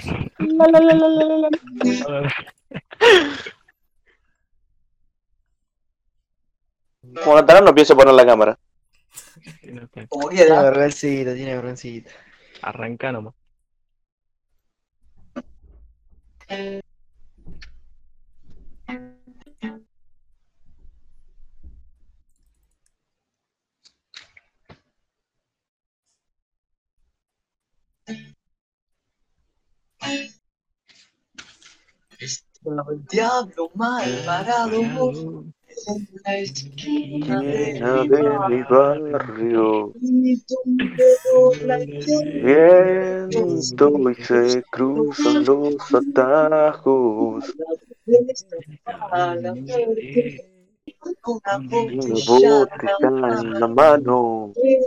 Como 7.22 7.36
cantarán 7.36 7.64
no 7.64 7.74
pienso 7.74 7.96
poner 7.96 8.14
la 8.14 8.26
cámara. 8.26 8.58
Como 10.08 10.28
Tiene 10.28 10.46
quiera. 10.46 10.62
vergüencita, 10.62 11.34
tiene 11.34 11.54
vergüencita. 11.54 12.10
Arranca 12.62 13.12
nomás. 13.12 13.34
El 32.66 33.06
diablo 33.06 33.70
mal 33.74 34.10
parado 34.24 34.80
en 35.86 36.08
la 36.24 36.38
esquina 36.38 37.40
de 37.40 37.74
de 38.08 38.22
mi 38.48 38.62
barrio, 38.64 39.92
mi 40.00 40.34
donde 40.48 41.04
la 41.64 41.78
viento 43.30 44.10
y 44.10 44.14
se 44.16 44.62
cruzan 44.70 45.44
los 45.44 45.76
atajos. 45.94 47.44
una 51.26 51.58
botella 51.68 52.68
en 53.00 53.60
la 53.60 53.68
mano, 53.68 54.52
y 54.56 54.78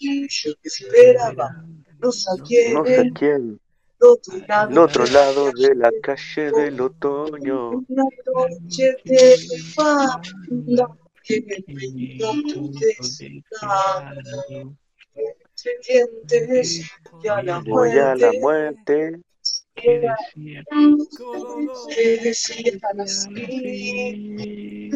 yo 0.00 0.52
que 0.62 0.68
esperaba 0.68 1.64
no 1.98 2.10
sabía 2.10 2.74
no 2.74 2.84
sé 2.84 3.10
quién, 3.14 3.60
del 3.98 4.08
otro 4.08 4.38
lado 4.48 4.70
al 4.70 4.78
otro 4.78 5.06
lado 5.06 5.52
de 5.52 5.74
la 5.74 5.90
calle 6.02 6.50
del 6.52 6.80
otoño. 6.80 7.70
una 7.88 8.04
noche 8.34 8.96
de 9.04 9.36
fanda 9.74 10.88
que 11.22 11.44
me 11.46 11.84
tu 12.52 12.72
descaro 12.72 14.16
entre 15.14 15.70
dientes 15.86 16.90
y 17.22 17.28
a 17.28 17.42
la 17.42 17.58
Voy 17.60 17.90
a 17.90 18.14
la 18.14 18.32
muerte 18.40 19.20
Que 19.74 20.08
decían 22.22 22.80
así. 23.00 24.90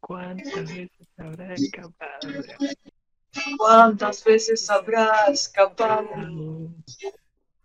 ¿Cuántas 0.00 0.54
veces 0.54 1.08
habrá 1.16 1.54
escapado? 1.54 2.28
Cuántas 3.58 4.22
veces 4.24 4.68
habrá 4.70 5.26
escapado 5.26 6.08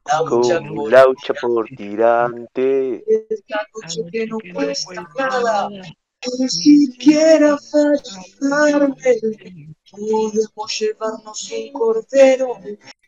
la 0.06 0.22
lucha 0.24 0.60
con 0.62 0.76
por 0.76 0.92
la 0.92 1.06
lucha 1.06 1.34
por 1.36 1.68
tirante. 1.68 3.04
esta 3.30 3.60
noche 3.74 4.02
que 4.12 4.28
no 4.28 4.38
cuesta 4.54 5.08
nada. 5.18 5.70
ni 5.70 6.50
siquiera 6.50 7.58
fallarme 7.58 8.96
podemos 9.92 10.80
llevarnos 10.80 11.52
un 11.52 11.74
cordero 11.74 12.60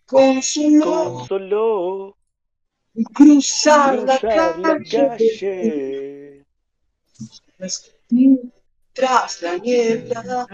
con 0.06 0.42
solo 0.42 0.94
Con 0.94 1.28
solo 1.28 2.18
cruzar 3.14 4.00
la 4.04 4.20
cruzar 4.20 4.60
la 4.60 4.78
calle. 4.92 5.08
calle. 5.08 6.46
tras 8.94 9.42
la 9.42 9.58
niebla 9.58 10.48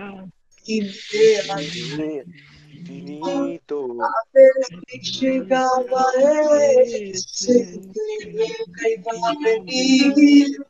Infinito. 0.68 2.26
llegaba 5.20 6.05
ese 6.84 7.55
que 8.78 8.88
iba 8.93 9.11
a 9.24 9.34
venir 9.43 10.65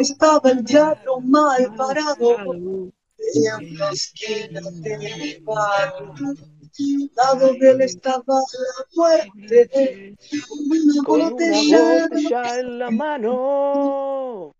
estaba 0.00 0.50
el 0.50 0.64
diablo 0.64 1.20
mal 1.20 1.74
parado 1.74 2.90
lado 7.16 7.52
de 7.54 7.70
él 7.70 7.80
estaba 7.82 8.24
la 8.26 8.86
muerte 8.94 10.16
una 10.50 11.04
Con 11.04 11.20
una 11.20 11.30
botella 11.30 12.08
botella 12.08 12.60
en 12.60 12.78
la 12.78 12.90
mano. 12.90 14.54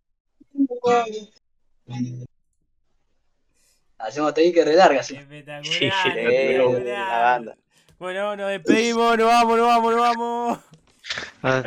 Hacemos 4.00 4.28
hasta 4.28 4.40
ahí 4.40 4.52
que 4.52 4.64
relarga, 4.64 5.02
sí. 5.02 5.16
Espectacular, 5.16 5.64
Sí, 5.64 5.84
espectacular. 5.86 6.82
la 6.82 7.18
banda. 7.20 7.56
Bueno, 7.98 8.34
nos 8.36 8.48
despedimos, 8.48 9.18
nos 9.18 9.26
vamos, 9.26 9.58
nos 9.58 9.66
vamos, 9.66 9.92
nos 9.92 10.00
vamos. 10.00 10.58
Ah, 11.42 11.62